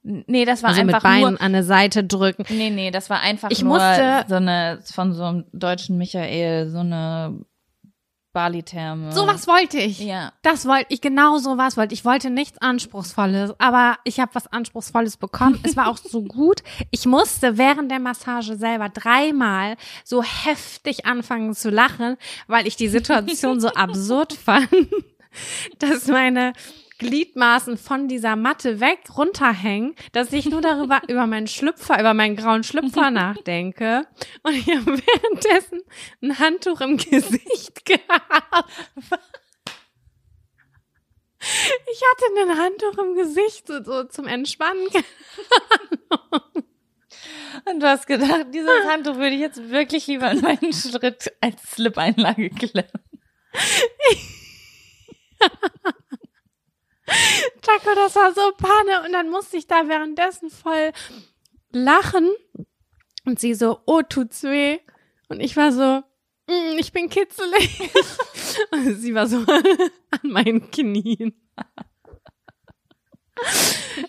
Nee, 0.03 0.45
das 0.45 0.61
war 0.61 0.69
Also 0.69 0.83
mit 0.83 0.93
einfach 0.93 1.09
Beinen 1.09 1.31
nur. 1.31 1.41
an 1.41 1.53
der 1.53 1.63
Seite 1.63 2.03
drücken. 2.03 2.45
Nee, 2.49 2.69
nee, 2.69 2.91
das 2.91 3.09
war 3.09 3.21
einfach 3.21 3.49
Ich 3.49 3.63
nur 3.63 3.73
musste- 3.77 4.25
so 4.27 4.35
eine, 4.35 4.79
von 4.83 5.13
so 5.13 5.23
einem 5.23 5.45
deutschen 5.51 5.97
Michael, 5.97 6.69
so 6.69 6.77
eine 6.79 7.39
Bali-Therme. 8.35 9.13
Sowas 9.13 9.47
wollte 9.47 9.77
ich. 9.79 9.99
Ja. 9.99 10.33
Das 10.41 10.67
wollte 10.67 10.87
ich, 10.89 10.99
genau 10.99 11.37
so 11.37 11.57
was 11.57 11.77
wollte 11.77 11.93
ich. 11.93 12.01
Ich 12.01 12.05
wollte 12.05 12.29
nichts 12.29 12.57
Anspruchsvolles, 12.61 13.53
aber 13.59 13.97
ich 14.03 14.19
habe 14.19 14.35
was 14.35 14.51
Anspruchsvolles 14.51 15.15
bekommen. 15.15 15.57
es 15.63 15.77
war 15.77 15.87
auch 15.87 15.97
so 15.97 16.21
gut. 16.21 16.61
Ich 16.91 17.05
musste 17.05 17.57
während 17.57 17.89
der 17.89 17.99
Massage 17.99 18.57
selber 18.57 18.89
dreimal 18.89 19.77
so 20.03 20.21
heftig 20.21 21.05
anfangen 21.05 21.55
zu 21.55 21.69
lachen, 21.69 22.17
weil 22.47 22.67
ich 22.67 22.75
die 22.75 22.89
Situation 22.89 23.61
so 23.61 23.69
absurd 23.69 24.33
fand, 24.45 24.69
dass 25.79 26.07
meine 26.07 26.51
Gliedmaßen 26.97 27.77
von 27.77 28.07
dieser 28.07 28.35
Matte 28.35 28.79
weg 28.79 28.99
runterhängen, 29.17 29.95
dass 30.13 30.31
ich 30.31 30.45
nur 30.45 30.61
darüber, 30.61 31.01
über 31.07 31.27
meinen 31.27 31.47
Schlüpfer, 31.47 31.99
über 31.99 32.13
meinen 32.13 32.35
grauen 32.35 32.63
Schlüpfer 32.63 33.11
nachdenke. 33.11 34.07
Und 34.43 34.53
ich 34.53 34.67
habe 34.67 34.97
währenddessen 34.97 35.81
ein 36.21 36.39
Handtuch 36.39 36.81
im 36.81 36.97
Gesicht 36.97 37.85
gehabt. 37.85 38.71
Ich 41.91 42.01
hatte 42.01 42.25
ein 42.41 42.57
Handtuch 42.57 42.97
im 42.97 43.15
Gesicht, 43.15 43.67
so, 43.67 43.83
so 43.83 44.05
zum 44.05 44.25
Entspannen. 44.25 44.87
Und 47.65 47.79
du 47.79 47.87
hast 47.87 48.07
gedacht, 48.07 48.47
dieses 48.53 48.85
Handtuch 48.85 49.15
würde 49.15 49.35
ich 49.35 49.41
jetzt 49.41 49.69
wirklich 49.69 50.07
lieber 50.07 50.31
in 50.31 50.41
meinen 50.41 50.73
Schritt 50.73 51.31
als 51.41 51.61
Slip-Einlage 51.71 52.49
klemmen. 52.49 52.89
Taco, 57.61 57.95
das 57.95 58.15
war 58.15 58.33
so 58.33 58.51
Panne. 58.57 59.03
Und 59.05 59.13
dann 59.13 59.29
musste 59.29 59.57
ich 59.57 59.67
da 59.67 59.87
währenddessen 59.87 60.49
voll 60.49 60.91
lachen. 61.71 62.29
Und 63.25 63.39
sie 63.39 63.53
so, 63.53 63.79
oh, 63.85 64.01
tut's 64.01 64.43
weh. 64.43 64.79
Und 65.29 65.39
ich 65.39 65.57
war 65.57 65.71
so, 65.71 66.03
"Mm, 66.47 66.77
ich 66.77 66.91
bin 66.91 67.09
kitzelig. 67.09 67.79
Und 68.71 68.95
sie 68.95 69.13
war 69.15 69.27
so 69.27 69.37
an 70.11 70.19
meinen 70.23 70.69
Knien. 70.71 71.33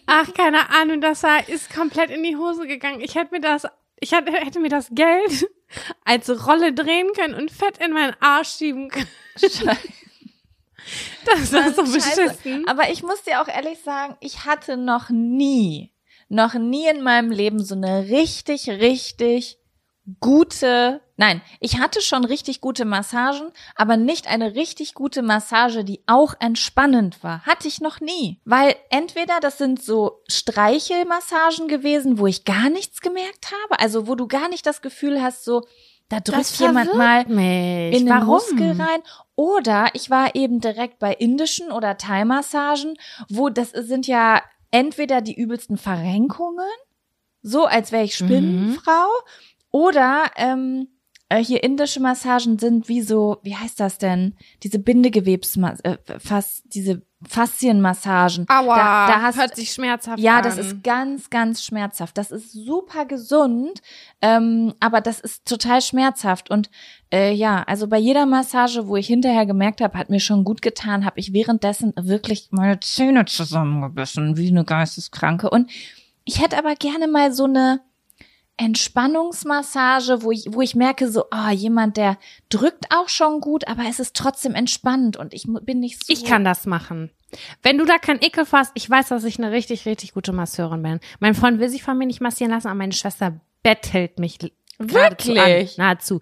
Ach, 0.07 0.33
keine 0.35 0.71
Ahnung, 0.71 1.01
das 1.01 1.23
war, 1.23 1.49
ist 1.49 1.75
komplett 1.75 2.11
in 2.11 2.23
die 2.23 2.37
Hose 2.37 2.67
gegangen. 2.67 3.01
Ich 3.01 3.15
hätte 3.15 3.35
mir 3.35 3.41
das, 3.41 3.67
ich 3.99 4.13
hätte, 4.13 4.33
hätte 4.33 4.61
mir 4.61 4.69
das 4.69 4.89
Geld 4.93 5.49
als 6.05 6.47
Rolle 6.47 6.73
drehen 6.73 7.13
können 7.15 7.35
und 7.35 7.51
fett 7.51 7.79
in 7.79 7.93
meinen 7.93 8.15
Arsch 8.21 8.51
schieben 8.51 8.89
können. 8.91 9.09
Das 11.25 11.53
war 11.53 11.73
so 11.73 11.85
Scheiße. 11.85 12.23
beschissen. 12.23 12.69
Aber 12.69 12.91
ich 12.91 13.03
muss 13.03 13.23
dir 13.23 13.41
auch 13.43 13.49
ehrlich 13.49 13.81
sagen, 13.83 14.17
ich 14.21 14.45
hatte 14.45 14.77
noch 14.77 15.11
nie, 15.11 15.93
noch 16.29 16.55
nie 16.55 16.89
in 16.89 17.03
meinem 17.03 17.31
Leben 17.31 17.65
so 17.65 17.75
eine 17.75 18.09
richtig, 18.09 18.69
richtig 18.69 19.59
gute, 20.21 21.01
nein, 21.17 21.43
ich 21.61 21.79
hatte 21.81 22.01
schon 22.01 22.25
richtig 22.25 22.61
gute 22.61 22.85
Massagen, 22.85 23.51
aber 23.75 23.97
nicht 23.97 24.29
eine 24.29 24.55
richtig 24.55 24.95
gute 24.95 25.23
Massage, 25.23 25.83
die 25.83 26.01
auch 26.07 26.35
entspannend 26.39 27.23
war. 27.25 27.43
Hatte 27.43 27.67
ich 27.67 27.81
noch 27.81 28.01
nie. 28.01 28.41
Weil 28.45 28.77
entweder 28.91 29.41
das 29.41 29.59
sind 29.59 29.83
so 29.83 30.23
Streichelmassagen 30.29 31.67
gewesen, 31.67 32.19
wo 32.19 32.27
ich 32.27 32.45
gar 32.45 32.71
nichts 32.71 33.01
gemerkt 33.01 33.51
habe, 33.65 33.81
also 33.81 34.07
wo 34.07 34.15
du 34.15 34.29
gar 34.29 34.49
nicht 34.49 34.65
das 34.67 34.81
Gefühl 34.81 35.21
hast, 35.21 35.45
so, 35.45 35.63
da 36.09 36.21
drückt 36.21 36.57
jemand 36.61 36.95
mal 36.95 37.27
mich. 37.27 37.99
in 37.99 38.07
den 38.07 38.09
Warum? 38.09 38.27
Muskel 38.27 38.81
rein. 38.81 39.03
Oder 39.37 39.91
ich 39.93 40.11
war 40.11 40.35
eben 40.35 40.61
direkt 40.61 40.99
bei 40.99 41.13
indischen 41.13 41.71
oder 41.71 41.99
Thai-Massagen, 41.99 42.95
wo 43.29 43.51
das 43.51 43.71
sind 43.71 44.07
ja 44.07 44.43
entweder 44.71 45.21
die 45.21 45.35
übelsten 45.35 45.77
Verrenkungen, 45.77 46.67
so 47.43 47.67
als 47.67 47.93
wäre 47.93 48.05
ich 48.05 48.17
Spinnenfrau, 48.17 49.09
oder 49.71 50.31
ähm, 50.37 50.89
äh, 51.29 51.43
hier 51.43 51.65
indische 51.65 52.01
Massagen 52.01 52.59
sind 52.59 52.89
wie 52.89 53.03
so, 53.03 53.39
wie 53.43 53.57
heißt 53.57 53.81
das 53.81 53.99
denn? 53.99 54.35
Diese 54.63 54.79
Bindegewebs, 54.79 55.57
äh, 55.57 55.97
fast 56.19 56.63
diese 56.67 57.03
Faszienmassagen. 57.27 58.47
Aua, 58.49 58.77
da, 58.77 59.07
da 59.09 59.23
hast, 59.23 59.39
hört 59.39 59.57
sich 59.57 59.73
schmerzhaft 59.73 60.21
ja, 60.21 60.37
an. 60.37 60.43
das 60.45 60.59
ist 60.59 60.85
ganz, 60.85 61.31
ganz 61.31 61.65
schmerzhaft. 61.65 62.17
Das 62.17 62.31
ist 62.31 62.53
super 62.53 63.07
gesund, 63.07 63.83
ähm, 64.21 64.75
aber 64.81 65.01
das 65.01 65.19
ist 65.21 65.47
total 65.47 65.81
schmerzhaft. 65.81 66.51
Und 66.51 66.71
äh, 67.13 67.33
ja, 67.33 67.63
also 67.67 67.89
bei 67.89 67.99
jeder 67.99 68.27
Massage, 68.27 68.87
wo 68.87 68.97
ich 68.97 69.07
hinterher 69.07 69.47
gemerkt 69.47 69.81
habe, 69.81 69.99
hat 69.99 70.11
mir 70.11 70.21
schon 70.21 70.45
gut 70.45 70.63
getan, 70.63 71.05
habe 71.05 71.19
ich 71.19 71.33
währenddessen 71.33 71.93
wirklich 71.97 72.49
meine 72.53 72.79
Zähne 72.81 73.25
zusammengebissen, 73.25 74.37
wie 74.37 74.51
eine 74.51 74.65
Geisteskranke. 74.65 75.51
Und 75.51 75.71
ich 76.25 76.41
hätte 76.41 76.59
aber 76.59 76.75
gerne 76.75 77.09
mal 77.09 77.33
so 77.33 77.45
eine 77.45 77.81
Entspannungsmassage, 78.57 80.23
wo 80.23 80.33
ich, 80.33 80.47
wo 80.49 80.63
ich 80.63 80.75
merke, 80.75 81.11
so, 81.11 81.25
ah, 81.31 81.49
oh, 81.49 81.53
jemand, 81.53 81.97
der 81.97 82.19
drückt 82.49 82.87
auch 82.95 83.09
schon 83.09 83.41
gut, 83.41 83.69
aber 83.69 83.85
es 83.89 84.01
ist 84.01 84.17
trotzdem 84.17 84.55
entspannend 84.55 85.17
und 85.17 85.35
ich 85.35 85.47
bin 85.63 85.81
nicht 85.81 86.05
so. 86.05 86.13
Ich 86.13 86.25
kann 86.25 86.45
das 86.45 86.67
machen. 86.67 87.11
Wenn 87.63 87.77
du 87.77 87.85
da 87.85 87.99
kein 87.99 88.23
Ekel 88.23 88.45
fasst, 88.47 88.73
ich 88.75 88.89
weiß, 88.89 89.09
dass 89.09 89.25
ich 89.25 89.39
eine 89.39 89.51
richtig, 89.51 89.85
richtig 89.85 90.15
gute 90.15 90.33
Masseurin 90.33 90.83
bin. 90.83 91.01
Mein 91.21 91.35
Freund 91.35 91.59
will 91.59 91.69
sich 91.69 91.83
von 91.83 91.99
mir 91.99 92.07
nicht 92.07 92.21
massieren 92.21 92.53
lassen, 92.53 92.69
aber 92.69 92.77
meine 92.77 92.93
Schwester 92.93 93.41
bettelt 93.63 94.19
mich 94.19 94.39
Wirklich? 94.79 95.79
An, 95.79 95.87
nahezu. 95.87 96.21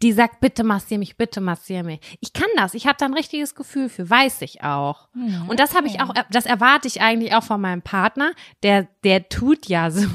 Die 0.00 0.12
sagt, 0.12 0.40
bitte 0.40 0.62
massier 0.62 0.98
mich, 0.98 1.16
bitte 1.16 1.40
massier 1.40 1.82
mich. 1.82 1.98
Ich 2.20 2.32
kann 2.32 2.48
das. 2.56 2.74
Ich 2.74 2.86
habe 2.86 2.96
da 2.98 3.06
ein 3.06 3.14
richtiges 3.14 3.56
Gefühl 3.56 3.88
für, 3.88 4.08
weiß 4.08 4.42
ich 4.42 4.62
auch. 4.62 5.08
Hm, 5.12 5.48
Und 5.48 5.58
das 5.58 5.74
habe 5.74 5.88
ich 5.88 6.00
auch, 6.00 6.14
das 6.30 6.46
erwarte 6.46 6.86
ich 6.86 7.00
eigentlich 7.00 7.34
auch 7.34 7.42
von 7.42 7.60
meinem 7.60 7.82
Partner. 7.82 8.32
Der, 8.62 8.86
der 9.02 9.28
tut 9.28 9.66
ja 9.66 9.90
so. 9.90 10.06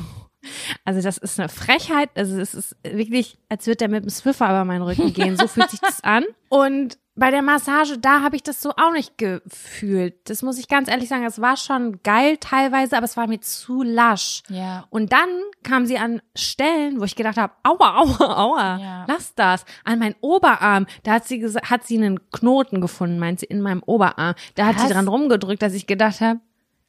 Also 0.85 1.01
das 1.01 1.17
ist 1.17 1.39
eine 1.39 1.49
Frechheit. 1.49 2.09
Also 2.15 2.39
es 2.39 2.53
ist 2.53 2.75
wirklich, 2.83 3.37
als 3.49 3.65
würde 3.67 3.77
der 3.77 3.89
mit 3.89 4.03
dem 4.03 4.09
Swiffer 4.09 4.45
über 4.45 4.65
meinen 4.65 4.81
Rücken 4.83 5.13
gehen. 5.13 5.37
So 5.37 5.47
fühlt 5.47 5.69
sich 5.69 5.79
das 5.79 6.03
an. 6.03 6.25
Und 6.49 6.97
bei 7.15 7.29
der 7.29 7.43
Massage, 7.43 7.99
da 7.99 8.21
habe 8.21 8.35
ich 8.35 8.41
das 8.41 8.59
so 8.61 8.71
auch 8.71 8.91
nicht 8.91 9.19
gefühlt. 9.19 10.15
Das 10.29 10.41
muss 10.41 10.57
ich 10.57 10.67
ganz 10.67 10.89
ehrlich 10.89 11.09
sagen. 11.09 11.23
Es 11.25 11.39
war 11.39 11.57
schon 11.57 11.99
geil 12.01 12.37
teilweise, 12.37 12.97
aber 12.97 13.05
es 13.05 13.15
war 13.17 13.27
mir 13.27 13.39
zu 13.39 13.83
lasch. 13.83 14.41
Ja. 14.49 14.85
Und 14.89 15.11
dann 15.13 15.29
kam 15.61 15.85
sie 15.85 15.97
an 15.99 16.21
Stellen, 16.35 16.99
wo 16.99 17.03
ich 17.03 17.15
gedacht 17.15 17.37
habe, 17.37 17.53
aua, 17.63 17.99
aua, 18.01 18.37
aua, 18.43 18.77
Ja. 18.79 19.05
lass 19.07 19.35
das. 19.35 19.63
An 19.83 19.99
meinen 19.99 20.15
Oberarm, 20.21 20.87
da 21.03 21.13
hat 21.13 21.25
sie 21.27 21.43
hat 21.63 21.83
sie 21.85 21.97
einen 21.97 22.19
Knoten 22.31 22.81
gefunden, 22.81 23.19
meint 23.19 23.39
sie, 23.41 23.45
in 23.45 23.61
meinem 23.61 23.83
Oberarm. 23.85 24.33
Da 24.55 24.65
hat 24.65 24.75
Was? 24.77 24.87
sie 24.87 24.93
dran 24.93 25.07
rumgedrückt, 25.07 25.61
dass 25.61 25.73
ich 25.73 25.85
gedacht 25.85 26.19
habe, 26.19 26.39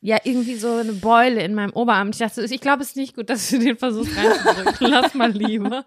ja, 0.05 0.19
irgendwie 0.23 0.57
so 0.57 0.69
eine 0.71 0.93
Beule 0.93 1.43
in 1.43 1.55
meinem 1.55 1.73
Oberarm. 1.73 2.11
Ich 2.11 2.19
dachte, 2.19 2.45
ich 2.45 2.61
glaube, 2.61 2.83
es 2.83 2.91
ist 2.91 2.97
nicht 2.97 3.17
gut, 3.17 3.31
dass 3.31 3.49
du 3.49 3.59
den 3.59 3.79
versuchst 3.79 4.15
reinzudrücken. 4.15 4.87
Lass 4.91 5.15
mal 5.15 5.31
lieber. 5.31 5.87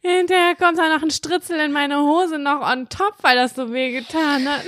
Hinterher 0.00 0.54
kommt 0.54 0.78
da 0.78 0.88
noch 0.88 1.02
ein 1.02 1.10
Stritzel 1.10 1.60
in 1.60 1.72
meine 1.72 1.98
Hose 1.98 2.38
noch 2.38 2.66
on 2.66 2.88
top, 2.88 3.16
weil 3.20 3.36
das 3.36 3.54
so 3.54 3.70
weh 3.70 3.92
getan 3.92 4.48
hat. 4.48 4.64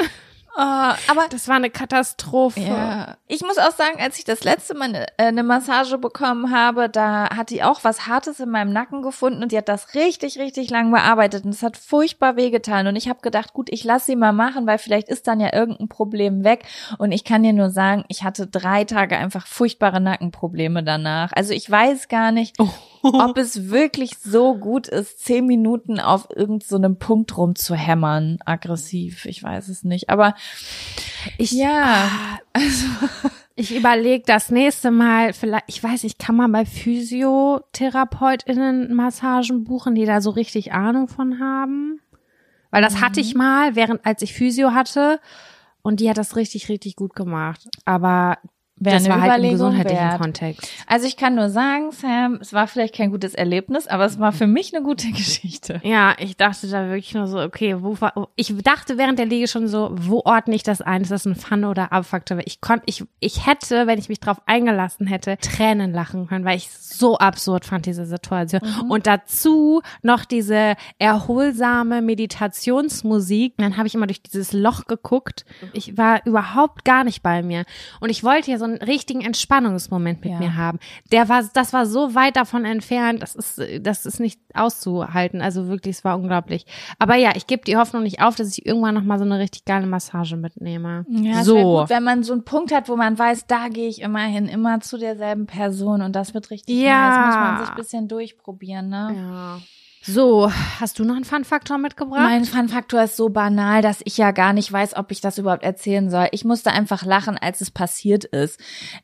Oh, 0.56 0.60
aber 0.60 1.26
Das 1.30 1.48
war 1.48 1.56
eine 1.56 1.70
Katastrophe. 1.70 2.60
Ja. 2.60 3.16
Ich 3.28 3.42
muss 3.42 3.58
auch 3.58 3.70
sagen, 3.70 4.00
als 4.00 4.18
ich 4.18 4.24
das 4.24 4.42
letzte 4.42 4.74
Mal 4.74 4.88
eine, 4.88 5.06
äh, 5.16 5.26
eine 5.26 5.42
Massage 5.42 5.96
bekommen 5.98 6.50
habe, 6.50 6.88
da 6.88 7.30
hat 7.36 7.50
die 7.50 7.62
auch 7.62 7.84
was 7.84 8.06
Hartes 8.06 8.40
in 8.40 8.50
meinem 8.50 8.72
Nacken 8.72 9.02
gefunden 9.02 9.42
und 9.42 9.52
die 9.52 9.58
hat 9.58 9.68
das 9.68 9.94
richtig, 9.94 10.38
richtig 10.38 10.70
lang 10.70 10.90
bearbeitet 10.90 11.44
und 11.44 11.50
es 11.50 11.62
hat 11.62 11.76
furchtbar 11.76 12.36
wehgetan 12.36 12.88
und 12.88 12.96
ich 12.96 13.08
habe 13.08 13.20
gedacht, 13.20 13.52
gut, 13.52 13.68
ich 13.70 13.84
lasse 13.84 14.06
sie 14.06 14.16
mal 14.16 14.32
machen, 14.32 14.66
weil 14.66 14.78
vielleicht 14.78 15.08
ist 15.08 15.28
dann 15.28 15.40
ja 15.40 15.52
irgendein 15.52 15.88
Problem 15.88 16.42
weg 16.44 16.64
und 16.98 17.12
ich 17.12 17.24
kann 17.24 17.42
dir 17.42 17.52
nur 17.52 17.70
sagen, 17.70 18.04
ich 18.08 18.24
hatte 18.24 18.46
drei 18.46 18.84
Tage 18.84 19.16
einfach 19.16 19.46
furchtbare 19.46 20.00
Nackenprobleme 20.00 20.82
danach. 20.82 21.30
Also 21.34 21.52
ich 21.52 21.70
weiß 21.70 22.08
gar 22.08 22.32
nicht, 22.32 22.56
ob 23.02 23.38
es 23.38 23.70
wirklich 23.70 24.18
so 24.18 24.56
gut 24.56 24.88
ist, 24.88 25.20
zehn 25.24 25.46
Minuten 25.46 26.00
auf 26.00 26.28
irgendeinem 26.34 26.92
so 26.92 26.98
Punkt 26.98 27.36
rumzuhämmern, 27.36 28.38
aggressiv. 28.44 29.26
Ich 29.26 29.42
weiß 29.42 29.68
es 29.68 29.84
nicht, 29.84 30.10
aber 30.10 30.34
Ich, 31.38 31.52
ja, 31.52 32.38
Ich 33.60 33.76
überlege 33.76 34.24
das 34.26 34.50
nächste 34.50 34.90
Mal, 34.90 35.32
vielleicht, 35.34 35.66
ich 35.66 35.84
weiß 35.84 36.04
nicht, 36.04 36.18
kann 36.18 36.34
man 36.34 36.50
bei 36.50 36.64
PhysiotherapeutInnen 36.64 38.94
Massagen 38.94 39.64
buchen, 39.64 39.94
die 39.94 40.06
da 40.06 40.22
so 40.22 40.30
richtig 40.30 40.72
Ahnung 40.72 41.08
von 41.08 41.40
haben? 41.40 42.00
Weil 42.70 42.80
das 42.80 43.02
hatte 43.02 43.20
ich 43.20 43.34
mal, 43.34 43.76
während 43.76 44.06
als 44.06 44.22
ich 44.22 44.32
Physio 44.32 44.72
hatte, 44.72 45.20
und 45.82 46.00
die 46.00 46.08
hat 46.08 46.16
das 46.16 46.36
richtig, 46.36 46.70
richtig 46.70 46.96
gut 46.96 47.14
gemacht. 47.14 47.68
Aber 47.84 48.38
Wäre 48.82 48.96
das 48.96 49.04
eine 49.04 49.14
war 49.14 49.20
halt 49.20 49.44
im 49.44 49.50
gesundheitlichen 49.50 50.02
wert. 50.02 50.20
Kontext. 50.20 50.70
Also 50.86 51.06
ich 51.06 51.18
kann 51.18 51.34
nur 51.34 51.50
sagen, 51.50 51.92
Sam, 51.92 52.38
es 52.40 52.54
war 52.54 52.66
vielleicht 52.66 52.94
kein 52.94 53.10
gutes 53.10 53.34
Erlebnis, 53.34 53.86
aber 53.86 54.06
es 54.06 54.18
war 54.18 54.32
für 54.32 54.46
mich 54.46 54.74
eine 54.74 54.82
gute 54.82 55.08
Geschichte. 55.12 55.82
Ja, 55.84 56.14
ich 56.18 56.38
dachte 56.38 56.66
da 56.66 56.86
wirklich 56.86 57.12
nur 57.12 57.26
so, 57.26 57.40
okay, 57.40 57.76
wo 57.82 58.00
war, 58.00 58.28
ich 58.36 58.54
dachte 58.62 58.96
während 58.96 59.18
der 59.18 59.26
Liege 59.26 59.48
schon 59.48 59.68
so, 59.68 59.90
wo 59.92 60.22
ordne 60.24 60.54
ich 60.54 60.62
das 60.62 60.80
ein? 60.80 61.02
Ist 61.02 61.10
das 61.10 61.26
ein 61.26 61.34
Fun 61.34 61.66
oder 61.66 61.92
Abfaktor? 61.92 62.38
Ich 62.46 62.62
konnte, 62.62 62.84
ich, 62.86 63.04
ich 63.20 63.46
hätte, 63.46 63.86
wenn 63.86 63.98
ich 63.98 64.08
mich 64.08 64.18
drauf 64.18 64.40
eingelassen 64.46 65.06
hätte, 65.06 65.36
Tränen 65.36 65.92
lachen 65.92 66.26
können, 66.26 66.46
weil 66.46 66.56
ich 66.56 66.70
so 66.70 67.18
absurd 67.18 67.66
fand, 67.66 67.84
diese 67.84 68.06
Situation. 68.06 68.62
Und 68.88 69.06
dazu 69.06 69.82
noch 70.00 70.24
diese 70.24 70.74
erholsame 70.98 72.00
Meditationsmusik. 72.00 73.54
Dann 73.58 73.76
habe 73.76 73.88
ich 73.88 73.94
immer 73.94 74.06
durch 74.06 74.22
dieses 74.22 74.54
Loch 74.54 74.86
geguckt. 74.86 75.44
Ich 75.74 75.98
war 75.98 76.24
überhaupt 76.24 76.86
gar 76.86 77.04
nicht 77.04 77.22
bei 77.22 77.42
mir. 77.42 77.64
Und 78.00 78.08
ich 78.08 78.24
wollte 78.24 78.50
ja 78.50 78.58
so 78.58 78.69
einen 78.70 78.82
richtigen 78.82 79.20
Entspannungsmoment 79.20 80.22
mit 80.24 80.32
Ja. 80.32 80.38
mir 80.38 80.56
haben. 80.56 80.78
Der 81.12 81.28
war, 81.28 81.42
das 81.52 81.72
war 81.72 81.86
so 81.86 82.14
weit 82.14 82.36
davon 82.36 82.64
entfernt, 82.64 83.22
das 83.22 83.34
ist, 83.34 83.60
das 83.80 84.06
ist 84.06 84.20
nicht 84.20 84.40
auszuhalten. 84.54 85.40
Also 85.40 85.68
wirklich, 85.68 85.96
es 85.96 86.04
war 86.04 86.16
unglaublich. 86.16 86.66
Aber 86.98 87.14
ja, 87.16 87.32
ich 87.34 87.46
gebe 87.46 87.64
die 87.64 87.76
Hoffnung 87.76 88.02
nicht 88.02 88.20
auf, 88.22 88.36
dass 88.36 88.56
ich 88.56 88.66
irgendwann 88.66 88.94
noch 88.94 89.02
mal 89.04 89.18
so 89.18 89.24
eine 89.24 89.38
richtig 89.38 89.64
geile 89.64 89.86
Massage 89.86 90.36
mitnehme. 90.36 91.04
Ja, 91.08 91.44
so. 91.44 91.80
Gut, 91.80 91.90
wenn 91.90 92.02
man 92.04 92.22
so 92.22 92.32
einen 92.32 92.44
Punkt 92.44 92.72
hat, 92.72 92.88
wo 92.88 92.96
man 92.96 93.18
weiß, 93.18 93.46
da 93.46 93.68
gehe 93.68 93.88
ich 93.88 94.00
immer 94.00 94.20
hin, 94.24 94.46
immer 94.48 94.80
zu 94.80 94.98
derselben 94.98 95.46
Person 95.46 96.02
und 96.02 96.14
das 96.16 96.34
wird 96.34 96.50
richtig 96.50 96.76
Ja. 96.76 97.08
nice, 97.08 97.26
muss 97.26 97.34
man 97.36 97.58
sich 97.60 97.68
ein 97.70 97.76
bisschen 97.76 98.08
durchprobieren, 98.08 98.88
ne? 98.88 99.14
Ja. 99.16 99.58
So, 100.02 100.50
hast 100.80 100.98
du 100.98 101.04
noch 101.04 101.14
einen 101.14 101.24
Fun-Faktor 101.26 101.76
mitgebracht? 101.76 102.22
Mein 102.22 102.46
Fun-Faktor 102.46 103.02
ist 103.02 103.16
so 103.16 103.28
banal, 103.28 103.82
dass 103.82 104.00
ich 104.04 104.16
ja 104.16 104.30
gar 104.30 104.54
nicht 104.54 104.72
weiß, 104.72 104.96
ob 104.96 105.10
ich 105.12 105.20
das 105.20 105.36
überhaupt 105.36 105.62
erzählen 105.62 106.08
soll. 106.08 106.28
Ich 106.32 106.44
musste 106.46 106.72
einfach 106.72 107.04
lachen, 107.04 107.36
als 107.36 107.60
es 107.60 107.70
passiert 107.70 108.24
ist. 108.24 108.58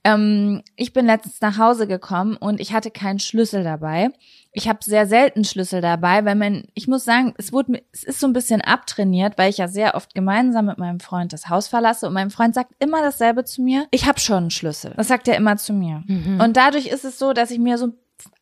Ähm, 0.05 0.63
ich 0.75 0.95
bin 0.95 1.05
letztens 1.05 1.41
nach 1.43 1.59
Hause 1.59 1.87
gekommen 1.87 2.37
und 2.39 2.61
ich 2.61 2.73
hatte 2.73 2.91
keinen 2.91 3.19
Schlüssel 3.19 3.63
dabei. 3.63 4.09
Ich 4.53 4.71
habe 4.71 4.79
sehr 4.83 5.07
selten 5.07 5.45
Schlüssel 5.45 5.83
dabei, 5.83 6.25
weil 6.25 6.35
mein, 6.35 6.65
ich 6.73 6.89
muss 6.89 7.05
sagen, 7.05 7.35
es 7.37 7.53
wurde, 7.53 7.73
mir- 7.73 7.83
es 7.93 8.03
ist 8.03 8.19
so 8.19 8.27
ein 8.27 8.33
bisschen 8.33 8.63
abtrainiert, 8.63 9.37
weil 9.37 9.51
ich 9.51 9.59
ja 9.59 9.69
sehr 9.69 9.97
oft 9.97 10.15
gemeinsam 10.15 10.65
mit 10.65 10.79
meinem 10.79 11.01
Freund 11.01 11.35
das 11.35 11.51
Haus 11.51 11.69
verlasse 11.69 12.07
und 12.07 12.15
mein 12.15 12.31
Freund 12.31 12.55
sagt 12.55 12.73
immer 12.79 13.03
dasselbe 13.03 13.45
zu 13.45 13.61
mir. 13.61 13.87
Ich 13.91 14.07
habe 14.07 14.19
schon 14.19 14.37
einen 14.39 14.51
Schlüssel. 14.51 14.95
Das 14.97 15.09
sagt 15.09 15.29
er 15.29 15.37
immer 15.37 15.59
zu 15.59 15.75
mir. 15.75 16.05
Und 16.41 16.57
dadurch 16.57 16.87
ist 16.87 17.05
es 17.05 17.19
so, 17.19 17.35
dass 17.35 17.51
ich 17.51 17.59
mir 17.59 17.77
so 17.77 17.93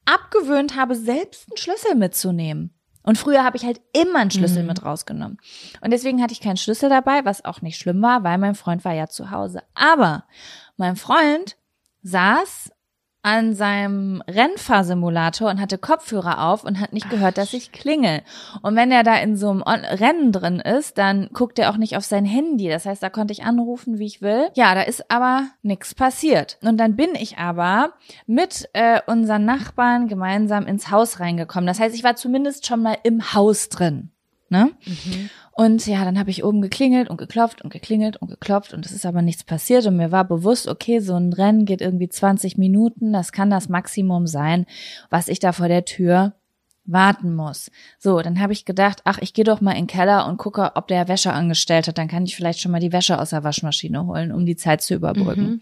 abgewöhnt 0.04 0.76
habe, 0.76 0.94
selbst 0.94 1.50
einen 1.50 1.56
Schlüssel 1.56 1.94
mitzunehmen. 1.94 2.74
Und 3.02 3.18
früher 3.18 3.44
habe 3.44 3.58
ich 3.58 3.64
halt 3.64 3.82
immer 3.92 4.20
einen 4.20 4.30
Schlüssel 4.30 4.62
mit 4.62 4.82
rausgenommen. 4.82 5.38
Und 5.82 5.92
deswegen 5.92 6.22
hatte 6.22 6.32
ich 6.32 6.40
keinen 6.40 6.56
Schlüssel 6.56 6.88
dabei, 6.88 7.24
was 7.26 7.44
auch 7.44 7.60
nicht 7.60 7.78
schlimm 7.78 8.00
war, 8.00 8.24
weil 8.24 8.38
mein 8.38 8.54
Freund 8.54 8.82
war 8.84 8.94
ja 8.94 9.08
zu 9.08 9.30
Hause. 9.30 9.62
Aber 9.74 10.24
mein 10.78 10.96
Freund 10.96 11.58
saß 12.02 12.70
an 13.24 13.54
seinem 13.54 14.22
Rennfahrsimulator 14.28 15.50
und 15.50 15.60
hatte 15.60 15.78
Kopfhörer 15.78 16.46
auf 16.46 16.62
und 16.62 16.78
hat 16.78 16.92
nicht 16.92 17.08
gehört, 17.08 17.38
dass 17.38 17.54
ich 17.54 17.72
klingel. 17.72 18.20
Und 18.60 18.76
wenn 18.76 18.92
er 18.92 19.02
da 19.02 19.16
in 19.16 19.36
so 19.36 19.48
einem 19.48 19.62
Rennen 19.62 20.30
drin 20.30 20.60
ist, 20.60 20.98
dann 20.98 21.30
guckt 21.32 21.58
er 21.58 21.70
auch 21.70 21.78
nicht 21.78 21.96
auf 21.96 22.04
sein 22.04 22.26
Handy. 22.26 22.68
Das 22.68 22.84
heißt, 22.84 23.02
da 23.02 23.08
konnte 23.08 23.32
ich 23.32 23.42
anrufen, 23.42 23.98
wie 23.98 24.06
ich 24.06 24.20
will. 24.20 24.50
Ja, 24.54 24.74
da 24.74 24.82
ist 24.82 25.10
aber 25.10 25.46
nichts 25.62 25.94
passiert. 25.94 26.58
Und 26.62 26.76
dann 26.76 26.96
bin 26.96 27.14
ich 27.14 27.38
aber 27.38 27.94
mit 28.26 28.68
äh, 28.74 29.00
unseren 29.06 29.46
Nachbarn 29.46 30.06
gemeinsam 30.06 30.66
ins 30.66 30.90
Haus 30.90 31.18
reingekommen. 31.18 31.66
Das 31.66 31.80
heißt, 31.80 31.94
ich 31.94 32.04
war 32.04 32.16
zumindest 32.16 32.66
schon 32.66 32.82
mal 32.82 32.98
im 33.04 33.32
Haus 33.32 33.70
drin. 33.70 34.10
Ne? 34.48 34.70
Und 35.52 35.86
ja, 35.86 36.04
dann 36.04 36.18
habe 36.18 36.30
ich 36.30 36.44
oben 36.44 36.60
geklingelt 36.60 37.08
und 37.08 37.16
geklopft 37.16 37.62
und 37.62 37.72
geklingelt 37.72 38.16
und 38.16 38.28
geklopft 38.28 38.74
und 38.74 38.84
es 38.84 38.92
ist 38.92 39.06
aber 39.06 39.22
nichts 39.22 39.44
passiert 39.44 39.86
und 39.86 39.96
mir 39.96 40.12
war 40.12 40.24
bewusst, 40.24 40.68
okay, 40.68 41.00
so 41.00 41.14
ein 41.14 41.32
Rennen 41.32 41.64
geht 41.64 41.80
irgendwie 41.80 42.08
20 42.08 42.58
Minuten, 42.58 43.12
das 43.12 43.32
kann 43.32 43.50
das 43.50 43.68
Maximum 43.68 44.26
sein, 44.26 44.66
was 45.10 45.28
ich 45.28 45.38
da 45.38 45.52
vor 45.52 45.68
der 45.68 45.84
Tür 45.84 46.34
warten 46.86 47.34
muss. 47.34 47.70
So, 47.98 48.20
dann 48.20 48.40
habe 48.40 48.52
ich 48.52 48.64
gedacht, 48.64 49.00
ach, 49.04 49.18
ich 49.20 49.32
gehe 49.32 49.44
doch 49.44 49.60
mal 49.60 49.72
in 49.72 49.84
den 49.84 49.86
Keller 49.86 50.26
und 50.26 50.36
gucke, 50.36 50.72
ob 50.74 50.88
der 50.88 51.08
Wäsche 51.08 51.32
angestellt 51.32 51.88
hat, 51.88 51.98
dann 51.98 52.08
kann 52.08 52.24
ich 52.24 52.36
vielleicht 52.36 52.60
schon 52.60 52.72
mal 52.72 52.80
die 52.80 52.92
Wäsche 52.92 53.18
aus 53.18 53.30
der 53.30 53.44
Waschmaschine 53.44 54.06
holen, 54.06 54.32
um 54.32 54.44
die 54.44 54.56
Zeit 54.56 54.82
zu 54.82 54.94
überbrücken. 54.94 55.60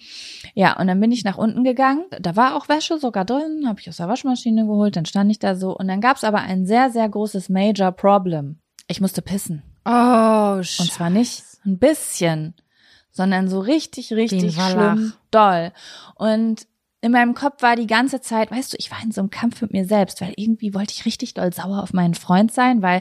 Ja, 0.55 0.79
und 0.79 0.87
dann 0.89 1.01
bin 1.01 1.13
ich 1.13 1.25
nach 1.25 1.39
unten 1.39 1.65
gegangen, 1.65 2.05
da 2.21 2.35
war 2.37 2.57
auch 2.57 2.69
Wäsche 2.69 2.99
sogar 2.99 3.25
drin, 3.25 3.65
habe 3.67 3.81
ich 3.81 3.89
aus 3.89 3.99
der 3.99 4.09
Waschmaschine 4.09 4.67
geholt, 4.67 4.97
dann 4.97 5.07
stand 5.07 5.31
ich 5.31 5.39
da 5.39 5.55
so 5.55 5.77
und 5.77 5.87
dann 5.89 6.01
gab 6.01 6.17
es 6.17 6.25
aber 6.25 6.41
ein 6.41 6.67
sehr, 6.67 6.91
sehr 6.91 7.09
großes 7.09 7.49
Major 7.49 7.93
Problem. 7.93 8.62
Ich 8.93 9.01
musste 9.01 9.23
pissen. 9.23 9.63
Oh, 9.87 10.57
Und 10.59 10.93
zwar 10.93 11.09
nicht 11.11 11.43
ein 11.65 11.79
bisschen, 11.79 12.55
sondern 13.11 13.49
so 13.49 13.59
richtig, 13.61 14.13
richtig 14.13 14.55
schlimm 14.55 15.15
doll. 15.31 15.73
Und 16.15 16.67
in 17.01 17.11
meinem 17.11 17.35
Kopf 17.35 17.63
war 17.63 17.75
die 17.75 17.87
ganze 17.87 18.21
Zeit, 18.21 18.51
weißt 18.51 18.75
du, 18.75 18.77
ich 18.79 18.91
war 18.91 19.03
in 19.03 19.11
so 19.11 19.23
einem 19.23 19.31
Kampf 19.31 19.63
mit 19.63 19.73
mir 19.73 19.87
selbst, 19.87 20.21
weil 20.21 20.35
irgendwie 20.37 20.75
wollte 20.75 20.93
ich 20.93 21.07
richtig 21.07 21.33
doll 21.35 21.53
sauer 21.53 21.83
auf 21.83 21.95
meinen 21.95 22.15
Freund 22.15 22.53
sein, 22.53 22.83
weil 22.83 23.01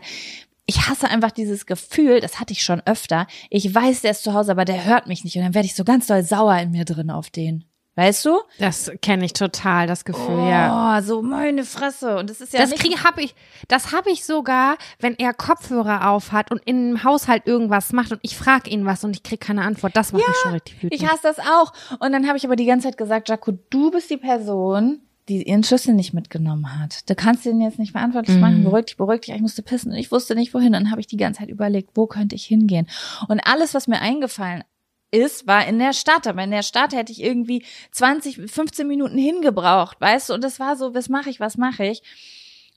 ich 0.66 0.88
hasse 0.88 1.10
einfach 1.10 1.32
dieses 1.32 1.66
Gefühl, 1.66 2.22
das 2.22 2.40
hatte 2.40 2.54
ich 2.54 2.64
schon 2.64 2.82
öfter. 2.86 3.28
Ich 3.50 3.76
weiß, 3.76 4.02
der 4.02 4.12
ist 4.12 4.24
zu 4.24 4.34
Hause, 4.34 4.52
aber 4.52 4.64
der 4.64 4.86
hört 4.86 5.08
mich 5.08 5.26
nicht 5.26 5.36
und 5.36 5.44
dann 5.44 5.54
werde 5.54 5.66
ich 5.66 5.76
so 5.76 5.84
ganz 5.84 6.08
doll 6.08 6.24
sauer 6.24 6.58
in 6.58 6.72
mir 6.72 6.86
drin 6.86 7.12
auf 7.12 7.30
den. 7.30 7.66
Weißt 7.96 8.24
du? 8.26 8.40
Das 8.58 8.90
kenne 9.02 9.26
ich 9.26 9.34
total, 9.34 9.86
das 9.86 10.06
Gefühl, 10.06 10.40
Oh, 10.40 10.50
ja. 10.50 11.02
so 11.04 11.22
meine 11.22 11.66
Fresse. 11.66 12.18
Und 12.18 12.30
das 12.30 12.40
ist 12.40 12.54
ja 12.54 12.60
Das 12.62 12.70
nicht 12.70 12.82
kriege 12.82 13.04
habe 13.04 13.22
ich, 13.22 13.36
das 13.68 13.92
habe 13.92 14.10
ich 14.12 14.24
sogar, 14.24 14.78
wenn 15.00 15.16
er 15.18 15.34
Kopfhörer 15.34 16.10
auf 16.10 16.32
hat 16.32 16.52
und 16.52 16.62
im 16.66 17.04
Haushalt 17.04 17.46
irgendwas 17.46 17.92
macht 17.92 18.12
und 18.14 18.20
ich 18.22 18.38
frage 18.38 18.70
ihn 18.70 18.86
was 18.86 19.04
und 19.04 19.16
ich 19.16 19.24
kriege 19.24 19.46
keine 19.46 19.64
Antwort. 19.64 19.96
Das 19.98 20.14
macht 20.14 20.26
mich 20.26 20.38
schon 20.38 20.54
richtig 20.54 20.76
wütend. 20.82 20.94
Ich 20.94 21.06
hasse 21.06 21.24
das 21.24 21.40
auch. 21.40 21.74
Und 22.00 22.14
dann 22.14 22.28
habe 22.28 22.38
ich 22.38 22.46
aber 22.46 22.56
die 22.56 22.66
ganze 22.66 22.88
Zeit 22.88 22.98
gesagt, 22.98 23.28
Jaco, 23.28 23.52
du 23.70 23.92
bist 23.92 24.10
die 24.10 24.18
Person, 24.18 25.02
die 25.28 25.44
ihren 25.44 25.64
Schlüssel 25.66 25.94
nicht 25.94 26.14
mitgenommen 26.14 26.80
hat. 26.80 27.10
Du 27.10 27.16
kannst 27.16 27.46
den 27.46 27.60
jetzt 27.60 27.78
nicht 27.78 27.92
verantwortlich 27.92 28.36
Mhm. 28.38 28.42
machen. 28.42 28.64
Beruhig 28.64 28.86
dich, 28.86 28.98
beruhig 28.98 29.22
dich. 29.22 29.36
Ich 29.36 29.42
musste 29.42 29.64
pissen 29.64 29.92
und 29.92 29.98
ich 29.98 30.12
wusste 30.12 30.34
nicht, 30.36 30.54
wohin. 30.54 30.68
Und 30.68 30.74
dann 30.74 30.92
habe 30.92 31.02
ich 31.02 31.08
die 31.08 31.18
ganze 31.18 31.42
Zeit 31.42 31.50
überlegt, 31.50 31.92
wo 31.96 32.08
könnte 32.08 32.36
ich 32.36 32.46
hingehen? 32.46 32.88
Und 33.28 33.42
alles, 33.46 33.74
was 33.74 33.88
mir 33.90 34.00
eingefallen 34.02 34.64
ist, 35.12 35.48
war 35.48 35.66
in 35.68 35.80
der 35.80 35.94
Stadt. 35.94 36.28
Aber 36.28 36.44
in 36.44 36.52
der 36.52 36.64
Stadt 36.64 36.94
hätte 36.94 37.12
ich 37.12 37.22
irgendwie 37.22 37.66
20, 37.92 38.52
15 38.52 38.88
Minuten 38.88 39.18
hingebraucht, 39.18 40.00
weißt 40.02 40.30
du? 40.30 40.34
Und 40.34 40.44
das 40.44 40.60
war 40.60 40.76
so, 40.76 40.94
was 40.96 41.10
mache 41.10 41.30
ich, 41.30 41.40
was 41.40 41.58
mache 41.58 41.86
ich? 41.86 42.02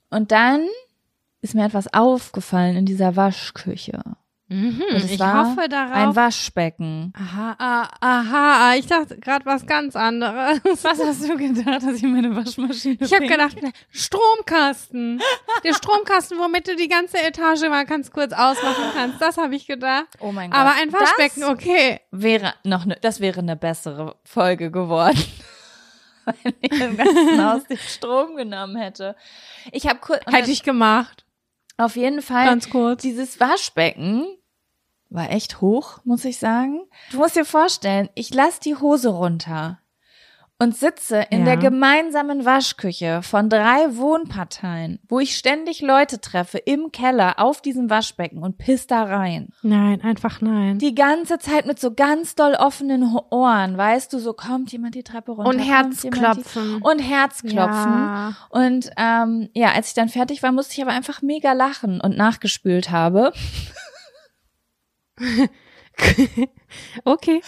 Und 0.09 0.31
dann 0.31 0.67
ist 1.41 1.55
mir 1.55 1.65
etwas 1.65 1.93
aufgefallen 1.93 2.75
in 2.75 2.85
dieser 2.85 3.15
Waschküche. 3.15 4.01
Mhm, 4.47 4.83
ich 4.95 5.19
hoffe 5.19 5.67
darauf. 5.67 5.95
Ein 5.95 6.15
Waschbecken. 6.15 7.11
aha, 7.17 7.55
ah, 7.57 7.89
aha, 7.99 8.75
ich 8.75 8.85
dachte 8.85 9.19
gerade 9.19 9.43
was 9.45 9.65
ganz 9.65 9.95
anderes. 9.95 10.59
Was 10.83 10.99
hast 10.99 11.27
du 11.27 11.35
gedacht, 11.35 11.81
dass 11.81 11.95
ich 11.95 12.03
meine 12.03 12.35
Waschmaschine 12.35 12.97
Ich 12.99 13.11
habe 13.13 13.25
gedacht, 13.25 13.57
Stromkasten. 13.89 15.19
Der 15.63 15.73
Stromkasten, 15.73 16.37
womit 16.37 16.67
du 16.67 16.75
die 16.75 16.87
ganze 16.87 17.17
Etage 17.23 17.61
mal 17.69 17.85
ganz 17.85 18.11
kurz 18.11 18.33
ausmachen 18.33 18.83
kannst. 18.93 19.19
Das 19.19 19.37
habe 19.37 19.55
ich 19.55 19.65
gedacht. 19.65 20.07
Oh 20.19 20.31
mein 20.31 20.51
Gott. 20.51 20.59
Aber 20.59 20.73
ein 20.79 20.93
Waschbecken, 20.93 21.41
Das 21.41 21.49
okay. 21.49 22.01
wäre 22.11 22.53
noch 22.63 22.85
ne, 22.85 22.97
das 23.01 23.19
wäre 23.19 23.39
eine 23.39 23.55
bessere 23.55 24.15
Folge 24.23 24.69
geworden. 24.69 25.17
Wenn 26.43 26.53
ich 26.61 26.81
im 26.81 26.97
ganzen 26.97 27.43
Haus 27.43 27.63
den 27.65 27.77
Strom 27.77 28.35
genommen 28.35 28.77
hätte. 28.77 29.15
Ich 29.71 29.87
habe 29.87 29.99
kurz 29.99 30.21
Hätte 30.27 30.51
ich 30.51 30.63
gemacht. 30.63 31.24
Auf 31.77 31.95
jeden 31.95 32.21
Fall 32.21 32.45
Ganz 32.45 32.69
kurz. 32.69 33.01
dieses 33.01 33.39
Waschbecken 33.39 34.25
war 35.09 35.29
echt 35.31 35.61
hoch, 35.61 35.99
muss 36.03 36.25
ich 36.25 36.39
sagen. 36.39 36.81
Du 37.11 37.17
musst 37.17 37.35
dir 37.35 37.45
vorstellen, 37.45 38.09
ich 38.15 38.33
lass 38.33 38.59
die 38.59 38.75
Hose 38.75 39.09
runter 39.09 39.79
und 40.57 40.73
sitze 40.75 41.25
in 41.31 41.39
Ja. 41.39 41.45
der 41.45 41.57
gemeinsamen 41.57 42.45
Waschküche 42.45 43.21
von 43.23 43.49
drei 43.49 43.97
Wohnparteien, 43.97 44.99
wo 45.07 45.19
ich 45.19 45.35
ständig 45.35 45.81
Leute 45.81 46.21
treffe 46.21 46.57
im 46.59 46.93
Keller 46.93 47.39
auf 47.39 47.61
diesem 47.61 47.89
Waschbecken 47.89 48.41
und 48.41 48.57
piss 48.57 48.87
da 48.87 49.03
rein. 49.03 49.49
Nein, 49.63 50.01
einfach 50.01 50.39
nein. 50.39 50.79
Die 50.79 50.95
ganze 50.95 51.39
Zeit 51.39 51.65
mit 51.65 51.77
so 51.79 51.93
ganz 51.93 52.35
doll 52.35 52.53
offenen 52.53 53.03
Ohren, 53.31 53.77
weißt 53.77 54.13
du, 54.13 54.19
so 54.19 54.31
kommt 54.31 54.71
jemand 54.71 54.95
die 54.95 55.03
Treppe 55.03 55.33
runter. 55.33 55.49
Und 55.49 55.59
Herzklopfen. 55.59 56.81
Und 56.81 56.99
Herzklopfen. 56.99 57.91
Ja. 57.91 58.33
Und 58.49 58.91
ähm, 58.95 59.49
ja, 59.53 59.73
als 59.73 59.89
ich 59.89 59.93
dann 59.93 60.07
fertig 60.07 60.41
war, 60.41 60.53
musste 60.53 60.73
ich 60.75 60.81
aber 60.81 60.91
einfach 60.91 61.21
mega 61.21 61.51
lachen 61.51 61.99
und 61.99 62.15
nachgespült 62.15 62.91
habe. 62.91 63.33
Okay. 67.05 67.41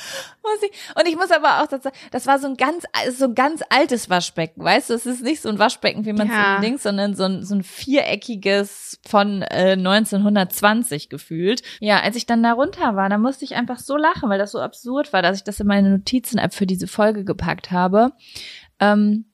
Muss 0.44 0.64
ich, 0.64 0.72
und 0.98 1.06
ich 1.08 1.18
muss 1.18 1.32
aber 1.32 1.62
auch 1.62 1.68
dazu, 1.68 1.90
das 2.12 2.28
war 2.28 2.40
so 2.40 2.48
ein 2.48 2.56
ganz, 2.56 2.86
so 3.12 3.26
ein 3.26 3.36
ganz 3.36 3.62
altes 3.70 4.10
Waschbecken, 4.10 4.64
weißt 4.64 4.90
du, 4.90 4.94
es 4.94 5.06
ist 5.06 5.22
nicht 5.22 5.42
so 5.42 5.50
ein 5.50 5.60
Waschbecken, 5.60 6.06
wie 6.06 6.14
man 6.14 6.28
es 6.30 6.34
Ja. 6.34 6.56
so 6.56 6.62
links, 6.62 6.84
sondern 6.84 7.14
so 7.16 7.24
ein, 7.26 7.44
so 7.44 7.56
ein 7.56 7.64
viereckiges 7.64 9.00
von 9.06 9.42
äh, 9.42 9.74
1920 9.74 11.10
gefühlt. 11.10 11.62
Ja, 11.80 12.00
als 12.02 12.16
ich 12.16 12.26
dann 12.26 12.44
da 12.44 12.54
runter 12.54 12.96
war, 12.96 13.10
da 13.10 13.18
musste 13.18 13.44
ich 13.46 13.56
einfach 13.56 13.80
so 13.80 13.98
lachen, 13.98 14.30
weil 14.30 14.40
das 14.40 14.52
so 14.52 14.60
absurd 14.60 15.12
war, 15.14 15.22
dass 15.22 15.38
ich 15.38 15.44
das 15.44 15.60
in 15.60 15.68
meine 15.68 15.90
Notizen-App 15.90 16.54
für 16.54 16.66
diese 16.68 16.88
Folge 16.88 17.26
gepackt 17.26 17.72
habe. 17.72 18.12
Ähm, 18.80 19.26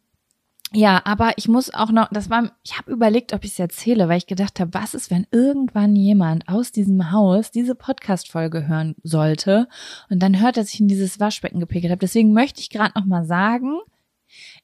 ja, 0.74 1.02
aber 1.06 1.34
ich 1.38 1.48
muss 1.48 1.74
auch 1.74 1.92
noch, 1.92 2.10
das 2.12 2.30
war, 2.30 2.52
ich 2.64 2.78
habe 2.78 2.92
überlegt, 2.92 3.34
ob 3.34 3.44
ich 3.44 3.52
es 3.52 3.60
erzähle, 3.60 4.10
weil 4.10 4.18
ich 4.18 4.28
gedacht 4.28 4.60
habe, 4.60 4.74
was 4.74 4.94
ist, 4.94 5.12
wenn 5.12 5.28
irgendwann 5.32 5.96
jemand 5.96 6.48
aus 6.50 6.72
diesem 6.72 7.12
Haus 7.12 7.52
diese 7.52 7.76
Podcast-Folge 7.76 8.68
hören 8.68 8.96
sollte 9.04 9.68
und 10.10 10.20
dann 10.20 10.42
hört, 10.42 10.58
dass 10.58 10.74
ich 10.74 10.80
in 10.80 10.88
dieses 10.88 11.20
Waschbecken 11.20 11.60
gepickelt 11.60 11.92
habe. 11.92 12.00
Deswegen 12.00 12.34
möchte 12.34 12.60
ich 12.60 12.72
gerade 12.72 12.98
noch 13.00 13.06
mal 13.06 13.24
sagen, 13.24 13.78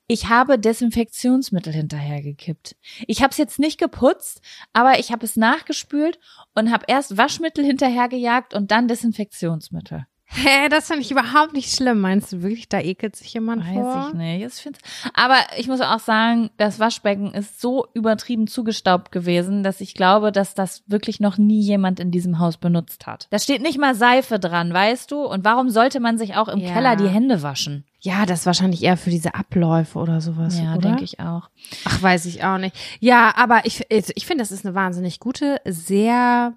ich 0.07 0.29
habe 0.29 0.57
Desinfektionsmittel 0.57 1.71
hinterhergekippt. 1.71 2.75
Ich 3.05 3.21
habe 3.21 3.29
es 3.31 3.37
jetzt 3.37 3.59
nicht 3.59 3.79
geputzt, 3.79 4.41
aber 4.73 4.97
ich 4.97 5.11
habe 5.11 5.23
es 5.23 5.35
nachgespült 5.35 6.19
und 6.55 6.71
habe 6.71 6.85
erst 6.87 7.17
Waschmittel 7.17 7.63
hinterhergejagt 7.63 8.55
und 8.55 8.71
dann 8.71 8.87
Desinfektionsmittel. 8.87 10.07
Hä, 10.31 10.69
das 10.69 10.85
finde 10.85 11.01
ich 11.01 11.09
überhaupt 11.09 11.53
nicht 11.53 11.73
schlimm. 11.73 12.01
Meinst 12.01 12.31
du 12.31 12.43
wirklich, 12.43 12.69
da 12.69 12.79
ekelt 12.79 13.15
sich 13.15 13.33
jemand 13.33 13.65
Weiß 13.65 13.73
vor? 13.73 14.07
ich 14.09 14.13
nicht. 14.13 14.63
Ich 14.63 14.71
aber 15.15 15.37
ich 15.57 15.67
muss 15.67 15.81
auch 15.81 15.99
sagen, 15.99 16.51
das 16.57 16.79
Waschbecken 16.79 17.33
ist 17.33 17.59
so 17.59 17.87
übertrieben 17.95 18.45
zugestaubt 18.45 19.11
gewesen, 19.11 19.63
dass 19.63 19.81
ich 19.81 19.95
glaube, 19.95 20.31
dass 20.31 20.53
das 20.53 20.83
wirklich 20.85 21.19
noch 21.19 21.39
nie 21.39 21.59
jemand 21.61 21.99
in 21.99 22.11
diesem 22.11 22.37
Haus 22.37 22.57
benutzt 22.57 23.07
hat. 23.07 23.27
Da 23.31 23.39
steht 23.39 23.63
nicht 23.63 23.79
mal 23.79 23.95
Seife 23.95 24.39
dran, 24.39 24.71
weißt 24.71 25.09
du? 25.09 25.21
Und 25.25 25.43
warum 25.45 25.71
sollte 25.71 25.99
man 25.99 26.19
sich 26.19 26.35
auch 26.35 26.47
im 26.47 26.59
Ja. 26.59 26.73
Keller 26.73 26.95
die 26.95 27.07
Hände 27.09 27.41
waschen? 27.41 27.85
Ja, 28.01 28.25
das 28.27 28.41
ist 28.41 28.45
wahrscheinlich 28.45 28.83
eher 28.83 28.97
für 28.97 29.09
diese 29.09 29.33
Abläufe 29.33 29.97
oder 29.97 30.21
sowas. 30.21 30.59
Ja, 30.59 30.77
denke 30.77 31.03
ich 31.03 31.19
auch. 31.19 31.49
Ach, 31.85 32.01
weiß 32.01 32.27
ich 32.27 32.43
auch 32.43 32.59
nicht. 32.59 32.75
Ja, 32.99 33.33
aber 33.35 33.65
ich, 33.65 33.83
ich 33.89 34.25
finde, 34.25 34.43
das 34.43 34.51
ist 34.51 34.63
eine 34.65 34.75
wahnsinnig 34.75 35.19
gute, 35.19 35.59
sehr 35.65 36.53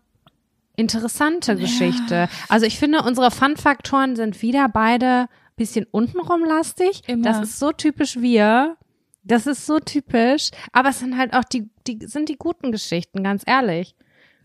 interessante 0.77 1.57
Geschichte. 1.57 2.29
Also 2.49 2.67
ich 2.67 2.79
finde, 2.79 3.03
unsere 3.03 3.31
Fun-Faktoren 3.31 4.17
sind 4.17 4.43
wieder 4.43 4.69
beide 4.69 5.29
bisschen 5.57 5.87
untenrum 5.91 6.45
lastig. 6.45 7.03
Immer. 7.07 7.25
Das 7.25 7.41
ist 7.41 7.59
so 7.59 7.73
typisch 7.73 8.21
wir. 8.21 8.77
Das 9.23 9.47
ist 9.47 9.67
so 9.67 9.79
typisch. 9.79 10.51
Aber 10.73 10.89
es 10.89 10.99
sind 10.99 11.17
halt 11.17 11.35
auch 11.35 11.45
die, 11.45 11.71
die 11.87 11.99
sind 12.07 12.29
die 12.29 12.37
guten 12.37 12.73
Geschichten, 12.73 13.23
ganz 13.23 13.43
ehrlich. 13.47 13.95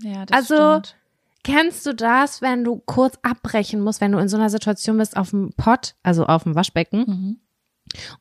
Ja, 0.02 0.26
das 0.26 0.52
Also, 0.52 0.82
Kennst 1.44 1.86
du 1.86 1.94
das, 1.96 2.42
wenn 2.42 2.66
du 2.66 2.82
kurz 2.86 3.18
abbrechen 3.22 3.80
musst, 3.80 4.02
wenn 4.02 4.12
du 4.12 4.18
in 4.18 4.28
so 4.28 4.36
einer 4.36 4.50
Situation 4.50 4.98
bist 4.98 5.16
auf 5.16 5.30
dem 5.30 5.54
Pott, 5.56 5.96
also 6.04 6.26
auf 6.26 6.44
dem 6.44 6.56
Waschbecken, 6.56 7.06
Mhm. 7.08 7.40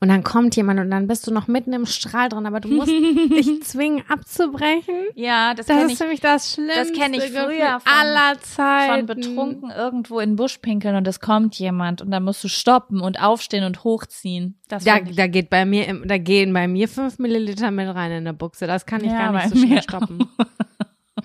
Und 0.01 0.09
dann 0.09 0.23
kommt 0.25 0.57
jemand 0.57 0.81
und 0.81 0.91
dann 0.91 1.07
bist 1.07 1.27
du 1.27 1.33
noch 1.33 1.49
mitten 1.49 1.73
im 1.73 1.87
Strahl 1.87 2.29
drin, 2.29 2.47
aber 2.47 2.61
du 2.61 2.69
musst 2.69 2.89
dich 2.91 3.63
zwingen 3.65 4.03
abzubrechen? 4.09 4.95
Ja, 5.15 5.55
das, 5.55 5.67
Das 5.67 5.85
ist 5.85 5.93
ich 5.93 5.99
für 5.99 6.07
mich 6.07 6.21
das 6.21 6.53
Schlimmste 6.55 6.79
das 6.79 6.93
kenn 6.93 7.15
ich 7.15 7.25
früher 7.25 7.81
von- 7.81 7.93
aller 7.93 8.41
Zeiten. 8.41 9.07
von 9.07 9.17
betrunken 9.17 9.71
irgendwo 9.71 10.21
in 10.21 10.31
den 10.31 10.37
Busch 10.37 10.59
pinkeln 10.59 10.95
und 10.97 11.07
es 11.09 11.21
kommt 11.21 11.59
jemand 11.59 12.03
und 12.03 12.11
dann 12.11 12.23
musst 12.25 12.43
du 12.45 12.49
stoppen 12.49 13.01
und 13.01 13.21
aufstehen 13.23 13.65
und 13.65 13.85
hochziehen. 13.85 14.59
Das 14.69 14.85
Da, 14.85 15.01
da 15.01 15.27
geht 15.27 15.51
bei 15.51 15.65
mir, 15.65 16.03
da 16.05 16.19
gehen 16.19 16.53
bei 16.53 16.67
mir 16.69 16.89
fünf 16.89 17.19
Milliliter 17.19 17.71
mit 17.71 17.87
rein 17.95 18.11
in 18.11 18.17
eine 18.19 18.33
Buchse. 18.35 18.67
Das 18.67 18.87
kann 18.87 19.03
ich 19.05 19.11
Ja, 19.11 19.31
gar 19.31 19.33
nicht 19.33 19.49
so 19.51 19.57
schnell 19.57 19.83
stoppen. 19.83 20.29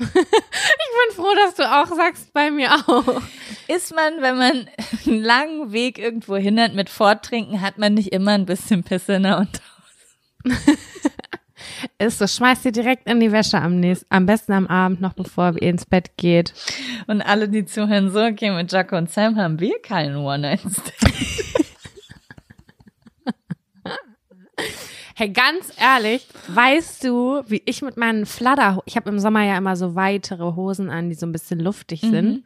ich 0.13 0.13
bin 0.13 1.15
froh, 1.15 1.33
dass 1.35 1.55
du 1.55 1.63
auch 1.63 1.87
sagst, 1.87 2.33
bei 2.33 2.49
mir 2.49 2.73
auch. 2.73 3.21
ist 3.67 3.93
man, 3.93 4.21
wenn 4.21 4.37
man 4.37 4.67
einen 5.05 5.21
langen 5.21 5.71
Weg 5.71 5.99
irgendwo 5.99 6.35
hindert 6.37 6.73
mit 6.73 6.89
Forttrinken, 6.89 7.61
hat 7.61 7.77
man 7.77 7.93
nicht 7.93 8.11
immer 8.11 8.31
ein 8.31 8.45
bisschen 8.45 8.83
Pisse 8.83 9.13
in 9.13 9.23
der 9.23 9.37
Unterhose. 9.37 10.77
Ist 11.99 12.17
so, 12.17 12.27
schmeiß 12.27 12.63
dir 12.63 12.71
direkt 12.71 13.07
in 13.07 13.19
die 13.19 13.31
Wäsche 13.31 13.59
am 13.59 13.79
nächsten, 13.79 14.07
am 14.09 14.25
besten 14.25 14.53
am 14.53 14.67
Abend 14.67 15.01
noch, 15.01 15.13
bevor 15.13 15.53
ihr 15.61 15.69
ins 15.69 15.85
Bett 15.85 16.17
geht. 16.17 16.53
Und 17.07 17.21
alle, 17.21 17.47
die 17.49 17.65
zuhören, 17.65 18.11
so, 18.11 18.21
okay, 18.23 18.51
mit 18.51 18.71
Jaco 18.71 18.97
und 18.97 19.11
Sam 19.11 19.35
haben 19.37 19.59
wir 19.59 19.79
keinen 19.81 20.17
One-Night-Stand. 20.17 20.93
Hey, 25.21 25.29
ganz 25.29 25.71
ehrlich, 25.79 26.25
weißt 26.47 27.03
du, 27.03 27.43
wie 27.45 27.61
ich 27.67 27.83
mit 27.83 27.95
meinen 27.95 28.25
Fladder, 28.25 28.81
ich 28.87 28.95
habe 28.95 29.11
im 29.11 29.19
Sommer 29.19 29.43
ja 29.43 29.55
immer 29.55 29.75
so 29.75 29.93
weitere 29.93 30.55
Hosen 30.55 30.89
an, 30.89 31.09
die 31.09 31.15
so 31.15 31.27
ein 31.27 31.31
bisschen 31.31 31.59
luftig 31.59 32.01
sind. 32.01 32.43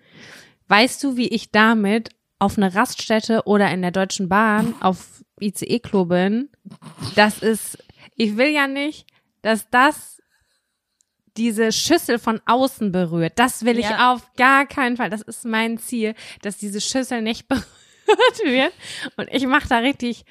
Weißt 0.67 1.01
du, 1.01 1.15
wie 1.15 1.29
ich 1.29 1.51
damit 1.51 2.09
auf 2.37 2.57
eine 2.57 2.75
Raststätte 2.75 3.43
oder 3.45 3.71
in 3.71 3.81
der 3.81 3.91
Deutschen 3.91 4.27
Bahn 4.27 4.75
auf 4.81 5.23
ICE-Klo 5.39 6.03
bin? 6.03 6.49
Das 7.15 7.39
ist, 7.39 7.77
ich 8.17 8.35
will 8.35 8.49
ja 8.49 8.67
nicht, 8.67 9.07
dass 9.41 9.69
das 9.69 10.21
diese 11.37 11.71
Schüssel 11.71 12.19
von 12.19 12.41
außen 12.45 12.91
berührt. 12.91 13.39
Das 13.39 13.63
will 13.63 13.79
ich 13.79 13.87
Ja. 13.89 14.11
auf 14.13 14.33
gar 14.35 14.65
keinen 14.65 14.97
Fall. 14.97 15.09
Das 15.09 15.21
ist 15.21 15.45
mein 15.45 15.77
Ziel, 15.77 16.13
dass 16.41 16.57
diese 16.57 16.81
Schüssel 16.81 17.21
nicht 17.21 17.47
berührt 17.47 17.65
wird. 18.43 18.73
Und 19.15 19.29
ich 19.31 19.47
mache 19.47 19.69
da 19.69 19.77
richtig, 19.77 20.25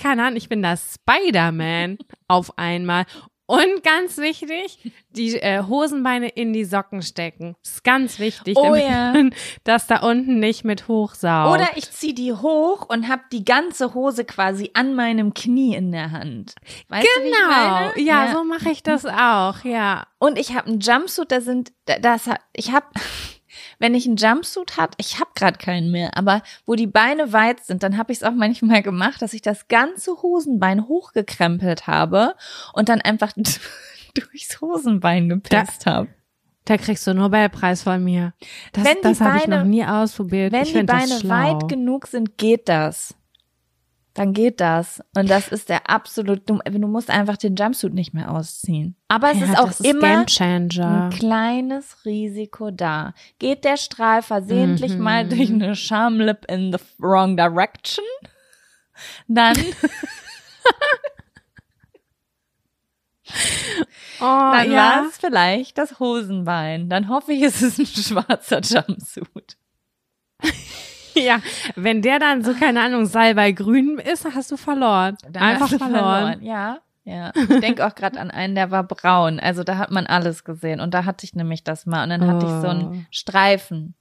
keine 0.00 0.24
Ahnung, 0.24 0.36
ich 0.36 0.48
bin 0.48 0.62
da 0.62 0.74
Spider-Man 0.76 1.98
auf 2.28 2.56
einmal. 2.58 3.04
Und 3.50 3.82
ganz 3.82 4.18
wichtig, 4.18 4.92
die 5.08 5.36
äh, 5.36 5.62
Hosenbeine 5.62 6.28
in 6.28 6.52
die 6.52 6.66
Socken 6.66 7.00
stecken. 7.00 7.56
Das 7.64 7.72
ist 7.76 7.82
ganz 7.84 8.18
wichtig, 8.18 8.58
Oh 8.58 8.62
damit 8.64 8.82
ja. 8.82 9.12
man 9.14 9.34
das 9.64 9.86
da 9.86 10.00
unten 10.00 10.38
nicht 10.38 10.66
mit 10.66 10.86
hochsaugt. 10.86 11.54
Oder 11.54 11.68
ich 11.76 11.90
zieh 11.90 12.12
die 12.14 12.34
hoch 12.34 12.86
und 12.90 13.08
hab 13.08 13.30
die 13.30 13.46
ganze 13.46 13.94
Hose 13.94 14.26
quasi 14.26 14.70
an 14.74 14.94
meinem 14.94 15.32
Knie 15.32 15.74
in 15.74 15.92
der 15.92 16.10
Hand. 16.10 16.56
Weißt 16.88 17.06
du, 17.16 17.22
Genau. 17.22 17.48
meine? 17.50 18.00
Ja, 18.02 18.32
so 18.34 18.44
mache 18.44 18.68
ich 18.70 18.82
das 18.82 19.06
auch, 19.06 19.64
ja. 19.64 20.06
Und 20.18 20.38
ich 20.38 20.54
habe 20.54 20.66
einen 20.66 20.80
Jumpsuit, 20.80 21.32
da 21.32 21.40
sind, 21.40 21.72
da- 21.86 21.98
das, 22.00 22.28
ich 22.52 22.72
habe, 22.72 22.84
wenn 23.78 23.94
ich 23.94 24.06
einen 24.06 24.16
Jumpsuit 24.16 24.76
hat, 24.76 24.94
ich 24.98 25.20
habe 25.20 25.30
gerade 25.34 25.58
keinen 25.58 25.90
mehr, 25.90 26.16
aber 26.16 26.42
wo 26.66 26.74
die 26.74 26.86
Beine 26.86 27.32
weit 27.32 27.64
sind, 27.64 27.82
dann 27.82 27.96
habe 27.98 28.12
ich 28.12 28.18
es 28.18 28.24
auch 28.24 28.32
manchmal 28.34 28.82
gemacht, 28.82 29.22
dass 29.22 29.32
ich 29.32 29.42
das 29.42 29.68
ganze 29.68 30.22
Hosenbein 30.22 30.88
hochgekrempelt 30.88 31.86
habe 31.86 32.34
und 32.72 32.88
dann 32.88 33.00
einfach 33.00 33.32
durchs 34.14 34.60
Hosenbein 34.60 35.28
gepisst 35.28 35.86
habe. 35.86 36.08
Da 36.64 36.76
kriegst 36.76 37.06
du 37.06 37.12
einen 37.12 37.20
Nobelpreis 37.20 37.82
von 37.82 38.04
mir. 38.04 38.34
Das, 38.72 38.84
Wenn 38.84 38.96
die 38.96 39.02
das 39.02 39.20
habe 39.22 39.38
ich 39.38 39.44
Beine- 39.44 39.58
noch 39.60 39.64
nie 39.64 39.84
ausprobiert. 39.86 40.52
Wenn 40.52 40.64
die 40.64 40.82
Beine 40.82 41.18
weit 41.24 41.66
genug 41.68 42.06
sind, 42.06 42.36
geht 42.36 42.68
das. 42.68 43.14
Dann 44.14 44.32
geht 44.32 44.60
das. 44.60 45.00
Und 45.16 45.30
das 45.30 45.46
ist 45.48 45.68
der 45.68 45.88
absolut 45.88 46.48
dumm. 46.50 46.60
Du 46.64 46.88
musst 46.88 47.08
einfach 47.08 47.36
den 47.36 47.54
Jumpsuit 47.54 47.94
nicht 47.94 48.14
mehr 48.14 48.32
ausziehen. 48.32 48.96
Aber 49.06 49.30
es 49.30 49.38
ja, 49.38 49.44
ist 49.46 49.58
auch 49.58 49.80
immer 49.84 50.26
Changer. 50.26 51.04
ein 51.04 51.10
kleines 51.10 52.04
Risiko 52.04 52.70
da. 52.72 53.14
Geht 53.38 53.64
der 53.64 53.76
Strahl 53.76 54.22
versehentlich 54.22 54.94
Mhm. 54.94 55.00
mal 55.02 55.28
durch 55.28 55.50
eine 55.50 55.76
Schamlip 55.76 56.46
in 56.50 56.72
the 56.72 56.78
wrong 56.98 57.36
direction, 57.36 58.04
dann, 59.28 59.56
Oh, 64.20 64.24
dann 64.24 64.70
ja. 64.72 64.76
war 64.76 65.06
es 65.06 65.18
vielleicht 65.18 65.76
das 65.78 66.00
Hosenbein. 66.00 66.88
Dann 66.88 67.08
hoffe 67.08 67.32
ich, 67.32 67.42
es 67.42 67.60
ist 67.62 67.78
ein 67.78 67.86
schwarzer 67.86 68.60
Jumpsuit. 68.60 69.56
Ja, 71.24 71.40
wenn 71.76 72.02
der 72.02 72.18
dann 72.18 72.42
so, 72.42 72.54
keine 72.54 72.80
Ahnung, 72.82 73.06
Salbei 73.06 73.52
grün 73.52 73.98
ist, 73.98 74.24
hast 74.34 74.50
du 74.50 74.56
verloren. 74.56 75.16
Dann 75.30 75.42
Einfach 75.42 75.62
hast 75.62 75.72
du 75.72 75.78
verloren. 75.78 76.42
Ja, 76.42 76.78
ja. 77.04 77.32
Ich 77.34 77.60
denke 77.60 77.86
auch 77.86 77.94
gerade 77.94 78.20
an 78.20 78.30
einen, 78.30 78.54
der 78.54 78.70
war 78.70 78.84
braun. 78.84 79.40
Also 79.40 79.64
da 79.64 79.78
hat 79.78 79.90
man 79.90 80.06
alles 80.06 80.44
gesehen. 80.44 80.80
Und 80.80 80.94
da 80.94 81.04
hatte 81.04 81.24
ich 81.24 81.34
nämlich 81.34 81.64
das 81.64 81.86
mal. 81.86 82.02
Und 82.04 82.10
dann 82.10 82.26
hatte 82.26 82.46
ich 82.46 82.52
so 82.52 82.66
Oh. 82.66 82.70
einen 82.70 83.06
Streifen 83.10 83.94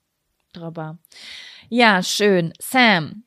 drüber. 0.53 0.97
Ja, 1.69 2.01
schön. 2.03 2.53
Sam, 2.59 3.23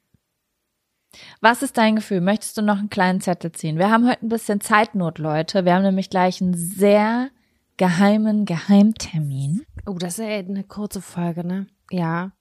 was 1.41 1.63
ist 1.63 1.77
dein 1.79 1.97
Gefühl? 1.97 2.21
Möchtest 2.21 2.57
du 2.57 2.63
noch 2.63 2.79
einen 2.79 2.91
kleinen 2.91 3.21
Zettel 3.21 3.53
ziehen? 3.53 3.79
Wir 3.79 3.91
haben 3.91 4.09
heute 4.09 4.25
ein 4.27 4.29
bisschen 4.29 4.61
Zeitnot, 4.61 5.19
Leute. 5.19 5.65
Wir 5.65 5.75
haben 5.75 5.83
nämlich 5.83 6.11
gleich 6.11 6.41
einen 6.41 6.55
sehr 6.55 7.31
geheimen 7.77 8.45
Geheimtermin. 8.45 9.65
Oh, 9.87 9.95
das 9.99 10.19
ist 10.19 10.25
ja 10.27 10.37
eine 10.37 10.65
kurze 10.65 11.01
Folge, 11.01 11.47
ne? 11.47 11.67
Ja. 11.91 12.33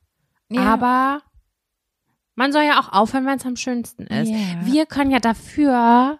Ja. 0.50 0.62
Aber 0.74 1.22
man 2.39 2.53
soll 2.53 2.63
ja 2.63 2.79
auch 2.79 2.93
aufhören, 2.93 3.25
wenn 3.25 3.37
es 3.37 3.45
am 3.45 3.57
schönsten 3.57 4.03
ist. 4.07 4.29
Ja. 4.29 4.37
Wir 4.63 4.85
können 4.85 5.11
ja 5.11 5.19
dafür 5.19 6.19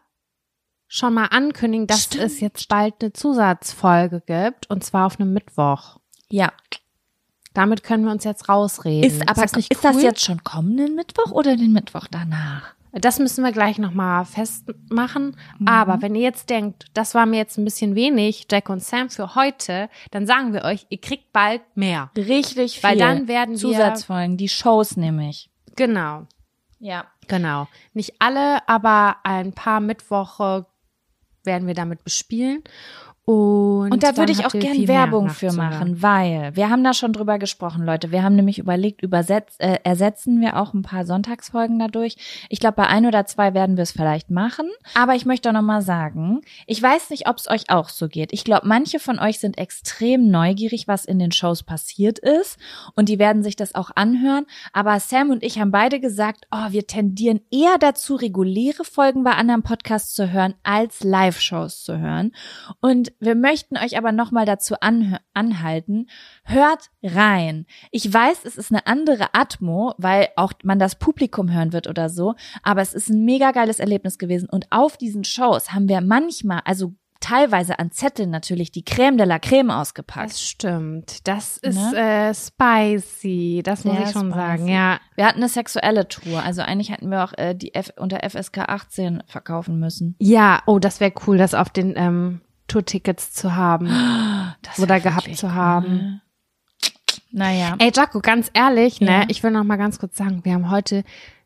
schon 0.88 1.14
mal 1.14 1.28
ankündigen, 1.28 1.88
dass 1.88 2.04
Stimmt. 2.04 2.24
es 2.26 2.40
jetzt 2.42 2.68
bald 2.68 2.96
eine 3.00 3.14
Zusatzfolge 3.14 4.22
gibt 4.26 4.70
und 4.70 4.84
zwar 4.84 5.06
auf 5.06 5.18
einem 5.20 5.32
Mittwoch. 5.34 5.98
Ja. 6.30 6.52
Damit 7.54 7.84
können 7.84 8.04
wir 8.04 8.12
uns 8.12 8.26
jetzt 8.26 8.50
rausreden. 8.50 9.10
Ist 9.10 9.22
aber 9.30 9.42
das 9.44 9.54
ist 9.54 9.84
das 9.84 9.96
cool? 9.96 10.02
jetzt 10.04 10.22
schon 10.24 10.44
kommenden 10.44 10.96
Mittwoch 10.96 11.32
oder 11.32 11.56
den 11.56 11.72
Mittwoch 11.72 12.08
danach? 12.12 12.76
Das 12.92 13.20
müssen 13.20 13.44
wir 13.44 13.52
gleich 13.52 13.78
nochmal 13.78 14.26
festmachen. 14.26 15.38
Mhm. 15.60 15.68
Aber 15.68 16.02
wenn 16.02 16.16
ihr 16.16 16.22
jetzt 16.22 16.50
denkt, 16.50 16.88
das 16.96 17.14
war 17.16 17.26
mir 17.26 17.38
jetzt 17.38 17.58
ein 17.58 17.64
bisschen 17.66 17.96
wenig, 17.96 18.48
Jack 18.52 18.68
und 18.70 18.84
Sam 18.84 19.10
für 19.10 19.36
heute, 19.36 19.90
dann 20.12 20.26
sagen 20.26 20.54
wir 20.54 20.64
euch, 20.64 20.86
ihr 20.90 21.00
kriegt 21.00 21.32
bald 21.32 21.62
mehr. 21.76 22.10
Richtig 22.18 22.80
viel. 22.80 22.90
Weil 22.90 22.98
dann 22.98 23.28
werden 23.28 23.52
wir- 23.52 23.60
Zusatzfolgen, 23.60 24.38
die 24.38 24.50
Shows 24.50 24.98
nämlich. 24.98 25.49
Genau. 25.80 26.28
Ja. 26.80 27.06
Genau. 27.30 27.70
Nicht 27.94 28.16
alle, 28.20 28.68
aber 28.68 29.16
ein 29.24 29.54
paar 29.54 29.80
Mittwoche 29.80 30.66
werden 31.46 31.68
wir 31.68 31.74
damit 31.74 32.04
bespielen. 32.04 32.64
Und, 33.30 33.92
Und 33.92 34.02
da 34.02 34.18
würde 34.18 34.32
ich 34.32 34.44
auch 34.44 34.56
ihr 34.56 34.60
gern 34.60 34.74
viel 34.74 34.88
mehr 34.88 35.02
Werbung 35.02 35.30
für 35.30 35.54
machen, 35.54 36.02
weil 36.02 36.56
wir 36.56 36.72
haben 36.72 36.84
da 36.84 36.96
schon 36.96 37.14
drüber 37.14 37.38
gesprochen, 37.38 37.86
Leute. 37.86 38.12
Wir 38.12 38.24
haben 38.24 38.36
nämlich 38.36 38.58
überlegt, 38.58 39.04
übersetz, 39.04 39.54
äh, 39.60 39.78
ersetzen 39.84 40.42
wir 40.42 40.60
auch 40.60 40.74
ein 40.74 40.82
paar 40.82 41.06
Sonntagsfolgen 41.06 41.78
dadurch. 41.78 42.16
Ich 42.50 42.60
glaube, 42.60 42.78
bei 42.78 42.88
ein 42.88 43.06
oder 43.06 43.28
zwei 43.28 43.54
werden 43.54 43.78
wir 43.78 43.84
es 43.84 43.92
vielleicht 43.92 44.32
machen. 44.32 44.68
Aber 44.96 45.14
ich 45.14 45.28
möchte 45.28 45.48
auch 45.48 45.54
noch 45.54 45.62
mal 45.62 45.84
sagen, 45.84 46.42
ich 46.66 46.82
weiß 46.82 47.12
nicht, 47.12 47.30
ob 47.30 47.38
es 47.38 47.48
euch 47.48 47.70
auch 47.70 47.90
so 47.90 48.08
geht. 48.08 48.34
Ich 48.34 48.44
glaube, 48.44 48.66
manche 48.66 48.98
von 48.98 49.20
euch 49.20 49.40
sind 49.40 49.60
extrem 49.60 50.32
neugierig, 50.32 50.88
was 50.88 51.06
in 51.06 51.20
den 51.20 51.32
Shows 51.32 51.62
passiert 51.62 52.18
ist. 52.18 52.58
Und 52.96 53.10
die 53.10 53.20
werden 53.20 53.44
sich 53.44 53.56
das 53.56 53.76
auch 53.76 53.92
anhören. 53.94 54.48
Aber 54.74 55.00
Sam 55.00 55.30
und 55.30 55.44
ich 55.44 55.60
haben 55.60 55.70
beide 55.70 56.00
gesagt, 56.00 56.48
oh, 56.50 56.72
wir 56.72 56.88
tendieren 56.88 57.42
eher 57.52 57.78
dazu, 57.80 58.16
reguläre 58.16 58.86
Folgen 58.86 59.24
bei 59.24 59.34
anderen 59.34 59.62
Podcasts 59.62 60.16
zu 60.16 60.32
hören, 60.32 60.56
als 60.64 61.04
Live-Shows 61.04 61.84
zu 61.84 62.00
hören. 62.00 62.32
Und 62.82 63.12
wir 63.20 63.36
möchten 63.36 63.78
euch 63.78 63.98
aber 63.98 64.12
nochmal 64.12 64.46
dazu 64.46 64.76
anhalten, 65.34 66.08
hört 66.44 66.90
rein. 67.04 67.66
Ich 67.92 68.12
weiß, 68.14 68.46
es 68.46 68.58
ist 68.58 68.72
eine 68.72 68.88
andere 68.88 69.34
Atmo, 69.34 69.94
weil 69.98 70.30
auch 70.36 70.54
man 70.64 70.80
das 70.80 70.96
Publikum 70.96 71.52
hören 71.54 71.74
wird 71.74 71.88
oder 71.88 72.10
so, 72.10 72.36
aber 72.64 72.82
es 72.82 72.94
ist 72.94 73.10
ein 73.10 73.26
mega 73.26 73.52
geiles 73.52 73.80
Erlebnis 73.80 74.18
gewesen. 74.18 74.50
Und 74.50 74.68
auf 74.72 74.98
diesen 74.98 75.24
Shows 75.24 75.72
haben 75.74 75.90
wir 75.90 76.02
manchmal, 76.02 76.62
also 76.66 76.94
teilweise 77.22 77.80
an 77.80 77.92
Zetteln 77.92 78.30
natürlich, 78.30 78.72
die 78.72 78.86
Creme 78.86 79.18
de 79.18 79.28
la 79.28 79.40
Creme 79.40 79.72
ausgepackt. 79.72 80.30
Das 80.32 80.42
stimmt. 80.42 81.28
Das 81.28 81.58
ist 81.58 81.76
Ne? 81.76 82.30
äh, 82.30 82.34
spicy. 82.34 83.62
Das 83.64 83.84
muss 83.84 83.96
Sehr 83.98 84.06
ich 84.06 84.12
schon 84.12 84.28
spicy. 84.32 84.36
sagen. 84.40 84.68
Ja. 84.70 85.00
Wir 85.16 85.26
hatten 85.28 85.40
eine 85.40 85.50
sexuelle 85.50 86.08
Tour, 86.08 86.42
also 86.42 86.62
eigentlich 86.62 86.92
hätten 86.92 87.10
wir 87.12 87.24
auch 87.26 87.34
äh, 87.38 87.56
die 87.56 87.76
F 87.76 87.92
unter 87.98 88.20
FSK 88.28 88.60
18 88.60 89.24
verkaufen 89.28 89.80
müssen. 89.80 90.16
Ja, 90.20 90.62
oh, 90.66 90.80
das 90.80 91.02
wäre 91.02 91.12
cool, 91.28 91.38
das 91.38 91.54
auf 91.54 91.70
den 91.70 91.94
ähm, 91.98 92.40
Tourtickets 92.70 93.34
zu 93.34 93.56
haben. 93.56 93.88
Das 94.62 94.80
Oder 94.80 95.00
gehabt 95.00 95.36
zu 95.38 95.54
haben. 95.54 96.22
cool. 96.84 96.92
Naja. 97.32 97.76
Ey, 97.80 97.92
Jaco, 97.96 98.20
ganz 98.20 98.50
ehrlich, 98.54 99.00
ne, 99.00 99.08
Ja. 99.22 99.24
ich 99.28 99.42
will 99.44 99.52
noch 99.52 99.64
mal 99.64 99.78
ganz 99.78 100.00
kurz 100.00 100.18
sagen, 100.18 100.42
wir 100.44 100.54
haben 100.54 100.70
heute, 100.72 101.04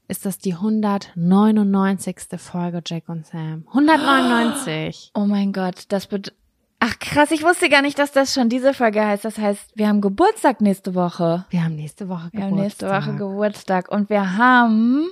ist 0.08 0.26
das 0.26 0.38
die 0.40 0.54
199. 0.56 2.16
Folge 2.38 2.82
Jack 2.86 3.10
und 3.10 3.26
Sam. 3.28 3.66
199. 3.68 5.12
Oh 5.16 5.26
mein 5.26 5.54
Gott, 5.54 5.86
das 5.90 6.12
wird. 6.12 6.34
Ach 6.80 6.98
krass, 7.00 7.32
ich 7.32 7.44
wusste 7.44 7.70
gar 7.70 7.82
nicht, 7.82 7.98
dass 8.00 8.12
das 8.12 8.34
schon 8.34 8.50
diese 8.50 8.74
Folge 8.74 9.06
heißt. 9.06 9.24
Das 9.26 9.38
heißt, 9.38 9.72
wir 9.76 9.88
haben 9.88 10.02
Geburtstag 10.02 10.60
nächste 10.60 10.96
Woche. 10.96 11.46
Wir 11.50 11.64
haben 11.64 11.76
nächste 11.76 12.10
Woche 12.10 12.30
Wir 12.34 12.42
Geburtstag. 12.42 12.52
haben 12.52 12.56
nächste 12.64 12.90
Woche 12.90 13.16
Geburtstag 13.18 13.90
und 13.92 14.10
wir 14.10 14.38
haben 14.38 15.08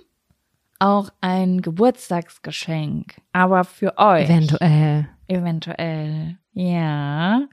auch 0.79 1.09
ein 1.21 1.61
Geburtstagsgeschenk. 1.61 3.13
Aber 3.31 3.63
für 3.63 3.97
euch. 3.97 4.25
Eventuell. 4.29 5.07
Eventuell. 5.31 6.37
Ja. 6.53 7.47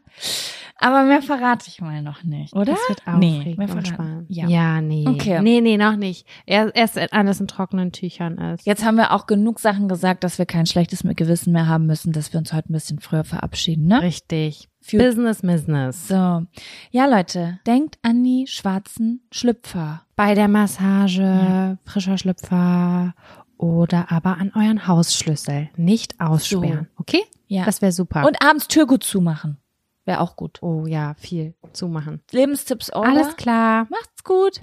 Aber 0.81 1.03
mehr 1.05 1.23
verrate 1.23 1.67
ich 1.69 1.81
mal 1.81 2.03
noch 2.03 2.23
nicht, 2.25 2.53
oder? 2.55 2.73
Das 2.73 2.81
wird 2.89 3.03
Nee, 3.19 3.39
aufregend 3.39 3.59
mehr 3.59 3.71
und 3.71 3.89
verraten. 3.89 4.27
Ja. 4.29 4.47
ja, 4.49 4.81
nee. 4.81 5.05
Okay. 5.09 5.41
Nee, 5.43 5.61
nee, 5.61 5.77
noch 5.77 5.97
nicht. 5.97 6.27
Erst, 6.47 6.99
alles 7.13 7.41
in 7.41 7.49
trockenen 7.49 7.91
Tüchern 7.93 8.39
ist. 8.39 8.65
Jetzt 8.67 8.85
haben 8.85 8.97
wir 8.97 9.13
auch 9.13 9.27
genug 9.27 9.59
Sachen 9.61 9.89
gesagt, 9.89 10.23
dass 10.25 10.39
wir 10.39 10.47
kein 10.47 10.67
schlechtes 10.67 11.03
Gewissen 11.05 11.53
mehr 11.53 11.67
haben 11.67 11.87
müssen, 11.87 12.13
dass 12.13 12.33
wir 12.33 12.39
uns 12.39 12.53
heute 12.53 12.71
ein 12.71 12.75
bisschen 12.75 13.01
früher 13.01 13.25
verabschieden, 13.25 13.87
ne? 13.87 14.03
Richtig. 14.03 14.69
Für- 14.81 14.99
Business, 14.99 15.43
Business. 15.43 16.09
So. 16.09 16.43
Ja, 16.91 17.07
Leute, 17.07 17.59
denkt 17.67 17.99
an 18.03 18.23
die 18.23 18.47
schwarzen 18.47 19.23
Schlüpfer. 19.33 20.03
Bei 20.17 20.35
der 20.35 20.49
Massage, 20.49 21.79
frischer 21.85 22.19
Schlüpfer 22.19 23.15
oder 23.59 24.11
aber 24.11 24.39
an 24.39 24.53
euren 24.55 24.87
Hausschlüssel. 24.87 25.69
Nicht 25.77 26.21
aussperren. 26.21 26.89
Okay? 26.97 27.25
Ja. 27.49 27.65
Das 27.65 27.83
wäre 27.83 27.93
super. 27.93 28.27
Und 28.27 28.43
abends 28.43 28.69
Tür 28.69 28.87
gut 28.87 29.05
zumachen. 29.05 29.59
Wäre 30.05 30.21
auch 30.21 30.37
gut. 30.37 30.63
oh 30.63 30.87
ja, 30.87 31.15
viel 31.19 31.55
zumachen. 31.75 32.23
Lebenstipps 32.31 32.91
over. 32.95 33.07
Alles 33.07 33.37
klar. 33.37 33.87
Macht's 33.91 34.25
gut. 34.25 34.63